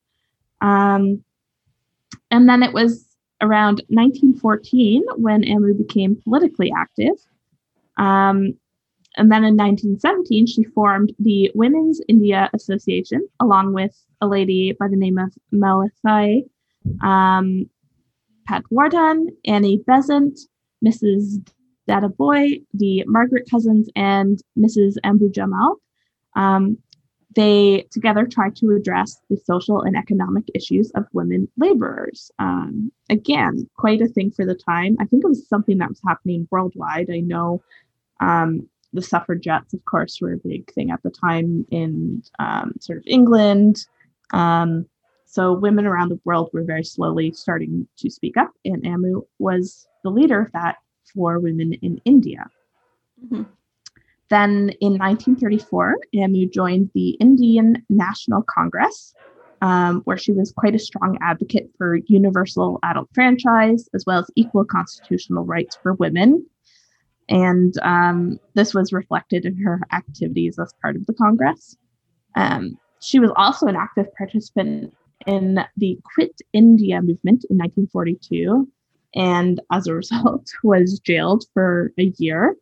Um, 0.61 1.23
and 2.31 2.47
then 2.47 2.63
it 2.63 2.73
was 2.73 3.05
around 3.41 3.81
1914 3.89 5.03
when 5.17 5.43
Ammu 5.43 5.77
became 5.77 6.21
politically 6.23 6.71
active. 6.75 7.15
Um, 7.97 8.53
and 9.17 9.31
then 9.31 9.43
in 9.43 9.57
1917, 9.57 10.45
she 10.45 10.63
formed 10.63 11.13
the 11.19 11.51
Women's 11.55 11.99
India 12.07 12.49
Association 12.53 13.27
along 13.41 13.73
with 13.73 13.95
a 14.21 14.27
lady 14.27 14.73
by 14.79 14.87
the 14.87 14.95
name 14.95 15.17
of 15.17 15.33
Malathai 15.53 16.43
um, 17.01 17.69
Patwardhan, 18.49 19.27
Annie 19.45 19.83
Besant, 19.85 20.39
Mrs. 20.85 21.47
Dadabhoy, 21.87 22.63
the 22.73 23.03
Margaret 23.07 23.47
Cousins, 23.49 23.89
and 23.95 24.41
Mrs. 24.57 24.95
Ambujammal. 25.03 25.75
Um, 26.35 26.77
they 27.35 27.85
together 27.91 28.25
try 28.25 28.49
to 28.49 28.71
address 28.71 29.21
the 29.29 29.37
social 29.37 29.81
and 29.81 29.95
economic 29.95 30.45
issues 30.55 30.91
of 30.95 31.05
women 31.13 31.47
laborers. 31.57 32.31
Um, 32.39 32.91
again, 33.09 33.69
quite 33.77 34.01
a 34.01 34.07
thing 34.07 34.31
for 34.31 34.45
the 34.45 34.55
time. 34.55 34.97
I 34.99 35.05
think 35.05 35.23
it 35.23 35.27
was 35.27 35.47
something 35.47 35.77
that 35.77 35.89
was 35.89 36.01
happening 36.05 36.47
worldwide. 36.49 37.09
I 37.11 37.19
know 37.19 37.61
um, 38.19 38.67
the 38.91 39.03
suffragettes, 39.03 39.73
of 39.73 39.85
course, 39.85 40.19
were 40.19 40.33
a 40.33 40.37
big 40.37 40.71
thing 40.73 40.89
at 40.89 41.03
the 41.03 41.11
time 41.11 41.65
in 41.69 42.23
um, 42.39 42.73
sort 42.79 42.97
of 42.97 43.03
England. 43.05 43.85
Um, 44.33 44.87
so 45.27 45.51
women 45.53 45.85
around 45.85 46.09
the 46.09 46.19
world 46.23 46.49
were 46.53 46.63
very 46.63 46.85
slowly 46.85 47.33
starting 47.33 47.85
to 47.97 48.09
speak 48.09 48.37
up, 48.37 48.51
and 48.63 48.81
Ammu 48.83 49.27
was 49.39 49.87
the 50.03 50.09
leader 50.09 50.41
of 50.41 50.51
that 50.53 50.77
for 51.13 51.37
women 51.39 51.73
in 51.73 51.99
India. 52.05 52.49
Mhm. 53.21 53.45
Then 54.29 54.69
in 54.81 54.97
1934, 54.97 55.97
Ammu 56.15 56.51
joined 56.51 56.91
the 56.93 57.09
Indian 57.19 57.83
National 57.89 58.41
Congress, 58.43 59.13
um, 59.61 60.01
where 60.05 60.17
she 60.17 60.31
was 60.31 60.53
quite 60.53 60.75
a 60.75 60.79
strong 60.79 61.17
advocate 61.21 61.71
for 61.77 61.97
universal 62.07 62.79
adult 62.83 63.09
franchise 63.13 63.89
as 63.93 64.05
well 64.05 64.19
as 64.19 64.31
equal 64.35 64.63
constitutional 64.63 65.45
rights 65.45 65.77
for 65.83 65.93
women. 65.95 66.45
And 67.27 67.73
um, 67.83 68.39
this 68.53 68.73
was 68.73 68.93
reflected 68.93 69.45
in 69.45 69.57
her 69.57 69.81
activities 69.91 70.57
as 70.57 70.73
part 70.81 70.95
of 70.95 71.05
the 71.05 71.13
Congress. 71.13 71.77
Um, 72.35 72.77
she 73.01 73.19
was 73.19 73.31
also 73.35 73.67
an 73.67 73.75
active 73.75 74.13
participant 74.15 74.93
in 75.25 75.59
the 75.75 75.99
Quit 76.03 76.41
India 76.53 77.01
movement 77.01 77.45
in 77.49 77.57
1942 77.57 78.67
and 79.15 79.59
as 79.71 79.87
a 79.87 79.95
result 80.01 80.49
was 80.63 80.99
jailed 80.99 81.45
for 81.53 81.91
a 81.97 82.13
year. 82.17 82.55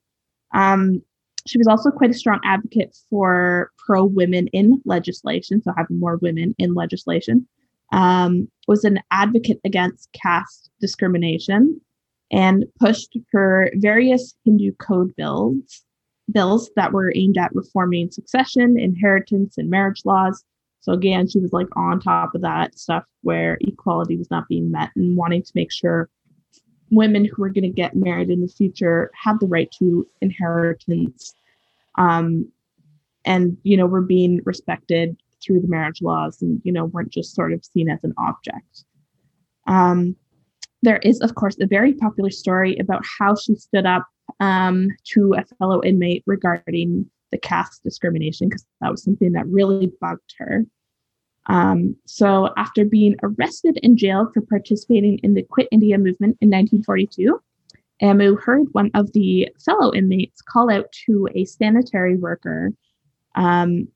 Um, 0.54 1.02
she 1.48 1.58
was 1.58 1.68
also 1.68 1.92
quite 1.92 2.10
a 2.10 2.16
strong 2.16 2.40
advocate 2.44 2.98
for 3.10 3.72
pro 3.86 4.06
women 4.06 4.48
in 4.48 4.82
legislation, 4.86 5.62
so 5.62 5.72
having 5.78 6.00
more 6.00 6.18
women 6.18 6.56
in 6.58 6.74
legislation. 6.74 7.48
Um, 7.92 8.50
was 8.68 8.84
an 8.84 9.00
advocate 9.12 9.60
against 9.64 10.12
caste 10.12 10.72
discrimination 10.82 11.80
and 12.32 12.66
pushed 12.80 13.16
for 13.32 13.70
various 13.76 14.34
Hindu 14.44 14.72
code 14.80 15.16
bills 15.16 15.86
bills 16.32 16.70
that 16.76 16.92
were 16.92 17.14
aimed 17.16 17.38
at 17.38 17.54
reforming 17.54 18.12
succession, 18.12 18.80
inheritance, 18.80 19.58
and 19.58 19.70
marriage 19.70 20.02
laws. 20.06 20.44
So 20.86 20.94
again, 20.94 21.28
she 21.28 21.40
was 21.40 21.52
like 21.52 21.66
on 21.76 22.00
top 22.00 22.36
of 22.36 22.42
that 22.42 22.78
stuff 22.78 23.06
where 23.24 23.58
equality 23.62 24.18
was 24.18 24.30
not 24.30 24.48
being 24.48 24.70
met 24.70 24.92
and 24.96 25.18
wanting 25.18 25.42
to 25.42 25.52
make 25.56 25.72
sure 25.72 26.10
women 26.92 27.26
who 27.26 27.42
were 27.42 27.50
going 27.50 27.64
to 27.64 27.70
get 27.70 27.96
married 27.96 28.30
in 28.30 28.42
the 28.42 28.48
future 28.48 29.10
had 29.16 29.40
the 29.40 29.48
right 29.48 29.68
to 29.80 30.08
inheritance. 30.22 31.34
Um, 31.98 32.52
and 33.26 33.58
you 33.64 33.76
know 33.76 33.88
were 33.88 34.02
being 34.02 34.42
respected 34.46 35.18
through 35.44 35.60
the 35.60 35.68
marriage 35.68 36.04
laws 36.04 36.40
and 36.44 36.62
you 36.64 36.72
know 36.72 36.86
weren't 36.86 37.12
just 37.12 37.34
sort 37.34 37.52
of 37.52 37.66
seen 37.66 37.90
as 37.90 38.04
an 38.04 38.14
object. 38.20 38.86
Um, 39.66 40.16
there 40.84 40.98
is 40.98 41.20
of 41.22 41.34
course 41.34 41.58
a 41.60 41.66
very 41.66 41.94
popular 41.94 42.30
story 42.30 42.78
about 42.78 43.04
how 43.18 43.36
she 43.36 43.56
stood 43.56 43.88
up 43.88 44.06
um, 44.40 44.90
to 45.14 45.34
a 45.34 45.44
fellow 45.58 45.82
inmate 45.84 46.22
regarding 46.28 47.10
the 47.32 47.38
caste 47.38 47.84
discrimination 47.84 48.50
because 48.50 48.66
that 48.82 48.92
was 48.92 49.04
something 49.04 49.32
that 49.34 49.48
really 49.48 49.92
bugged 50.00 50.34
her 50.38 50.66
um, 51.48 51.96
so, 52.06 52.50
after 52.58 52.86
being 52.86 53.16
arrested 53.22 53.80
and 53.84 53.98
jailed 53.98 54.34
for 54.34 54.42
participating 54.42 55.20
in 55.20 55.36
the 55.36 55.44
Quit 55.44 55.68
India 55.72 55.98
movement 55.98 56.38
in 56.42 56.50
1942, 56.50 57.40
Ammu 58.02 58.42
heard 58.42 58.68
one 58.72 58.90
of 58.94 59.12
the 59.14 59.50
fellow 59.64 59.94
inmates 59.94 60.42
call 60.42 60.72
out 60.72 60.92
to 61.06 61.30
a 61.36 61.46
sanitary 61.46 62.18
worker, 62.18 62.72
um, 63.36 63.88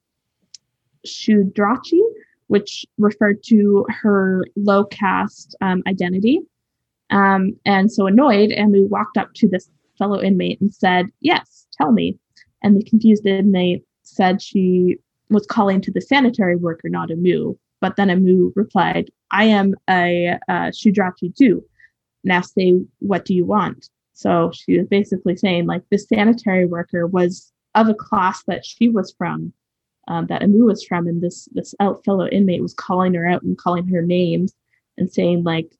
Shudrachi, 1.07 2.01
which 2.47 2.85
referred 2.97 3.41
to 3.43 3.85
her 4.01 4.45
low 4.55 4.83
caste 4.85 5.55
um, 5.61 5.81
identity. 5.87 6.41
Um, 7.09 7.59
and 7.65 7.91
so, 7.91 8.05
annoyed, 8.05 8.51
Ammu 8.51 8.89
walked 8.89 9.17
up 9.17 9.33
to 9.35 9.47
this 9.47 9.71
fellow 9.97 10.21
inmate 10.21 10.61
and 10.61 10.73
said, 10.73 11.07
Yes, 11.19 11.67
tell 11.73 11.91
me. 11.91 12.19
And 12.61 12.77
the 12.77 12.83
confused 12.83 13.25
inmate 13.25 13.83
said 14.03 14.41
she 14.41 14.97
was 15.29 15.45
calling 15.45 15.81
to 15.81 15.91
the 15.91 16.01
sanitary 16.01 16.55
worker, 16.55 16.89
not 16.89 17.09
Ammu. 17.09 17.57
But 17.81 17.95
then 17.95 18.09
Ammu 18.09 18.51
replied, 18.55 19.09
I 19.31 19.45
am 19.45 19.75
a 19.89 20.37
uh, 20.47 20.71
Shudrachi 20.71 21.35
too. 21.35 21.63
Now 22.23 22.41
say, 22.41 22.81
what 22.99 23.25
do 23.25 23.33
you 23.33 23.45
want? 23.45 23.89
So 24.13 24.51
she 24.53 24.77
was 24.77 24.87
basically 24.87 25.37
saying, 25.37 25.65
like, 25.65 25.83
the 25.89 25.97
sanitary 25.97 26.65
worker 26.65 27.07
was 27.07 27.53
of 27.75 27.87
a 27.87 27.93
class 27.93 28.43
that 28.47 28.65
she 28.65 28.89
was 28.89 29.13
from, 29.17 29.53
um, 30.09 30.27
that 30.27 30.41
Ammu 30.41 30.65
was 30.65 30.83
from, 30.83 31.07
and 31.07 31.21
this 31.21 31.47
this 31.53 31.73
fellow 32.03 32.27
inmate 32.27 32.61
was 32.61 32.73
calling 32.73 33.13
her 33.13 33.25
out 33.25 33.43
and 33.43 33.57
calling 33.57 33.87
her 33.87 34.01
names 34.01 34.53
and 34.97 35.09
saying, 35.09 35.43
like, 35.43 35.71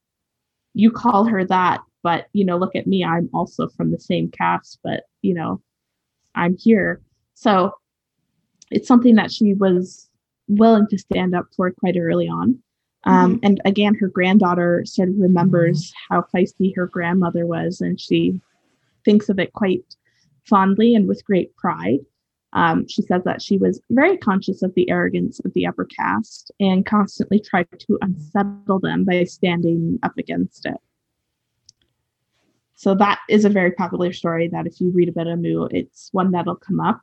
you 0.73 0.91
call 0.91 1.25
her 1.25 1.43
that, 1.43 1.81
but 2.03 2.27
you 2.31 2.45
know, 2.45 2.57
look 2.57 2.75
at 2.75 2.87
me, 2.87 3.03
I'm 3.03 3.29
also 3.33 3.67
from 3.67 3.91
the 3.91 3.99
same 3.99 4.31
caste, 4.31 4.79
but 4.83 5.03
you 5.21 5.33
know, 5.33 5.61
I'm 6.39 6.57
here. 6.57 7.01
So 7.33 7.73
it's 8.71 8.87
something 8.87 9.15
that 9.15 9.31
she 9.31 9.53
was 9.53 10.09
willing 10.47 10.87
to 10.87 10.97
stand 10.97 11.35
up 11.35 11.45
for 11.55 11.71
quite 11.71 11.97
early 11.97 12.27
on. 12.27 12.59
Um, 13.05 13.35
mm-hmm. 13.35 13.45
And 13.45 13.61
again, 13.65 13.95
her 13.95 14.07
granddaughter 14.07 14.83
sort 14.85 15.09
of 15.09 15.15
remembers 15.17 15.93
how 16.09 16.25
feisty 16.33 16.75
her 16.75 16.87
grandmother 16.87 17.45
was, 17.45 17.81
and 17.81 17.99
she 17.99 18.41
thinks 19.05 19.29
of 19.29 19.39
it 19.39 19.53
quite 19.53 19.83
fondly 20.45 20.95
and 20.95 21.07
with 21.07 21.25
great 21.25 21.55
pride. 21.55 21.99
Um, 22.53 22.87
she 22.87 23.03
says 23.03 23.23
that 23.25 23.41
she 23.41 23.57
was 23.57 23.79
very 23.91 24.17
conscious 24.17 24.63
of 24.63 24.73
the 24.73 24.89
arrogance 24.89 25.39
of 25.45 25.53
the 25.53 25.67
upper 25.67 25.85
caste 25.85 26.51
and 26.59 26.85
constantly 26.85 27.39
tried 27.39 27.67
to 27.79 27.99
unsettle 28.01 28.79
them 28.79 29.05
by 29.05 29.23
standing 29.25 29.99
up 30.01 30.17
against 30.17 30.65
it. 30.65 30.77
So 32.79 32.95
that 32.95 33.19
is 33.27 33.43
a 33.43 33.49
very 33.49 33.71
popular 33.71 34.13
story 34.13 34.47
that 34.47 34.65
if 34.65 34.79
you 34.79 34.89
read 34.91 35.09
about 35.09 35.27
Ammu, 35.27 35.67
it's 35.71 36.07
one 36.13 36.31
that'll 36.31 36.55
come 36.55 36.79
up. 36.79 37.01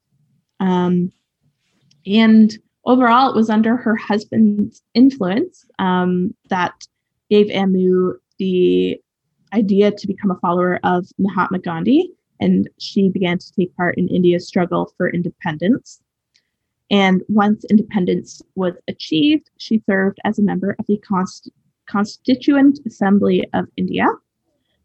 Um, 0.59 1.12
and 2.07 2.51
overall, 2.87 3.29
it 3.29 3.37
was 3.37 3.51
under 3.51 3.77
her 3.77 3.95
husband's 3.95 4.81
influence 4.95 5.66
um, 5.79 6.35
that 6.49 6.72
gave 7.29 7.49
Ammu 7.49 8.14
the 8.39 8.99
idea 9.53 9.91
to 9.91 10.07
become 10.07 10.31
a 10.31 10.39
follower 10.39 10.81
of 10.83 11.09
Mahatma 11.18 11.59
Gandhi, 11.59 12.11
and 12.41 12.70
she 12.79 13.11
began 13.11 13.37
to 13.37 13.53
take 13.53 13.77
part 13.77 13.99
in 13.99 14.09
India's 14.09 14.49
struggle 14.49 14.95
for 14.97 15.11
independence. 15.11 16.01
And 16.91 17.22
once 17.29 17.66
independence 17.68 18.41
was 18.55 18.72
achieved, 18.89 19.51
she 19.59 19.83
served 19.85 20.20
as 20.24 20.39
a 20.39 20.43
member 20.43 20.74
of 20.79 20.87
the 20.87 20.97
Const- 21.07 21.51
Constituent 21.87 22.79
Assembly 22.87 23.45
of 23.53 23.66
India. 23.77 24.07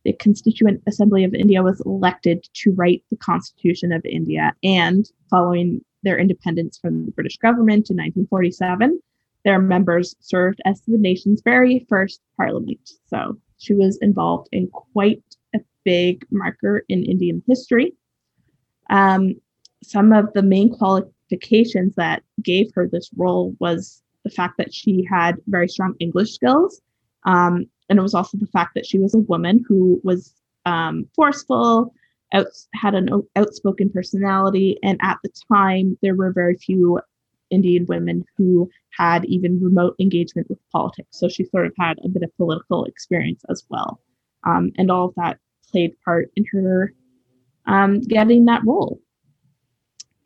The 0.03 0.13
Constituent 0.13 0.81
Assembly 0.87 1.23
of 1.23 1.33
India 1.33 1.61
was 1.61 1.81
elected 1.85 2.47
to 2.53 2.71
write 2.71 3.03
the 3.11 3.17
Constitution 3.17 3.91
of 3.91 4.03
India, 4.05 4.53
and 4.63 5.09
following 5.29 5.81
their 6.03 6.17
independence 6.17 6.77
from 6.77 7.05
the 7.05 7.11
British 7.11 7.37
government 7.37 7.89
in 7.89 7.97
1947, 7.97 8.99
their 9.45 9.59
members 9.59 10.15
served 10.19 10.59
as 10.65 10.81
the 10.81 10.97
nation's 10.97 11.41
very 11.43 11.85
first 11.89 12.21
parliament. 12.37 12.91
So 13.07 13.37
she 13.57 13.73
was 13.73 13.97
involved 14.01 14.49
in 14.51 14.67
quite 14.69 15.23
a 15.55 15.59
big 15.83 16.25
marker 16.31 16.83
in 16.89 17.03
Indian 17.03 17.43
history. 17.47 17.93
Um, 18.89 19.35
some 19.83 20.11
of 20.11 20.33
the 20.33 20.43
main 20.43 20.69
qualifications 20.69 21.95
that 21.95 22.23
gave 22.41 22.67
her 22.73 22.87
this 22.87 23.09
role 23.15 23.55
was 23.59 24.03
the 24.23 24.29
fact 24.29 24.57
that 24.57 24.73
she 24.73 25.05
had 25.09 25.37
very 25.47 25.67
strong 25.67 25.95
English 25.99 26.33
skills. 26.33 26.81
Um, 27.23 27.65
and 27.91 27.99
it 27.99 28.01
was 28.01 28.13
also 28.13 28.37
the 28.37 28.47
fact 28.47 28.73
that 28.73 28.85
she 28.85 28.97
was 28.97 29.13
a 29.13 29.19
woman 29.19 29.63
who 29.67 29.99
was 30.01 30.33
um, 30.65 31.05
forceful, 31.13 31.93
out, 32.33 32.47
had 32.73 32.95
an 32.95 33.09
outspoken 33.35 33.89
personality, 33.89 34.79
and 34.81 34.97
at 35.01 35.17
the 35.23 35.29
time 35.53 35.97
there 36.01 36.15
were 36.15 36.31
very 36.31 36.55
few 36.55 37.01
Indian 37.49 37.85
women 37.87 38.23
who 38.37 38.69
had 38.97 39.25
even 39.25 39.61
remote 39.61 39.95
engagement 39.99 40.49
with 40.49 40.57
politics. 40.71 41.19
So 41.19 41.27
she 41.27 41.43
sort 41.43 41.65
of 41.65 41.73
had 41.77 41.99
a 42.05 42.07
bit 42.07 42.23
of 42.23 42.33
political 42.37 42.85
experience 42.85 43.43
as 43.49 43.65
well, 43.69 43.99
um, 44.45 44.71
and 44.77 44.89
all 44.89 45.09
of 45.09 45.15
that 45.15 45.37
played 45.69 45.91
part 46.05 46.31
in 46.37 46.45
her 46.53 46.93
um, 47.65 47.99
getting 47.99 48.45
that 48.45 48.63
role. 48.65 49.01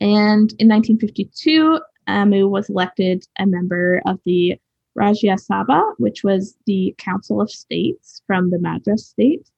And 0.00 0.52
in 0.60 0.68
1952, 0.68 1.80
Ammu 2.08 2.48
was 2.48 2.70
elected 2.70 3.26
a 3.40 3.46
member 3.46 4.02
of 4.06 4.20
the 4.24 4.56
Rajya 4.96 5.38
Sabha, 5.38 5.94
which 5.98 6.24
was 6.24 6.56
the 6.66 6.94
Council 6.98 7.40
of 7.40 7.50
States 7.50 8.22
from 8.26 8.50
the 8.50 8.58
Madras 8.58 9.06
state. 9.06 9.50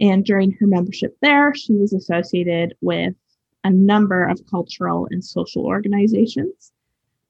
And 0.00 0.24
during 0.24 0.52
her 0.52 0.66
membership 0.66 1.16
there, 1.22 1.54
she 1.54 1.74
was 1.74 1.92
associated 1.92 2.74
with 2.80 3.14
a 3.64 3.70
number 3.70 4.24
of 4.24 4.44
cultural 4.50 5.06
and 5.10 5.24
social 5.24 5.64
organizations. 5.64 6.72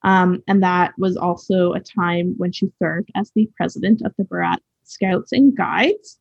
Um, 0.03 0.43
and 0.49 0.63
that 0.63 0.95
was 0.99 1.17
also 1.17 1.75
a 1.75 1.81
time 1.81 2.35
when 2.39 2.53
she 2.53 2.73
served 2.79 3.11
as 3.15 3.31
the 3.35 3.49
president 3.57 4.03
of 4.03 4.15
the 4.17 4.25
Bharat 4.25 4.59
Scouts 4.85 5.33
and 5.33 5.57
Guides. 5.57 6.19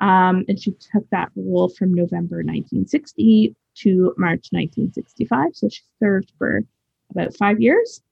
Um, 0.00 0.44
and 0.48 0.60
she 0.60 0.72
took 0.72 1.08
that 1.10 1.30
role 1.36 1.68
from 1.68 1.94
November 1.94 2.38
1960 2.38 3.54
to 3.76 4.14
March 4.18 4.48
1965. 4.50 5.50
So 5.54 5.68
she 5.68 5.82
served 6.02 6.32
for 6.36 6.62
about 7.10 7.36
five 7.36 7.60
years. 7.60 8.02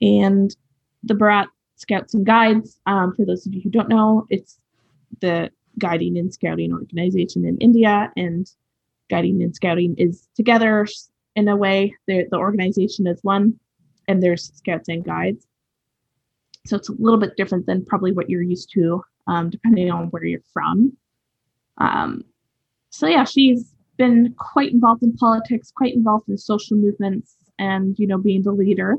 And 0.00 0.54
the 1.02 1.14
Bharat 1.14 1.46
Scouts 1.82 2.14
and 2.14 2.24
Guides, 2.24 2.78
um, 2.86 3.12
for 3.14 3.26
those 3.26 3.44
of 3.44 3.52
you 3.52 3.60
who 3.60 3.68
don't 3.68 3.88
know, 3.88 4.26
it's 4.30 4.58
the 5.20 5.50
guiding 5.78 6.16
and 6.16 6.32
scouting 6.32 6.72
organization 6.72 7.44
in 7.44 7.58
India, 7.58 8.10
and 8.16 8.48
guiding 9.10 9.42
and 9.42 9.54
scouting 9.54 9.94
is 9.98 10.28
together 10.36 10.86
in 11.34 11.48
a 11.48 11.56
way. 11.56 11.94
The, 12.06 12.28
organization 12.32 13.06
is 13.08 13.18
one, 13.22 13.58
and 14.06 14.22
there's 14.22 14.52
scouts 14.54 14.88
and 14.88 15.04
guides. 15.04 15.46
So 16.66 16.76
it's 16.76 16.88
a 16.88 16.94
little 16.98 17.18
bit 17.18 17.36
different 17.36 17.66
than 17.66 17.84
probably 17.84 18.12
what 18.12 18.30
you're 18.30 18.42
used 18.42 18.70
to, 18.74 19.02
um, 19.26 19.50
depending 19.50 19.90
on 19.90 20.06
where 20.06 20.24
you're 20.24 20.40
from. 20.52 20.96
Um, 21.78 22.22
so 22.90 23.08
yeah, 23.08 23.24
she's 23.24 23.74
been 23.96 24.34
quite 24.38 24.70
involved 24.70 25.02
in 25.02 25.16
politics, 25.16 25.72
quite 25.74 25.94
involved 25.94 26.28
in 26.28 26.38
social 26.38 26.76
movements, 26.76 27.34
and 27.58 27.98
you 27.98 28.06
know, 28.06 28.18
being 28.18 28.42
the 28.42 28.52
leader. 28.52 28.98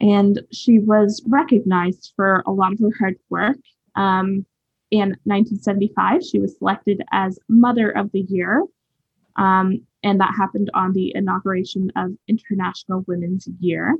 And 0.00 0.40
she 0.52 0.78
was 0.78 1.22
recognized 1.26 2.12
for 2.16 2.42
a 2.46 2.52
lot 2.52 2.72
of 2.72 2.80
her 2.80 2.90
hard 2.98 3.16
work. 3.30 3.56
Um, 3.94 4.44
in 4.90 5.16
1975, 5.24 6.22
she 6.24 6.38
was 6.38 6.56
selected 6.58 7.02
as 7.12 7.38
Mother 7.48 7.90
of 7.90 8.12
the 8.12 8.20
Year. 8.20 8.62
Um, 9.36 9.86
and 10.02 10.20
that 10.20 10.34
happened 10.36 10.70
on 10.74 10.92
the 10.92 11.12
inauguration 11.14 11.90
of 11.96 12.12
International 12.28 13.04
Women's 13.06 13.48
Year. 13.60 13.96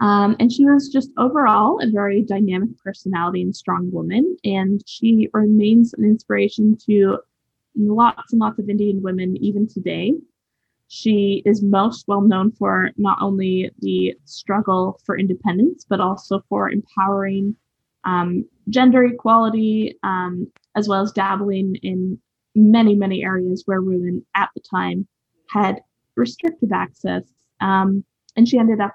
Um, 0.00 0.36
and 0.38 0.52
she 0.52 0.64
was 0.64 0.88
just 0.88 1.10
overall 1.16 1.78
a 1.80 1.90
very 1.90 2.22
dynamic 2.22 2.76
personality 2.82 3.42
and 3.42 3.54
strong 3.54 3.90
woman. 3.90 4.36
And 4.44 4.82
she 4.86 5.30
remains 5.32 5.94
an 5.94 6.04
inspiration 6.04 6.76
to 6.86 7.18
lots 7.76 8.32
and 8.32 8.40
lots 8.40 8.58
of 8.58 8.68
Indian 8.68 9.02
women 9.02 9.36
even 9.38 9.66
today. 9.66 10.14
She 10.88 11.42
is 11.44 11.62
most 11.62 12.06
well 12.06 12.20
known 12.20 12.52
for 12.52 12.90
not 12.96 13.18
only 13.20 13.70
the 13.78 14.14
struggle 14.24 15.00
for 15.04 15.18
independence, 15.18 15.84
but 15.88 16.00
also 16.00 16.42
for 16.48 16.70
empowering 16.70 17.56
um, 18.04 18.44
gender 18.68 19.04
equality, 19.04 19.98
um, 20.02 20.46
as 20.76 20.88
well 20.88 21.02
as 21.02 21.12
dabbling 21.12 21.76
in 21.82 22.18
many, 22.54 22.94
many 22.94 23.24
areas 23.24 23.62
where 23.66 23.82
women 23.82 24.24
at 24.34 24.50
the 24.54 24.60
time 24.60 25.06
had 25.50 25.80
restricted 26.16 26.72
access. 26.72 27.24
Um, 27.60 28.04
and 28.36 28.48
she 28.48 28.58
ended 28.58 28.80
up, 28.80 28.94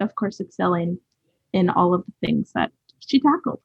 of 0.00 0.14
course, 0.14 0.40
excelling 0.40 0.98
in 1.52 1.70
all 1.70 1.94
of 1.94 2.04
the 2.06 2.26
things 2.26 2.52
that 2.54 2.72
she 2.98 3.20
tackled. 3.20 3.60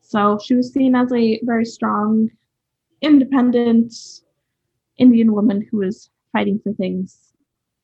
So 0.00 0.38
she 0.42 0.54
was 0.54 0.72
seen 0.72 0.94
as 0.94 1.12
a 1.12 1.40
very 1.42 1.64
strong, 1.64 2.30
independent 3.00 3.92
Indian 4.98 5.32
woman 5.32 5.66
who 5.70 5.78
was 5.78 6.10
fighting 6.32 6.60
for 6.62 6.72
things, 6.72 7.32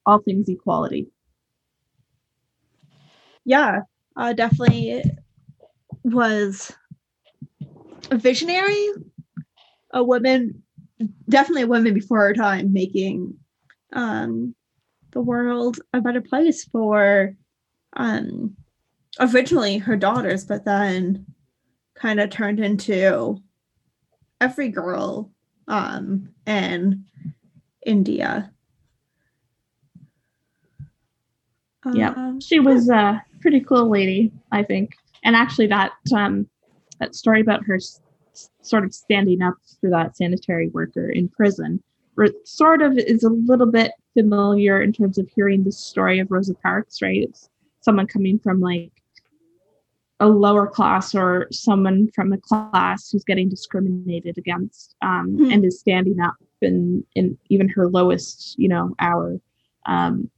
all 0.06 0.18
things 0.18 0.48
equality. 0.48 1.08
Yeah, 3.44 3.80
uh, 4.16 4.32
definitely 4.32 5.02
was 6.04 6.72
a 8.10 8.16
visionary, 8.16 8.88
a 9.92 10.02
woman, 10.02 10.62
definitely 11.28 11.62
a 11.62 11.66
woman 11.66 11.94
before 11.94 12.20
her 12.20 12.34
time, 12.34 12.72
making 12.72 13.34
um, 13.92 14.54
the 15.12 15.20
world 15.20 15.78
a 15.92 16.00
better 16.00 16.20
place 16.20 16.64
for 16.64 17.34
um, 17.94 18.56
originally 19.20 19.78
her 19.78 19.96
daughters, 19.96 20.44
but 20.44 20.64
then 20.64 21.26
kind 21.94 22.20
of 22.20 22.30
turned 22.30 22.60
into 22.60 23.38
every 24.40 24.68
girl 24.68 25.30
um, 25.68 26.28
in 26.46 27.04
India. 27.86 28.50
Yeah, 31.92 32.10
Um, 32.16 32.40
she 32.40 32.60
was 32.60 32.88
a 32.88 33.22
pretty 33.40 33.60
cool 33.60 33.90
lady, 33.90 34.30
I 34.52 34.62
think. 34.62 34.92
And 35.24 35.34
actually, 35.34 35.66
that 35.68 35.92
um, 36.14 36.48
that 37.00 37.14
story 37.14 37.40
about 37.40 37.64
her 37.64 37.74
s- 37.76 38.00
sort 38.60 38.84
of 38.84 38.94
standing 38.94 39.42
up 39.42 39.54
for 39.80 39.90
that 39.90 40.16
sanitary 40.16 40.68
worker 40.68 41.10
in 41.10 41.28
prison, 41.28 41.82
re- 42.14 42.32
sort 42.44 42.82
of 42.82 42.96
is 42.96 43.24
a 43.24 43.28
little 43.30 43.66
bit 43.70 43.92
familiar 44.14 44.80
in 44.80 44.92
terms 44.92 45.18
of 45.18 45.28
hearing 45.34 45.64
the 45.64 45.72
story 45.72 46.20
of 46.20 46.30
Rosa 46.30 46.54
Parks, 46.54 47.02
right? 47.02 47.22
It's 47.22 47.48
someone 47.80 48.06
coming 48.06 48.38
from 48.38 48.60
like 48.60 48.92
a 50.20 50.28
lower 50.28 50.68
class 50.68 51.16
or 51.16 51.48
someone 51.50 52.08
from 52.14 52.32
a 52.32 52.38
class 52.38 53.10
who's 53.10 53.24
getting 53.24 53.48
discriminated 53.48 54.38
against 54.38 54.94
um, 55.02 55.34
Hmm. 55.36 55.50
and 55.50 55.64
is 55.64 55.80
standing 55.80 56.20
up 56.20 56.34
in 56.62 57.04
in 57.14 57.38
even 57.48 57.68
her 57.68 57.88
lowest, 57.88 58.58
you 58.58 58.68
know, 58.68 58.94
hour. 58.98 59.40
Um, 59.86 60.30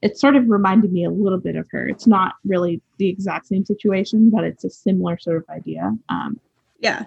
it 0.00 0.16
sort 0.16 0.36
of 0.36 0.48
reminded 0.48 0.92
me 0.92 1.04
a 1.04 1.10
little 1.10 1.40
bit 1.40 1.56
of 1.56 1.66
her. 1.70 1.88
It's 1.88 2.06
not 2.06 2.34
really 2.44 2.80
the 2.98 3.08
exact 3.08 3.46
same 3.46 3.64
situation, 3.64 4.30
but 4.30 4.44
it's 4.44 4.64
a 4.64 4.70
similar 4.70 5.18
sort 5.18 5.38
of 5.38 5.44
idea. 5.48 5.92
Um, 6.08 6.38
yeah. 6.78 7.04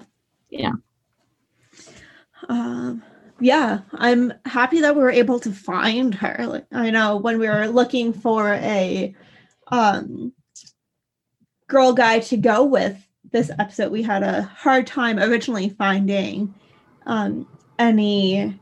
Yeah. 0.49 0.73
Um, 2.49 3.01
yeah, 3.39 3.79
I'm 3.93 4.33
happy 4.45 4.81
that 4.81 4.95
we 4.95 5.01
were 5.01 5.11
able 5.11 5.39
to 5.39 5.51
find 5.51 6.13
her. 6.15 6.45
Like, 6.45 6.65
I 6.71 6.91
know 6.91 7.17
when 7.17 7.39
we 7.39 7.47
were 7.47 7.67
looking 7.67 8.13
for 8.13 8.53
a 8.53 9.15
um, 9.67 10.33
girl 11.67 11.93
guide 11.93 12.23
to 12.23 12.37
go 12.37 12.63
with 12.63 12.97
this 13.31 13.49
episode, 13.57 13.91
we 13.91 14.03
had 14.03 14.21
a 14.21 14.43
hard 14.43 14.85
time 14.85 15.17
originally 15.17 15.69
finding 15.69 16.53
um, 17.05 17.47
any 17.81 18.59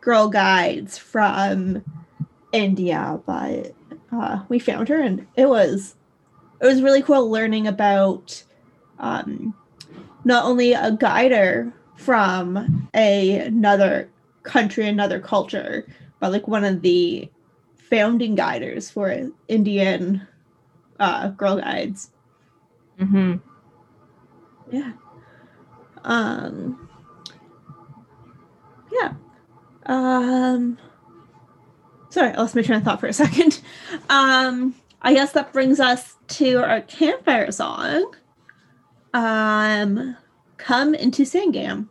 girl 0.00 0.28
guides 0.28 0.96
from 0.96 1.84
India, 2.52 3.20
but 3.26 3.74
uh, 4.12 4.42
we 4.48 4.58
found 4.58 4.88
her, 4.88 5.00
and 5.00 5.26
it 5.36 5.48
was 5.48 5.96
it 6.60 6.66
was 6.66 6.80
really 6.80 7.02
cool 7.02 7.28
learning 7.28 7.66
about 7.66 8.42
um, 9.00 9.52
not 10.24 10.44
only 10.44 10.74
a 10.74 10.92
guider 10.92 11.72
from 11.96 12.88
a, 12.94 13.40
another 13.40 14.08
country, 14.44 14.86
another 14.86 15.18
culture, 15.18 15.86
but 16.20 16.30
like 16.30 16.46
one 16.46 16.64
of 16.64 16.82
the 16.82 17.28
founding 17.74 18.36
guiders 18.36 18.90
for 18.90 19.28
Indian 19.48 20.26
uh, 21.00 21.28
Girl 21.30 21.56
Guides. 21.56 22.10
Mm-hmm. 23.00 23.34
Yeah. 24.70 24.92
Um. 26.04 26.88
Yeah. 28.92 29.14
Um. 29.86 30.78
Sorry, 32.10 32.32
I 32.32 32.36
lost 32.36 32.54
my 32.54 32.62
train 32.62 32.78
of 32.78 32.84
thought 32.84 33.00
for 33.00 33.06
a 33.08 33.12
second. 33.24 33.60
Um. 34.10 34.74
I 35.02 35.14
guess 35.14 35.32
that 35.32 35.52
brings 35.52 35.80
us 35.80 36.16
to 36.28 36.56
our 36.62 36.80
campfire 36.82 37.50
song. 37.52 38.14
Um. 39.14 40.16
Come 40.58 40.94
into 40.94 41.24
Sangam. 41.24 41.88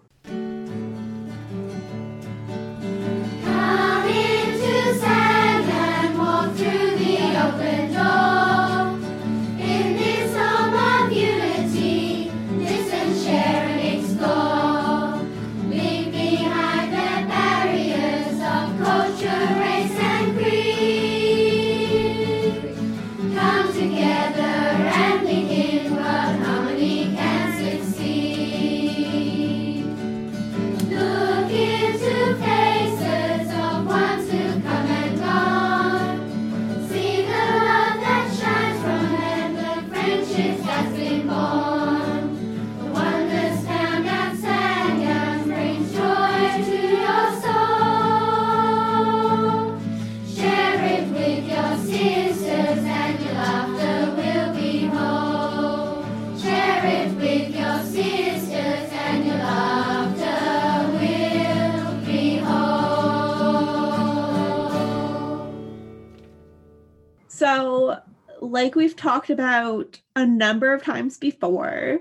Talked 69.11 69.29
about 69.29 69.99
a 70.15 70.25
number 70.25 70.73
of 70.73 70.83
times 70.83 71.17
before, 71.17 71.99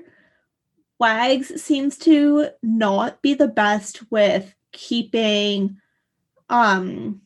WAGGGS 1.00 1.60
seems 1.60 1.98
to 1.98 2.50
not 2.62 3.20
be 3.20 3.34
the 3.34 3.48
best 3.48 4.08
with 4.12 4.54
keeping 4.70 5.76
um 6.50 7.20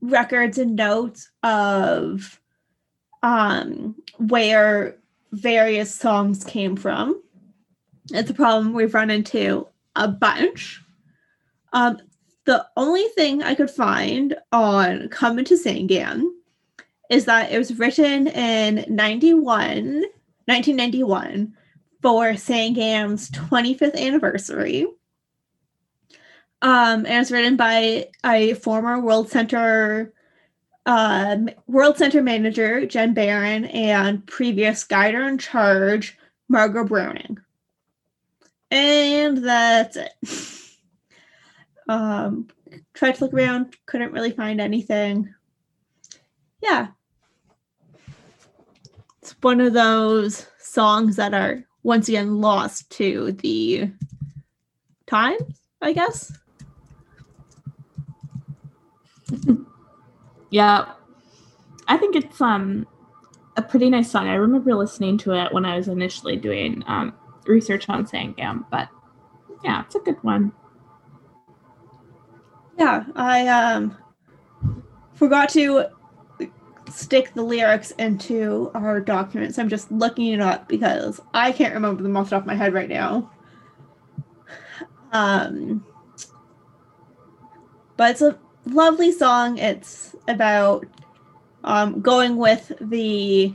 records 0.00 0.58
and 0.58 0.74
notes 0.74 1.30
of 1.44 2.40
um 3.22 3.94
where 4.16 4.96
various 5.30 5.94
songs 5.94 6.42
came 6.42 6.74
from. 6.74 7.22
It's 8.10 8.30
a 8.30 8.34
problem 8.34 8.72
we've 8.72 8.92
run 8.92 9.08
into 9.08 9.68
a 9.94 10.08
bunch. 10.08 10.82
Um 11.72 12.00
the 12.44 12.66
only 12.76 13.06
thing 13.14 13.44
I 13.44 13.54
could 13.54 13.70
find 13.70 14.36
on 14.50 15.08
Coming 15.10 15.44
to 15.44 15.54
Sangam 15.54 16.24
is 17.08 17.24
that 17.24 17.50
it 17.50 17.58
was 17.58 17.78
written 17.78 18.28
in 18.28 18.84
91, 18.88 19.44
1991 19.44 21.54
for 22.02 22.36
Sangam's 22.36 23.30
25th 23.30 23.96
anniversary. 23.96 24.86
Um, 26.60 27.06
and 27.06 27.06
it 27.06 27.18
was 27.18 27.32
written 27.32 27.56
by 27.56 28.08
a 28.24 28.54
former 28.54 29.00
World 29.00 29.30
Center 29.30 30.12
um, 30.86 31.50
World 31.66 31.98
Center 31.98 32.22
manager 32.22 32.86
Jen 32.86 33.12
Barron 33.12 33.66
and 33.66 34.26
previous 34.26 34.84
guider 34.84 35.28
in 35.28 35.36
charge 35.36 36.16
Margot 36.48 36.84
Browning. 36.84 37.38
And 38.70 39.44
that's 39.44 39.98
it. 39.98 40.12
um, 41.88 42.48
tried 42.94 43.16
to 43.16 43.24
look 43.24 43.34
around, 43.34 43.76
couldn't 43.84 44.12
really 44.12 44.30
find 44.30 44.62
anything. 44.62 45.34
Yeah, 46.62 46.88
it's 49.28 49.36
one 49.42 49.60
of 49.60 49.74
those 49.74 50.46
songs 50.58 51.16
that 51.16 51.34
are 51.34 51.62
once 51.82 52.08
again 52.08 52.40
lost 52.40 52.88
to 52.90 53.32
the 53.32 53.90
times, 55.06 55.62
I 55.82 55.92
guess. 55.92 56.32
Yeah. 60.50 60.92
I 61.88 61.98
think 61.98 62.16
it's 62.16 62.40
um 62.40 62.86
a 63.58 63.62
pretty 63.62 63.90
nice 63.90 64.10
song. 64.10 64.28
I 64.28 64.36
remember 64.36 64.74
listening 64.74 65.18
to 65.18 65.34
it 65.34 65.52
when 65.52 65.66
I 65.66 65.76
was 65.76 65.88
initially 65.88 66.36
doing 66.36 66.82
um, 66.86 67.12
research 67.46 67.86
on 67.90 68.06
Sangam, 68.06 68.64
but 68.70 68.88
yeah, 69.62 69.82
it's 69.82 69.94
a 69.94 69.98
good 69.98 70.16
one. 70.24 70.52
Yeah, 72.78 73.04
I 73.14 73.46
um 73.48 73.98
forgot 75.12 75.50
to 75.50 75.88
stick 76.90 77.34
the 77.34 77.42
lyrics 77.42 77.90
into 77.92 78.70
our 78.74 79.00
documents. 79.00 79.58
I'm 79.58 79.68
just 79.68 79.90
looking 79.90 80.32
it 80.32 80.40
up 80.40 80.68
because 80.68 81.20
I 81.34 81.52
can't 81.52 81.74
remember 81.74 82.02
them 82.02 82.16
off 82.16 82.26
the 82.26 82.36
top 82.36 82.42
of 82.42 82.46
my 82.46 82.54
head 82.54 82.72
right 82.72 82.88
now. 82.88 83.30
Um 85.12 85.84
but 87.96 88.12
it's 88.12 88.22
a 88.22 88.38
lovely 88.66 89.12
song. 89.12 89.58
It's 89.58 90.14
about 90.28 90.86
um 91.64 92.00
going 92.00 92.36
with 92.36 92.72
the 92.80 93.52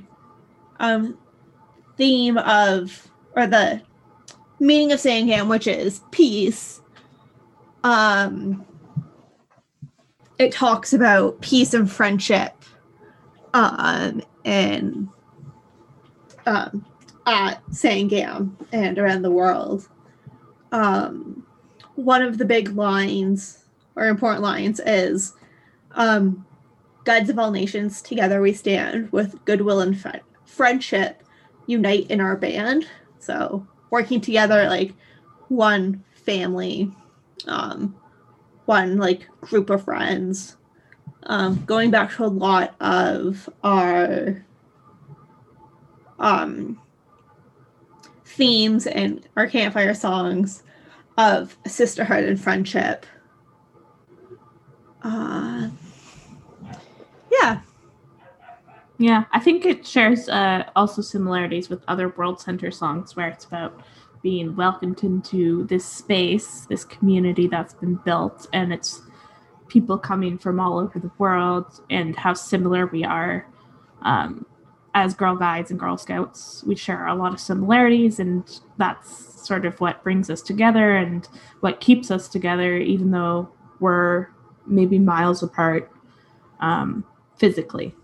um 0.79 1.17
theme 1.97 2.37
of 2.37 3.09
or 3.35 3.47
the 3.47 3.81
meaning 4.59 4.91
of 4.91 4.99
Sangam, 4.99 5.47
which 5.47 5.67
is 5.67 6.01
peace. 6.11 6.81
Um 7.83 8.65
it 10.39 10.51
talks 10.51 10.93
about 10.93 11.39
peace 11.41 11.73
and 11.73 11.89
friendship 11.89 12.53
um 13.53 14.21
and 14.45 15.07
um 16.45 16.85
at 17.25 17.65
Sangam 17.69 18.51
and 18.71 18.97
around 18.99 19.21
the 19.21 19.31
world. 19.31 19.87
Um 20.71 21.45
one 21.95 22.21
of 22.21 22.37
the 22.37 22.45
big 22.45 22.69
lines 22.69 23.65
or 23.95 24.07
important 24.07 24.41
lines 24.41 24.79
is 24.85 25.33
um 25.91 26.45
guides 27.05 27.29
of 27.29 27.37
all 27.37 27.51
nations 27.51 28.01
together 28.01 28.41
we 28.41 28.53
stand 28.53 29.11
with 29.11 29.43
goodwill 29.45 29.81
and 29.81 29.99
fri- 29.99 30.21
friendship 30.45 31.21
unite 31.67 32.09
in 32.09 32.19
our 32.19 32.35
band 32.35 32.87
so 33.19 33.65
working 33.91 34.19
together 34.19 34.67
like 34.67 34.93
one 35.49 36.03
family 36.13 36.91
um 37.47 37.95
one 38.65 38.97
like 38.97 39.27
group 39.41 39.69
of 39.69 39.83
friends 39.83 40.57
um 41.25 41.63
going 41.65 41.91
back 41.91 42.11
to 42.11 42.25
a 42.25 42.27
lot 42.27 42.75
of 42.81 43.49
our 43.63 44.45
um 46.19 46.79
themes 48.25 48.87
and 48.87 49.27
our 49.35 49.47
campfire 49.47 49.93
songs 49.93 50.63
of 51.17 51.55
sisterhood 51.67 52.23
and 52.23 52.41
friendship. 52.41 53.05
Uh 55.03 55.69
yeah. 57.31 57.61
Yeah, 58.99 59.25
I 59.31 59.39
think 59.39 59.65
it 59.65 59.85
shares 59.85 60.29
uh, 60.29 60.69
also 60.75 61.01
similarities 61.01 61.67
with 61.67 61.83
other 61.87 62.09
World 62.09 62.39
Center 62.39 62.71
songs 62.71 63.15
where 63.15 63.27
it's 63.27 63.43
about 63.45 63.81
being 64.21 64.55
welcomed 64.55 65.03
into 65.03 65.65
this 65.65 65.83
space, 65.85 66.65
this 66.69 66.85
community 66.85 67.47
that's 67.47 67.73
been 67.73 67.95
built, 67.95 68.47
and 68.53 68.71
it's 68.71 69.01
people 69.73 69.97
coming 69.97 70.37
from 70.37 70.59
all 70.59 70.77
over 70.77 70.99
the 70.99 71.09
world 71.17 71.65
and 71.89 72.15
how 72.15 72.33
similar 72.35 72.85
we 72.85 73.03
are 73.03 73.47
um, 74.03 74.45
as 74.93 75.15
Girl 75.15 75.35
Guides 75.35 75.71
and 75.71 75.79
Girl 75.79 75.97
Scouts. 75.97 76.63
We 76.67 76.75
share 76.75 77.07
a 77.07 77.15
lot 77.15 77.33
of 77.33 77.39
similarities, 77.39 78.19
and 78.19 78.43
that's 78.77 79.09
sort 79.47 79.65
of 79.65 79.81
what 79.81 80.03
brings 80.03 80.29
us 80.29 80.43
together 80.43 80.95
and 80.95 81.27
what 81.61 81.79
keeps 81.81 82.11
us 82.11 82.27
together, 82.27 82.77
even 82.77 83.09
though 83.09 83.49
we're 83.79 84.27
maybe 84.67 84.99
miles 84.99 85.41
apart 85.41 85.91
um, 86.59 87.03
physically. 87.37 87.95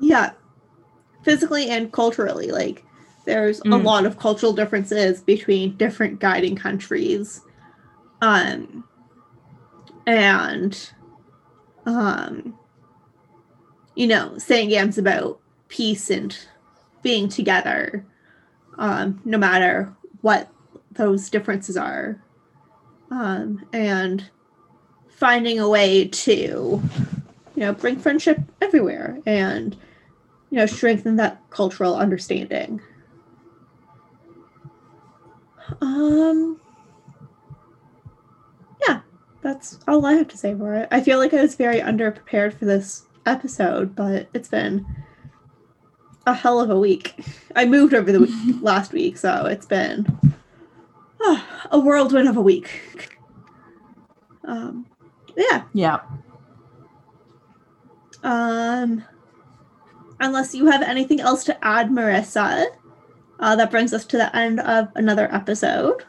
yeah 0.00 0.32
physically 1.22 1.70
and 1.70 1.92
culturally 1.92 2.50
like 2.50 2.84
there's 3.24 3.60
a 3.60 3.62
Mm. 3.62 3.84
lot 3.84 4.04
of 4.04 4.18
cultural 4.18 4.52
differences 4.52 5.20
between 5.22 5.76
different 5.76 6.18
guiding 6.18 6.56
countries 6.56 7.42
um 8.20 8.82
and 10.06 10.90
um 11.86 12.58
you 13.94 14.06
know 14.06 14.36
saying 14.38 14.68
games 14.68 14.98
about 14.98 15.40
peace 15.68 16.10
and 16.10 16.36
being 17.02 17.28
together 17.28 18.04
um 18.78 19.20
no 19.24 19.38
matter 19.38 19.92
what 20.20 20.48
those 20.92 21.30
differences 21.30 21.76
are. 21.76 22.22
Um 23.10 23.66
and 23.72 24.28
finding 25.08 25.58
a 25.60 25.68
way 25.68 26.08
to 26.08 26.32
you 26.32 26.82
know 27.56 27.72
bring 27.72 27.98
friendship 27.98 28.38
everywhere 28.60 29.18
and 29.26 29.76
you 30.50 30.58
know 30.58 30.66
strengthen 30.66 31.16
that 31.16 31.40
cultural 31.50 31.96
understanding. 31.96 32.80
Um 35.80 36.60
that's 39.42 39.78
all 39.88 40.06
i 40.06 40.12
have 40.14 40.28
to 40.28 40.36
say 40.36 40.54
for 40.54 40.74
it 40.74 40.88
i 40.90 41.00
feel 41.00 41.18
like 41.18 41.34
i 41.34 41.42
was 41.42 41.54
very 41.54 41.80
underprepared 41.80 42.52
for 42.56 42.64
this 42.64 43.06
episode 43.26 43.94
but 43.94 44.28
it's 44.34 44.48
been 44.48 44.86
a 46.26 46.34
hell 46.34 46.60
of 46.60 46.70
a 46.70 46.78
week 46.78 47.14
i 47.56 47.64
moved 47.64 47.92
over 47.94 48.12
the 48.12 48.20
week, 48.20 48.30
last 48.62 48.92
week 48.92 49.16
so 49.16 49.46
it's 49.46 49.66
been 49.66 50.06
ah, 51.22 51.66
a 51.70 51.78
whirlwind 51.78 52.28
of 52.28 52.36
a 52.36 52.40
week 52.42 53.18
um 54.44 54.86
yeah 55.36 55.62
Yeah. 55.72 56.00
um, 58.22 59.02
unless 60.20 60.54
you 60.54 60.66
have 60.66 60.82
anything 60.82 61.20
else 61.20 61.42
to 61.44 61.64
add, 61.64 61.88
Marissa, 61.90 62.66
uh, 63.40 63.56
that 63.56 63.70
brings 63.70 63.92
us 63.92 64.04
to 64.06 64.16
the 64.16 64.34
end 64.36 64.60
of 64.60 64.88
another 64.94 65.28
episode. 65.34 66.04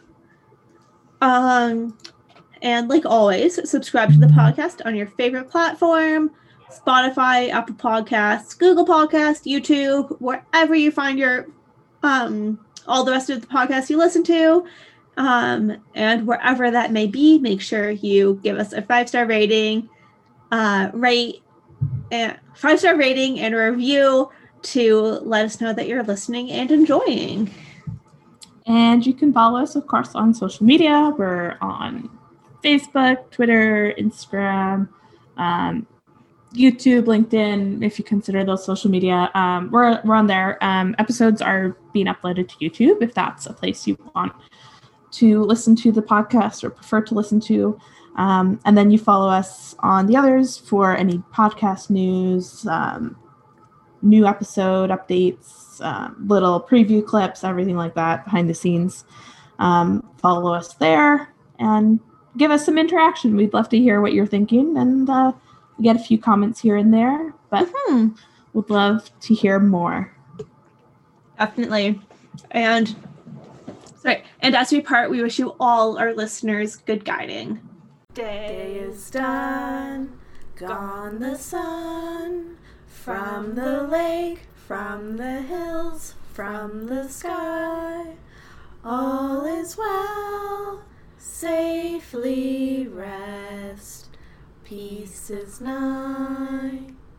Um, 1.21 1.97
and 2.63 2.87
like 2.87 3.05
always, 3.05 3.69
subscribe 3.69 4.11
to 4.13 4.17
the 4.17 4.27
podcast 4.27 4.83
on 4.85 4.95
your 4.95 5.07
favorite 5.07 5.51
platform 5.51 6.31
Spotify, 6.71 7.49
Apple 7.49 7.75
Podcasts, 7.75 8.57
Google 8.57 8.85
Podcasts, 8.85 9.45
YouTube, 9.45 10.19
wherever 10.19 10.73
you 10.73 10.91
find 10.91 11.19
your 11.19 11.47
um, 12.01 12.59
all 12.87 13.03
the 13.03 13.11
rest 13.11 13.29
of 13.29 13.41
the 13.41 13.47
podcasts 13.47 13.89
you 13.89 13.97
listen 13.97 14.23
to. 14.23 14.65
Um, 15.15 15.77
and 15.93 16.25
wherever 16.25 16.71
that 16.71 16.91
may 16.91 17.05
be, 17.05 17.37
make 17.37 17.61
sure 17.61 17.91
you 17.91 18.39
give 18.41 18.57
us 18.57 18.73
a 18.73 18.81
five 18.81 19.07
star 19.07 19.25
rating, 19.25 19.87
uh, 20.51 20.89
rate, 20.93 21.43
and 22.11 22.39
five 22.55 22.79
star 22.79 22.95
rating 22.95 23.39
and 23.39 23.53
review 23.53 24.31
to 24.63 25.01
let 25.23 25.45
us 25.45 25.61
know 25.61 25.73
that 25.73 25.87
you're 25.87 26.03
listening 26.03 26.49
and 26.49 26.71
enjoying. 26.71 27.51
And 28.65 29.05
you 29.05 29.13
can 29.13 29.33
follow 29.33 29.59
us, 29.59 29.75
of 29.75 29.85
course, 29.85 30.15
on 30.15 30.33
social 30.33 30.65
media. 30.65 31.13
We're 31.15 31.57
on 31.61 32.09
Facebook, 32.63 33.29
Twitter, 33.31 33.93
Instagram, 33.97 34.89
um, 35.37 35.85
YouTube, 36.53 37.03
LinkedIn, 37.03 37.83
if 37.83 37.97
you 37.97 38.05
consider 38.05 38.43
those 38.43 38.63
social 38.63 38.89
media. 38.89 39.29
Um, 39.33 39.71
we're, 39.71 39.99
we're 40.03 40.15
on 40.15 40.27
there. 40.27 40.63
Um, 40.63 40.95
episodes 40.99 41.41
are 41.41 41.75
being 41.91 42.05
uploaded 42.05 42.47
to 42.49 42.55
YouTube 42.57 43.01
if 43.01 43.13
that's 43.13 43.47
a 43.47 43.53
place 43.53 43.87
you 43.87 43.97
want 44.15 44.33
to 45.11 45.43
listen 45.43 45.75
to 45.77 45.91
the 45.91 46.01
podcast 46.01 46.63
or 46.63 46.69
prefer 46.69 47.01
to 47.01 47.13
listen 47.13 47.39
to. 47.41 47.79
Um, 48.15 48.59
and 48.65 48.77
then 48.77 48.91
you 48.91 48.99
follow 48.99 49.29
us 49.29 49.75
on 49.79 50.05
the 50.05 50.15
others 50.15 50.57
for 50.57 50.95
any 50.95 51.17
podcast 51.33 51.89
news, 51.89 52.65
um, 52.67 53.17
new 54.01 54.27
episode 54.27 54.91
updates, 54.91 55.81
um, 55.81 56.15
little 56.27 56.61
preview 56.61 57.05
clips, 57.05 57.43
everything 57.43 57.75
like 57.75 57.95
that 57.95 58.25
behind 58.25 58.49
the 58.49 58.53
scenes. 58.53 59.05
Um, 59.57 60.07
follow 60.19 60.53
us 60.53 60.75
there 60.75 61.33
and 61.57 61.99
give 62.37 62.51
us 62.51 62.65
some 62.65 62.77
interaction. 62.77 63.35
We'd 63.35 63.53
love 63.53 63.69
to 63.69 63.77
hear 63.77 64.01
what 64.01 64.13
you're 64.13 64.25
thinking 64.25 64.77
and 64.77 65.09
uh, 65.09 65.33
get 65.81 65.95
a 65.95 65.99
few 65.99 66.17
comments 66.17 66.59
here 66.59 66.75
and 66.75 66.93
there, 66.93 67.33
but 67.49 67.69
Hmm. 67.75 68.09
would 68.53 68.69
love 68.69 69.09
to 69.21 69.33
hear 69.33 69.59
more. 69.59 70.11
Definitely. 71.39 71.99
And 72.51 72.95
sorry. 73.99 74.23
And 74.41 74.55
as 74.55 74.71
we 74.71 74.81
part, 74.81 75.09
we 75.09 75.21
wish 75.21 75.39
you 75.39 75.55
all 75.59 75.97
our 75.97 76.13
listeners 76.13 76.75
good 76.77 77.03
guiding. 77.05 77.59
Day 78.13 78.75
is 78.77 79.09
done, 79.09 80.19
gone 80.55 81.19
the 81.19 81.35
sun, 81.35 82.57
from 82.85 83.55
the 83.55 83.83
lake, 83.83 84.41
from 84.67 85.17
the 85.17 85.41
hills, 85.41 86.13
from 86.31 86.85
the 86.85 87.07
sky. 87.07 88.13
All 88.85 89.45
is 89.45 89.77
well, 89.77 90.83
safely 91.23 92.85
rest, 92.87 94.09
peace 94.65 95.29
is 95.29 95.61
nigh. 95.61 96.92